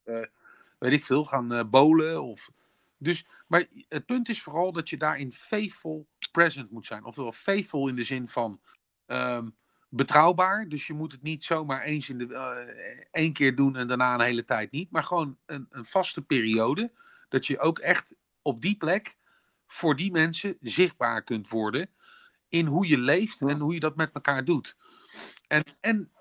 weet 0.77 0.93
ik 0.93 1.05
veel, 1.05 1.25
gaan 1.25 1.69
bolen 1.69 2.23
of... 2.23 2.51
Dus, 2.97 3.25
maar 3.47 3.65
het 3.89 4.05
punt 4.05 4.29
is 4.29 4.41
vooral 4.41 4.71
dat 4.71 4.89
je 4.89 4.97
daarin 4.97 5.33
faithful 5.33 6.07
present 6.31 6.71
moet 6.71 6.85
zijn. 6.85 7.05
Oftewel 7.05 7.31
faithful 7.31 7.87
in 7.87 7.95
de 7.95 8.03
zin 8.03 8.27
van 8.27 8.61
um, 9.07 9.55
betrouwbaar. 9.95 10.69
Dus 10.69 10.87
je 10.87 10.93
moet 10.93 11.11
het 11.11 11.21
niet 11.21 11.43
zomaar 11.43 11.81
eens 11.81 12.09
in 12.09 12.17
de 12.17 12.27
uh, 12.27 13.05
één 13.11 13.33
keer 13.33 13.55
doen 13.55 13.75
en 13.75 13.87
daarna 13.87 14.13
een 14.13 14.21
hele 14.21 14.45
tijd 14.45 14.71
niet. 14.71 14.91
Maar 14.91 15.03
gewoon 15.03 15.37
een, 15.45 15.67
een 15.69 15.85
vaste 15.85 16.21
periode. 16.21 16.91
Dat 17.29 17.47
je 17.47 17.59
ook 17.59 17.79
echt 17.79 18.15
op 18.41 18.61
die 18.61 18.77
plek 18.77 19.17
voor 19.67 19.95
die 19.95 20.11
mensen 20.11 20.57
zichtbaar 20.59 21.23
kunt 21.23 21.49
worden. 21.49 21.89
In 22.49 22.65
hoe 22.65 22.87
je 22.87 22.97
leeft 22.97 23.41
en 23.41 23.59
hoe 23.59 23.73
je 23.73 23.79
dat 23.79 23.95
met 23.95 24.11
elkaar 24.13 24.45
doet. 24.45 24.77
En, 25.47 25.63
en 25.79 26.11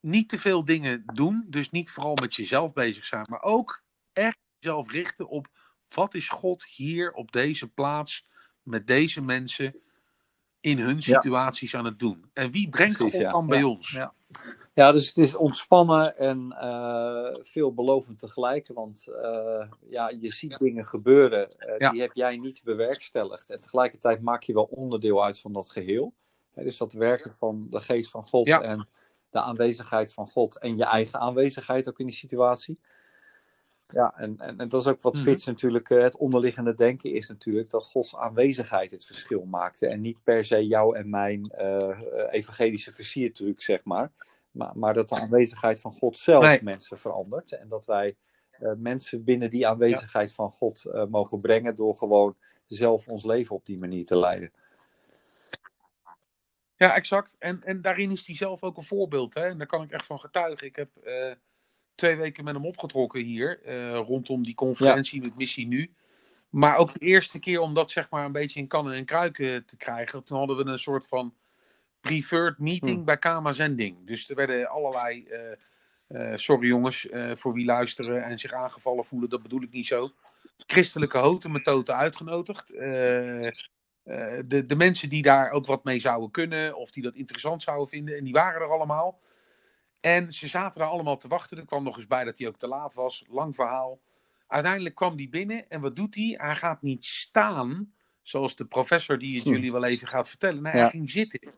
niet 0.00 0.28
te 0.28 0.38
veel 0.38 0.64
dingen 0.64 1.02
doen. 1.14 1.44
Dus 1.46 1.70
niet 1.70 1.90
vooral 1.90 2.14
met 2.14 2.34
jezelf 2.34 2.72
bezig 2.72 3.04
zijn. 3.06 3.26
Maar 3.28 3.42
ook 3.42 3.82
echt 4.12 4.38
jezelf 4.58 4.90
richten 4.90 5.28
op 5.28 5.48
wat 5.88 6.14
is 6.14 6.28
God 6.28 6.64
hier 6.64 7.12
op 7.12 7.32
deze 7.32 7.68
plaats 7.68 8.26
met 8.62 8.86
deze 8.86 9.22
mensen 9.22 9.80
in 10.66 10.78
hun 10.78 11.02
situaties 11.02 11.74
aan 11.74 11.84
het 11.84 11.98
doen? 11.98 12.30
En 12.32 12.50
wie 12.50 12.68
brengt 12.68 12.96
Precies, 12.96 13.20
God 13.20 13.30
dan 13.30 13.46
bij 13.46 13.62
ons? 13.62 13.90
Ja. 13.90 14.14
ja, 14.74 14.92
dus 14.92 15.06
het 15.06 15.16
is 15.16 15.36
ontspannen 15.36 16.18
en 16.18 16.56
uh, 16.62 17.34
veelbelovend 17.40 18.18
tegelijk. 18.18 18.70
Want 18.74 19.06
uh, 19.08 19.66
ja, 19.88 20.12
je 20.20 20.32
ziet 20.32 20.58
dingen 20.58 20.86
gebeuren, 20.86 21.50
uh, 21.80 21.90
die 21.90 22.00
heb 22.00 22.12
jij 22.12 22.36
niet 22.36 22.62
bewerkstelligd. 22.64 23.50
En 23.50 23.60
tegelijkertijd 23.60 24.22
maak 24.22 24.42
je 24.42 24.52
wel 24.52 24.68
onderdeel 24.70 25.24
uit 25.24 25.40
van 25.40 25.52
dat 25.52 25.70
geheel. 25.70 26.14
dus 26.54 26.76
dat 26.76 26.92
werken 26.92 27.32
van 27.32 27.66
de 27.70 27.80
geest 27.80 28.10
van 28.10 28.22
God 28.22 28.48
en 28.48 28.88
de 29.30 29.40
aanwezigheid 29.40 30.12
van 30.12 30.26
God 30.26 30.58
en 30.58 30.76
je 30.76 30.84
eigen 30.84 31.20
aanwezigheid 31.20 31.88
ook 31.88 31.98
in 31.98 32.06
die 32.06 32.14
situatie. 32.14 32.78
Ja, 33.92 34.14
en, 34.16 34.38
en, 34.38 34.58
en 34.58 34.68
dat 34.68 34.80
is 34.80 34.86
ook 34.86 35.00
wat. 35.00 35.18
Fitz 35.18 35.46
natuurlijk, 35.46 35.90
uh, 35.90 36.02
het 36.02 36.16
onderliggende 36.16 36.74
denken 36.74 37.12
is 37.12 37.28
natuurlijk 37.28 37.70
dat 37.70 37.84
Gods 37.84 38.16
aanwezigheid 38.16 38.90
het 38.90 39.04
verschil 39.04 39.44
maakte. 39.44 39.86
En 39.86 40.00
niet 40.00 40.22
per 40.24 40.44
se 40.44 40.66
jou 40.66 40.96
en 40.96 41.10
mijn 41.10 41.52
uh, 41.60 42.00
evangelische 42.30 42.92
versiertruc, 42.92 43.62
zeg 43.62 43.84
maar. 43.84 44.10
maar. 44.50 44.72
Maar 44.74 44.94
dat 44.94 45.08
de 45.08 45.20
aanwezigheid 45.20 45.80
van 45.80 45.92
God 45.92 46.18
zelf 46.18 46.60
mensen 46.62 46.98
verandert. 46.98 47.52
En 47.52 47.68
dat 47.68 47.84
wij 47.84 48.16
uh, 48.60 48.72
mensen 48.76 49.24
binnen 49.24 49.50
die 49.50 49.66
aanwezigheid 49.66 50.34
van 50.34 50.50
God 50.50 50.84
mogen 51.08 51.40
brengen 51.40 51.76
door 51.76 51.94
gewoon 51.94 52.36
zelf 52.66 53.08
ons 53.08 53.24
leven 53.24 53.56
op 53.56 53.66
die 53.66 53.78
manier 53.78 54.04
te 54.04 54.18
leiden. 54.18 54.52
Ja, 56.76 56.94
exact. 56.94 57.36
En, 57.38 57.62
en 57.64 57.80
daarin 57.80 58.10
is 58.10 58.26
hij 58.26 58.36
zelf 58.36 58.62
ook 58.62 58.76
een 58.76 58.84
voorbeeld. 58.84 59.34
Hè? 59.34 59.46
En 59.48 59.58
daar 59.58 59.66
kan 59.66 59.82
ik 59.82 59.90
echt 59.90 60.06
van 60.06 60.20
getuigen. 60.20 60.66
Ik 60.66 60.76
heb 60.76 60.88
twee 61.96 62.16
weken 62.16 62.44
met 62.44 62.54
hem 62.54 62.66
opgetrokken 62.66 63.22
hier. 63.22 63.60
Uh, 63.66 63.98
rondom 63.98 64.44
die 64.44 64.54
conferentie 64.54 65.20
met 65.20 65.36
Missie 65.36 65.66
Nu. 65.66 65.90
Maar 66.48 66.76
ook 66.76 66.92
de 66.92 66.98
eerste 66.98 67.38
keer 67.38 67.60
om 67.60 67.74
dat 67.74 67.90
zeg 67.90 68.10
maar 68.10 68.24
een 68.24 68.32
beetje 68.32 68.60
in 68.60 68.66
kannen 68.66 68.94
en 68.94 69.04
kruiken 69.04 69.64
te 69.64 69.76
krijgen. 69.76 70.24
Toen 70.24 70.38
hadden 70.38 70.56
we 70.56 70.64
een 70.64 70.78
soort 70.78 71.06
van 71.06 71.34
preferred 72.00 72.58
meeting 72.58 72.96
hmm. 72.96 73.04
bij 73.04 73.18
Kama 73.18 73.52
Zending. 73.52 74.06
Dus 74.06 74.28
er 74.28 74.34
werden 74.34 74.68
allerlei, 74.68 75.26
uh, 75.28 76.30
uh, 76.30 76.36
sorry 76.36 76.68
jongens 76.68 77.08
voor 77.32 77.52
wie 77.52 77.64
luisteren 77.64 78.24
en 78.24 78.38
zich 78.38 78.52
aangevallen 78.52 79.04
voelen, 79.04 79.28
dat 79.28 79.42
bedoel 79.42 79.62
ik 79.62 79.72
niet 79.72 79.86
zo. 79.86 80.10
Christelijke 80.66 81.18
hotenmethoden 81.18 81.96
uitgenodigd. 81.96 82.66
de, 82.66 84.64
de 84.66 84.76
mensen 84.76 85.08
die 85.08 85.22
daar 85.22 85.50
ook 85.50 85.66
wat 85.66 85.84
mee 85.84 86.00
zouden 86.00 86.30
kunnen 86.30 86.76
of 86.76 86.90
die 86.90 87.02
dat 87.02 87.14
interessant 87.14 87.62
zouden 87.62 87.88
vinden. 87.88 88.16
En 88.16 88.24
die 88.24 88.32
waren 88.32 88.60
er 88.60 88.72
allemaal. 88.72 89.20
En 90.00 90.32
ze 90.32 90.48
zaten 90.48 90.80
daar 90.80 90.90
allemaal 90.90 91.16
te 91.16 91.28
wachten. 91.28 91.58
Er 91.58 91.66
kwam 91.66 91.84
nog 91.84 91.96
eens 91.96 92.06
bij 92.06 92.24
dat 92.24 92.38
hij 92.38 92.48
ook 92.48 92.58
te 92.58 92.66
laat 92.66 92.94
was. 92.94 93.24
Lang 93.28 93.54
verhaal. 93.54 94.00
Uiteindelijk 94.46 94.94
kwam 94.94 95.16
hij 95.16 95.28
binnen 95.28 95.70
en 95.70 95.80
wat 95.80 95.96
doet 95.96 96.14
hij? 96.14 96.34
Hij 96.38 96.56
gaat 96.56 96.82
niet 96.82 97.04
staan, 97.04 97.94
zoals 98.22 98.56
de 98.56 98.64
professor 98.64 99.18
die 99.18 99.34
het 99.34 99.44
hm. 99.44 99.50
jullie 99.50 99.72
wel 99.72 99.84
even 99.84 100.08
gaat 100.08 100.28
vertellen. 100.28 100.62
Nee, 100.62 100.72
hij 100.72 100.90
ging 100.90 101.10
zitten. 101.10 101.52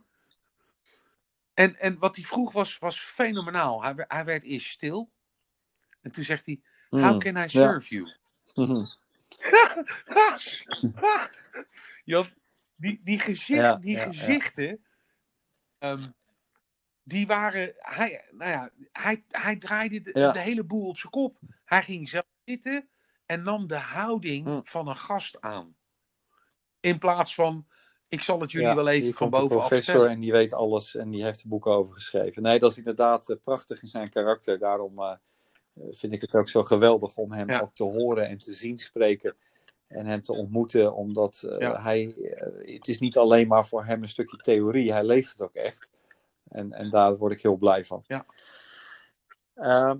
En, 1.54 1.80
en 1.80 1.98
wat 1.98 2.16
hij 2.16 2.24
vroeg 2.24 2.52
was, 2.52 2.78
was 2.78 3.00
fenomenaal. 3.00 3.82
Hij, 3.82 3.94
hij 3.96 4.24
werd 4.24 4.42
eerst 4.42 4.68
stil. 4.68 5.10
En 6.00 6.10
toen 6.10 6.24
zegt 6.24 6.46
hij, 6.46 6.60
hm. 6.90 6.98
how 6.98 7.18
can 7.18 7.36
I 7.36 7.48
serve 7.48 7.94
you? 7.94 8.08
Mhm. 8.54 8.86
die, 12.76 13.00
die, 13.04 13.18
gezicht, 13.18 13.82
die 13.82 13.96
gezichten... 13.96 14.84
Ehm, 15.78 16.08
die 17.08 17.26
waren. 17.26 17.74
Hij, 17.76 18.24
nou 18.30 18.50
ja, 18.50 18.70
hij, 18.92 19.24
hij 19.28 19.56
draaide 19.56 20.00
de, 20.00 20.12
de, 20.12 20.38
hele 20.38 20.64
boel 20.64 20.88
op 20.88 20.98
zijn 20.98 21.12
kop. 21.12 21.38
Hij 21.64 21.82
ging 21.82 22.08
zelf 22.08 22.26
zitten 22.44 22.88
en 23.26 23.42
nam 23.42 23.66
de 23.66 23.76
houding 23.76 24.46
hm. 24.46 24.60
van 24.62 24.88
een 24.88 24.96
gast 24.96 25.40
aan. 25.40 25.76
In 26.80 26.98
plaats 26.98 27.34
van. 27.34 27.66
Ik 28.08 28.22
zal 28.22 28.40
het 28.40 28.52
jullie 28.52 28.74
wel 28.74 28.88
even 28.88 29.12
van 29.12 29.30
bovenaf 29.30 29.48
professor 29.48 29.82
vertellen. 29.82 30.10
en 30.10 30.20
die 30.20 30.32
weet 30.32 30.52
alles 30.52 30.94
en 30.94 31.10
die 31.10 31.24
heeft 31.24 31.42
er 31.42 31.48
boeken 31.48 31.72
over 31.72 31.94
geschreven. 31.94 32.42
Nee, 32.42 32.58
dat 32.58 32.70
is 32.70 32.78
inderdaad 32.78 33.28
uh, 33.28 33.36
prachtig 33.44 33.82
in 33.82 33.88
zijn 33.88 34.10
karakter. 34.10 34.58
Daarom 34.58 34.98
uh, 34.98 35.12
vind 35.90 36.12
ik 36.12 36.20
het 36.20 36.34
ook 36.34 36.48
zo 36.48 36.64
geweldig 36.64 37.16
om 37.16 37.32
hem 37.32 37.50
ook 37.50 37.74
te 37.74 37.84
horen 37.84 38.28
en 38.28 38.38
te 38.38 38.52
zien 38.52 38.78
spreken. 38.78 39.36
En 39.86 40.06
hem 40.06 40.22
te 40.22 40.32
ontmoeten, 40.32 40.94
omdat 40.94 41.42
uh, 41.44 41.84
hij. 41.84 42.14
het 42.60 42.88
is 42.88 42.98
niet 42.98 43.16
alleen 43.16 43.48
maar 43.48 43.66
voor 43.66 43.84
hem 43.84 44.02
een 44.02 44.08
stukje 44.08 44.36
theorie, 44.36 44.92
hij 44.92 45.04
leeft 45.04 45.30
het 45.30 45.42
ook 45.42 45.54
echt. 45.54 45.90
En, 46.48 46.72
en 46.72 46.90
daar 46.90 47.16
word 47.16 47.32
ik 47.32 47.42
heel 47.42 47.56
blij 47.56 47.84
van. 47.84 48.04
Ja. 48.06 48.26
Uh, 49.56 49.94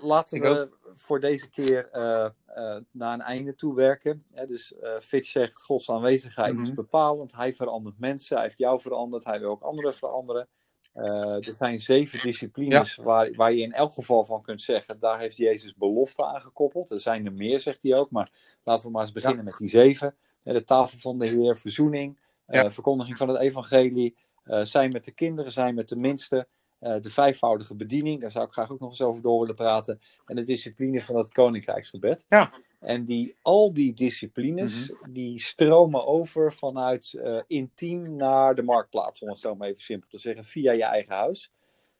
laten 0.00 0.40
we 0.40 0.68
voor 0.94 1.20
deze 1.20 1.50
keer 1.50 1.88
uh, 1.92 2.28
uh, 2.56 2.76
naar 2.90 3.12
een 3.12 3.20
einde 3.20 3.54
toe 3.54 3.74
werken. 3.74 4.24
dus 4.46 4.72
uh, 4.82 4.98
Fitch 4.98 5.28
zegt, 5.30 5.62
Gods 5.62 5.90
aanwezigheid 5.90 6.54
is 6.54 6.66
mhm. 6.66 6.74
bepalend. 6.74 7.34
Hij 7.34 7.54
verandert 7.54 7.98
mensen, 7.98 8.36
hij 8.36 8.44
heeft 8.44 8.58
jou 8.58 8.80
veranderd, 8.80 9.24
hij 9.24 9.40
wil 9.40 9.50
ook 9.50 9.62
anderen 9.62 9.94
veranderen. 9.94 10.48
Er 10.92 11.54
zijn 11.54 11.80
zeven 11.80 12.20
disciplines 12.20 12.96
waar, 12.96 13.32
waar 13.34 13.52
je 13.52 13.62
in 13.62 13.72
elk 13.72 13.92
geval 13.92 14.24
van 14.24 14.42
kunt 14.42 14.62
zeggen, 14.62 14.98
daar 14.98 15.18
heeft 15.18 15.36
Jezus 15.36 15.74
belofte 15.74 16.24
aan 16.24 16.40
gekoppeld. 16.40 16.90
Er 16.90 17.00
zijn 17.00 17.26
er 17.26 17.32
meer, 17.32 17.60
zegt 17.60 17.78
hij 17.82 17.94
ook, 17.94 18.10
maar 18.10 18.30
laten 18.64 18.86
we 18.86 18.92
maar 18.92 19.02
eens 19.02 19.12
beginnen 19.12 19.44
met 19.44 19.56
die 19.58 19.68
zeven. 19.68 20.16
De 20.42 20.64
tafel 20.64 20.98
van 20.98 21.18
de 21.18 21.26
Heer, 21.26 21.56
verzoening, 21.56 22.18
verkondiging 22.46 23.16
van 23.16 23.28
het 23.28 23.38
evangelie, 23.38 24.16
zijn 24.62 24.92
met 24.92 25.04
de 25.04 25.12
kinderen, 25.12 25.52
zijn 25.52 25.74
met 25.74 25.88
de 25.88 25.96
minsten, 25.96 26.48
de 26.78 27.10
vijfvoudige 27.10 27.76
bediening, 27.76 28.20
daar 28.20 28.30
zou 28.30 28.44
ik 28.44 28.52
graag 28.52 28.70
ook 28.70 28.80
nog 28.80 28.90
eens 28.90 29.02
over 29.02 29.22
door 29.22 29.40
willen 29.40 29.54
praten, 29.54 30.00
en 30.26 30.36
de 30.36 30.42
discipline 30.42 31.02
van 31.02 31.16
het 31.16 31.32
koninkrijksgebed. 31.32 32.24
Ja. 32.28 32.52
En 32.80 33.04
die, 33.04 33.36
al 33.42 33.72
die 33.72 33.94
disciplines, 33.94 34.90
mhm. 34.90 35.12
die 35.12 35.40
stromen 35.40 36.06
over 36.06 36.52
vanuit 36.52 37.12
uh, 37.12 37.40
intiem 37.46 38.16
naar 38.16 38.54
de 38.54 38.62
marktplaats, 38.62 39.22
om 39.22 39.28
het 39.28 39.40
zo 39.40 39.54
maar 39.54 39.68
even 39.68 39.82
simpel 39.82 40.08
te 40.08 40.18
zeggen, 40.18 40.44
via 40.44 40.72
je 40.72 40.84
eigen 40.84 41.14
huis. 41.14 41.52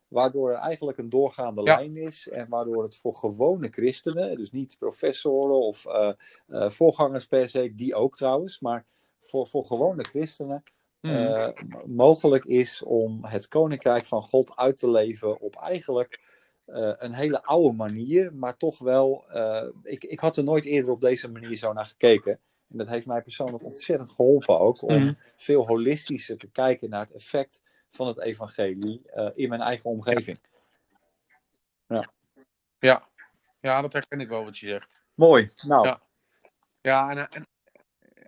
Waardoor 0.09 0.51
er 0.51 0.57
eigenlijk 0.57 0.99
een 0.99 1.09
doorgaande 1.09 1.62
lijn 1.62 1.96
is 1.96 2.28
en 2.28 2.49
waardoor 2.49 2.82
het 2.82 2.96
voor 2.96 3.14
gewone 3.14 3.68
christenen, 3.68 4.36
dus 4.36 4.51
niet 4.51 4.76
professoren 4.78 5.57
of 5.57 5.86
uh, 5.86 6.12
uh, 6.49 6.68
voorgangers 6.70 7.26
per 7.26 7.49
se, 7.49 7.74
die 7.74 7.94
ook 7.94 8.16
trouwens, 8.16 8.61
maar 8.61 8.86
voor, 9.20 9.46
voor 9.46 9.64
gewone 9.64 10.03
christenen 10.03 10.62
mm. 11.09 11.94
mogelijk 11.94 12.44
is 12.44 12.82
om 12.82 13.24
het 13.24 13.48
koninkrijk 13.48 14.04
van 14.04 14.22
God 14.22 14.56
uit 14.56 14.78
te 14.78 14.90
leven 14.90 15.40
op 15.40 15.56
eigenlijk 15.56 16.20
uh, 16.66 16.92
een 16.96 17.12
hele 17.12 17.42
oude 17.42 17.76
manier, 17.76 18.34
maar 18.34 18.56
toch 18.56 18.78
wel. 18.78 19.24
Uh, 19.32 19.64
ik, 19.82 20.04
ik 20.04 20.20
had 20.20 20.36
er 20.36 20.44
nooit 20.44 20.64
eerder 20.64 20.90
op 20.90 21.00
deze 21.00 21.30
manier 21.30 21.56
zo 21.56 21.72
naar 21.72 21.86
gekeken. 21.86 22.40
En 22.70 22.78
dat 22.78 22.88
heeft 22.88 23.06
mij 23.06 23.22
persoonlijk 23.22 23.64
ontzettend 23.64 24.11
geholpen 24.11 24.59
ook 24.59 24.82
om 24.82 25.02
mm. 25.02 25.18
veel 25.36 25.66
holistischer 25.66 26.38
te 26.38 26.50
kijken 26.50 26.90
naar 26.90 27.00
het 27.00 27.12
effect 27.12 27.61
van 27.88 28.06
het 28.06 28.20
evangelie 28.20 29.02
uh, 29.14 29.30
in 29.34 29.48
mijn 29.48 29.61
eigen 29.61 29.90
omgeving. 29.90 30.38
Ja. 31.86 32.12
ja. 32.78 33.09
Ja, 33.61 33.80
dat 33.80 33.92
herken 33.92 34.20
ik 34.20 34.28
wel 34.28 34.44
wat 34.44 34.59
je 34.59 34.66
zegt. 34.66 35.02
Mooi. 35.14 35.50
Nou. 35.62 35.86
Ja, 35.86 36.00
ja 36.80 37.11
en, 37.11 37.28
en 37.28 37.46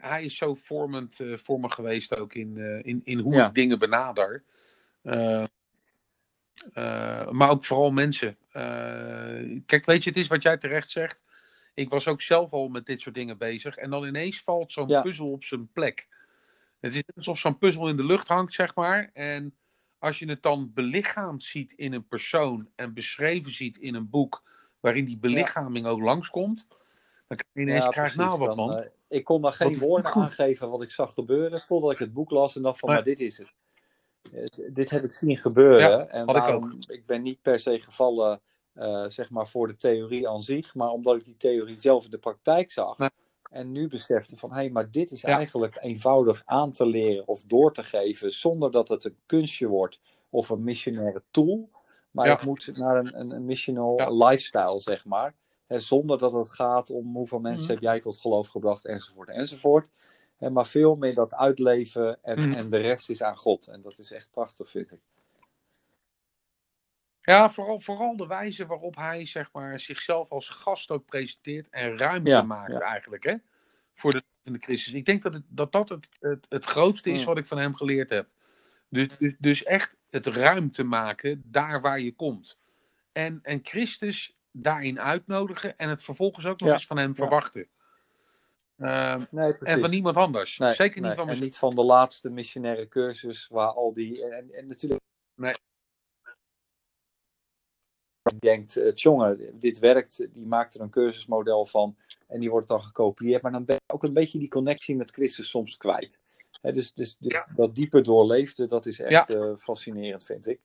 hij 0.01 0.25
is 0.25 0.37
zo 0.37 0.55
vormend 0.55 1.17
voor 1.35 1.61
me 1.61 1.71
geweest 1.71 2.17
ook 2.17 2.35
in, 2.35 2.83
in, 2.85 3.01
in 3.05 3.19
hoe 3.19 3.35
ja. 3.35 3.47
ik 3.47 3.55
dingen 3.55 3.79
benader. 3.79 4.45
Uh, 5.03 5.45
maar 7.31 7.51
ook 7.51 7.65
vooral 7.65 7.91
mensen. 7.91 8.37
Kijk, 9.67 9.87
weet 9.87 10.05
je, 10.05 10.11
het 10.11 10.19
is 10.19 10.27
wat 10.27 10.43
jij 10.43 10.57
terecht 10.57 10.91
zegt. 10.91 11.21
Ik 11.75 11.89
was 11.89 12.09
ook 12.09 12.21
zelf 12.21 12.53
al 12.53 12.69
met 12.69 12.87
dit 12.87 13.01
soort 13.01 13.15
dingen 13.15 13.39
bezig. 13.39 13.77
En 13.77 13.91
dan 13.91 14.05
ineens 14.05 14.41
valt 14.41 14.73
zo'n 14.73 14.89
ja. 14.89 15.03
puzzel 15.03 15.31
op 15.31 15.45
zijn 15.45 15.73
plek. 15.73 16.09
Het 16.81 16.95
is 16.95 17.03
alsof 17.17 17.39
zo'n 17.39 17.59
puzzel 17.59 17.89
in 17.89 17.97
de 17.97 18.05
lucht 18.05 18.29
hangt, 18.29 18.53
zeg 18.53 18.75
maar. 18.75 19.11
En 19.13 19.55
als 19.99 20.19
je 20.19 20.29
het 20.29 20.43
dan 20.43 20.71
belichaamd 20.75 21.45
ziet 21.45 21.73
in 21.73 21.93
een 21.93 22.07
persoon 22.07 22.69
en 22.75 22.95
beschreven 22.95 23.55
ziet 23.55 23.79
in 23.79 23.95
een 23.95 24.11
boek 24.11 24.43
waarin 24.81 25.05
die 25.05 25.19
belichaming 25.19 25.85
ja. 25.85 25.91
ook 25.91 26.01
langskomt, 26.01 26.67
dan 27.27 27.37
krijg 27.37 27.53
je 27.53 27.61
ineens, 27.61 27.85
ja, 27.85 27.91
krijg 27.91 28.17
nou 28.17 28.39
wat 28.39 28.57
man. 28.57 28.89
Ik 29.11 29.25
kon 29.25 29.43
daar 29.43 29.53
geen 29.53 29.79
woorden 29.79 30.13
aangeven 30.23 30.71
wat 30.71 30.83
ik 30.83 30.91
zag 30.91 31.13
gebeuren, 31.13 31.63
totdat 31.67 31.93
ik 31.93 31.99
het 31.99 32.13
boek 32.13 32.31
las 32.31 32.57
en 32.57 32.63
dacht 32.63 32.79
van, 32.79 32.89
maar, 32.89 32.99
maar 32.99 33.07
dit 33.07 33.21
is 33.21 33.39
het. 33.39 33.55
Eh, 34.33 34.73
dit 34.73 34.91
heb 34.91 35.05
ik 35.05 35.13
zien 35.13 35.39
gebeuren. 35.39 36.11
en 36.11 36.27
daarom, 36.27 36.71
ik, 36.71 36.91
ik, 36.91 37.07
ben 37.07 37.23
niet 37.23 37.43
per 37.43 37.61
se 37.61 37.81
gevallen 37.81 38.41
uh, 38.75 39.05
zeg 39.09 39.31
maar 39.31 39.49
voor 39.49 39.67
de 39.67 39.77
theorie 39.77 40.29
aan 40.29 40.43
zich, 40.43 40.75
maar 40.75 40.91
omdat 40.91 41.17
ik 41.17 41.25
die 41.25 41.37
theorie 41.37 41.81
zelf 41.81 42.05
in 42.05 42.11
de 42.11 42.19
praktijk 42.19 42.71
zag. 42.71 42.97
En 43.51 43.73
nu 43.73 43.89
besefte 43.89 44.37
van, 44.37 44.51
hé, 44.51 44.57
hey, 44.57 44.71
maar 44.71 44.91
dit 44.91 45.11
is 45.11 45.25
eigenlijk 45.25 45.79
eenvoudig 45.81 46.43
aan 46.45 46.71
te 46.71 46.87
leren 46.87 47.29
of 47.29 47.43
door 47.43 47.73
te 47.73 47.83
geven, 47.83 48.33
zonder 48.33 48.71
dat 48.71 48.89
het 48.89 49.05
een 49.05 49.17
kunstje 49.27 49.67
wordt 49.67 50.01
of 50.29 50.49
een 50.49 50.65
missionaire 50.65 51.23
tool. 51.31 51.71
Maar 52.11 52.27
ja. 52.27 52.35
het 52.35 52.45
moet 52.45 52.71
naar 52.73 52.97
een, 52.97 53.21
een, 53.21 53.31
een 53.31 53.45
missional 53.45 54.17
lifestyle, 54.27 54.81
zeg 54.81 55.05
maar. 55.05 55.35
Zonder 55.79 56.19
dat 56.19 56.33
het 56.33 56.53
gaat 56.53 56.91
om 56.91 57.17
hoeveel 57.17 57.41
mensen 57.41 57.63
mhm. 57.63 57.73
heb 57.73 57.81
jij 57.81 58.01
tot 58.01 58.19
geloof 58.19 58.49
gebracht, 58.49 58.85
enzovoort, 58.85 59.29
enzovoort 59.29 59.89
maar 60.49 60.67
veel 60.67 60.97
meer 60.97 61.15
dat 61.15 61.35
uitleven 61.35 62.23
en, 62.23 62.41
mm. 62.41 62.53
en 62.53 62.69
de 62.69 62.77
rest 62.77 63.11
is 63.11 63.23
aan 63.23 63.37
God. 63.37 63.67
En 63.67 63.83
dat 63.83 63.99
is 63.99 64.13
echt 64.13 64.31
prachtig, 64.31 64.71
vind 64.71 64.93
ik. 64.93 65.01
Ja, 67.21 67.51
vooral, 67.51 67.81
vooral 67.81 68.17
de 68.17 68.27
wijze 68.27 68.67
waarop 68.67 68.97
hij 68.97 69.27
zeg 69.27 69.53
maar, 69.53 69.81
zichzelf 69.81 70.31
als 70.31 70.49
gast 70.49 70.91
ook 70.91 71.05
presenteert 71.05 71.69
en 71.71 71.99
ruimte 71.99 72.43
maakt 72.43 72.81
eigenlijk 72.81 73.25
hè, 73.25 73.35
voor 73.95 74.13
de, 74.13 74.23
de 74.43 74.59
Christus. 74.59 74.93
Ik 74.93 75.05
denk 75.05 75.23
dat 75.23 75.35
het, 75.35 75.45
dat, 75.49 75.73
dat 75.73 75.89
het, 75.89 76.09
het, 76.21 76.47
het 76.49 76.65
grootste 76.65 77.11
is 77.11 77.21
mm. 77.21 77.27
wat 77.27 77.39
ik 77.39 77.47
van 77.47 77.59
hem 77.59 77.75
geleerd 77.75 78.11
heb. 78.11 78.29
Dus, 78.89 79.09
dus, 79.19 79.35
dus 79.39 79.63
echt 79.63 79.97
het 80.11 80.27
ruimte 80.27 80.83
maken 80.83 81.43
daar 81.45 81.81
waar 81.81 82.01
je 82.01 82.15
komt. 82.15 82.59
En, 83.13 83.39
en 83.43 83.61
Christus 83.63 84.37
daarin 84.53 85.01
uitnodigen 85.01 85.79
en 85.79 85.89
het 85.89 86.03
vervolgens 86.03 86.47
ook 86.47 86.61
nog 86.61 86.71
eens 86.71 86.87
van 86.87 86.99
hem 86.99 87.17
verwachten. 87.17 87.69
Uh, 88.81 89.23
nee, 89.31 89.59
en 89.59 89.81
van 89.81 89.91
niemand 89.91 90.17
anders. 90.17 90.59
Nee, 90.59 90.73
Zeker 90.73 91.03
niet 91.03 91.15
van 91.15 91.29
En 91.29 91.41
niet 91.41 91.59
van 91.59 91.75
de 91.75 91.83
laatste 91.83 92.31
missionaire 92.31 92.89
cursus 92.89 93.49
waar 93.49 93.73
al 93.73 93.93
die. 93.93 94.29
En, 94.29 94.53
en 94.53 94.67
natuurlijk. 94.67 95.01
Nee. 95.35 95.55
Je 98.23 98.37
denkt, 98.39 98.77
uh, 98.77 98.95
jongen, 98.95 99.59
dit 99.61 99.79
werkt, 99.79 100.27
die 100.33 100.47
maakt 100.47 100.75
er 100.75 100.81
een 100.81 100.91
cursusmodel 100.91 101.67
van 101.67 101.97
en 102.27 102.41
die 102.41 102.51
wordt 102.51 102.69
dan 102.69 102.83
gekopieerd. 102.83 103.43
Maar 103.43 103.53
dan 103.53 103.65
ben 103.65 103.77
je 103.77 103.93
ook 103.93 104.03
een 104.03 104.13
beetje 104.13 104.39
die 104.39 104.49
connectie 104.49 104.97
met 104.97 105.11
Christus 105.11 105.49
soms 105.49 105.77
kwijt. 105.77 106.21
dus 106.61 106.73
dus, 106.73 106.93
dus 106.95 107.17
ja. 107.19 107.47
dat 107.57 107.75
dieper 107.75 108.03
doorleefde, 108.03 108.67
dat 108.67 108.87
is 108.87 109.01
echt 109.01 109.29
ja. 109.29 109.37
uh, 109.37 109.57
fascinerend, 109.57 110.25
vind 110.25 110.47
ik. 110.47 110.61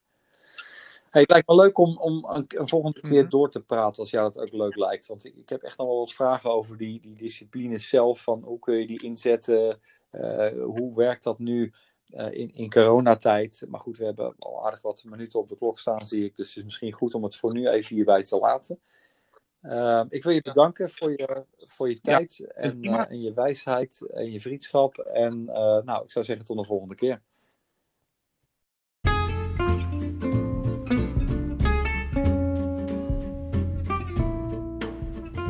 Hey, 1.16 1.24
het 1.24 1.34
lijkt 1.34 1.48
me 1.48 1.56
leuk 1.56 1.78
om, 1.78 1.98
om 1.98 2.26
een, 2.26 2.46
een 2.48 2.68
volgende 2.68 3.02
keer 3.02 3.22
mhm. 3.22 3.30
door 3.30 3.52
te 3.52 3.62
praten 3.62 4.00
als 4.00 4.10
jou 4.10 4.32
dat 4.34 4.44
ook 4.44 4.52
leuk 4.52 4.76
lijkt. 4.76 5.08
Want 5.08 5.26
ik, 5.26 5.36
ik 5.36 5.50
heb 5.50 5.62
echt 5.62 5.78
nog 5.78 5.88
wel 5.88 5.98
wat 5.98 6.14
vragen 6.14 6.50
over 6.50 6.78
die, 6.78 7.00
die 7.00 7.16
discipline 7.16 7.78
zelf. 7.78 8.22
Van 8.22 8.44
hoe 8.44 8.60
kun 8.60 8.76
je 8.76 8.88
die 8.88 9.04
inzetten? 9.04 9.80
Uh, 10.12 10.48
hoe 10.64 10.96
werkt 10.96 11.24
dat 11.24 11.40
nu 11.40 11.74
uh, 12.10 12.32
in, 12.32 12.54
in 12.54 12.70
coronatijd? 12.70 13.66
Maar 13.68 13.80
goed, 13.80 13.98
we 13.98 14.06
hebben 14.06 14.36
al 14.40 14.66
aardig 14.66 14.82
wat 14.82 15.04
minuten 15.04 15.40
op 15.40 15.50
de 15.50 15.58
klok 15.58 15.80
staan, 15.80 16.06
zie 16.06 16.26
ik. 16.26 16.36
Dus 16.36 16.48
het 16.48 16.58
is 16.58 16.64
misschien 16.64 16.92
goed 16.92 17.14
om 17.14 17.24
het 17.24 17.36
voor 17.36 17.54
nu 17.54 17.68
even 17.68 17.96
hierbij 17.96 18.24
te 18.24 18.38
laten. 18.38 18.80
Uh, 19.62 20.04
ik 20.10 20.24
wil 20.24 20.34
je 20.34 20.42
bedanken 20.42 20.90
voor 20.90 21.12
je, 21.12 21.46
voor 21.58 21.90
je 21.90 22.00
tijd 22.00 22.36
ja, 22.36 22.46
en, 22.46 22.84
en, 22.84 23.22
je 23.22 23.34
wijsheid 23.34 24.02
en 24.14 24.32
je 24.32 24.40
vriendschap. 24.40 24.98
En 24.98 25.44
nou, 25.86 26.04
ik 26.04 26.12
zou 26.12 26.26
zeggen 26.26 26.46
tot 26.46 26.58
de 26.58 26.64
volgende 26.64 26.96
keer. 26.96 27.22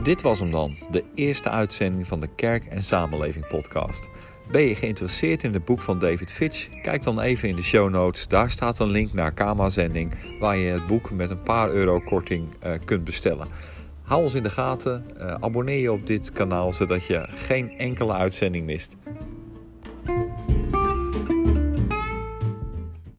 Dit 0.06 0.22
was 0.22 0.40
hem 0.40 0.52
dan, 0.52 0.78
de 0.92 1.04
eerste 1.16 1.50
uitzending 1.50 2.08
van 2.08 2.20
de 2.20 2.30
Kerk 2.36 2.66
en 2.66 2.84
Samenleving 2.84 3.48
podcast. 3.48 4.10
Ben 4.52 4.62
je 4.62 4.76
geïnteresseerd 4.76 5.44
in 5.44 5.54
het 5.54 5.66
boek 5.66 5.82
van 5.82 6.00
David 6.00 6.32
Fitch? 6.32 6.70
Kijk 6.82 7.04
dan 7.04 7.20
even 7.20 7.50
in 7.50 7.56
de 7.56 7.62
show 7.62 7.90
notes. 7.90 8.28
Daar 8.28 8.52
staat 8.52 8.80
een 8.80 8.90
link 8.90 9.14
naar 9.14 9.32
Kama-zending 9.32 10.14
waar 10.40 10.58
je 10.58 10.72
het 10.72 10.88
boek 10.88 11.12
met 11.12 11.30
een 11.30 11.44
paar 11.44 11.70
euro 11.70 12.00
korting 12.00 12.48
uh, 12.66 12.72
kunt 12.86 13.04
bestellen. 13.04 13.48
Hou 14.02 14.24
ons 14.24 14.34
in 14.34 14.44
de 14.44 14.50
gaten, 14.50 15.06
uh, 15.18 15.36
abonneer 15.40 15.82
je 15.82 15.92
op 15.92 16.08
dit 16.08 16.32
kanaal 16.32 16.74
zodat 16.74 17.06
je 17.06 17.28
geen 17.30 17.78
enkele 17.78 18.14
uitzending 18.14 18.66
mist. 18.66 18.96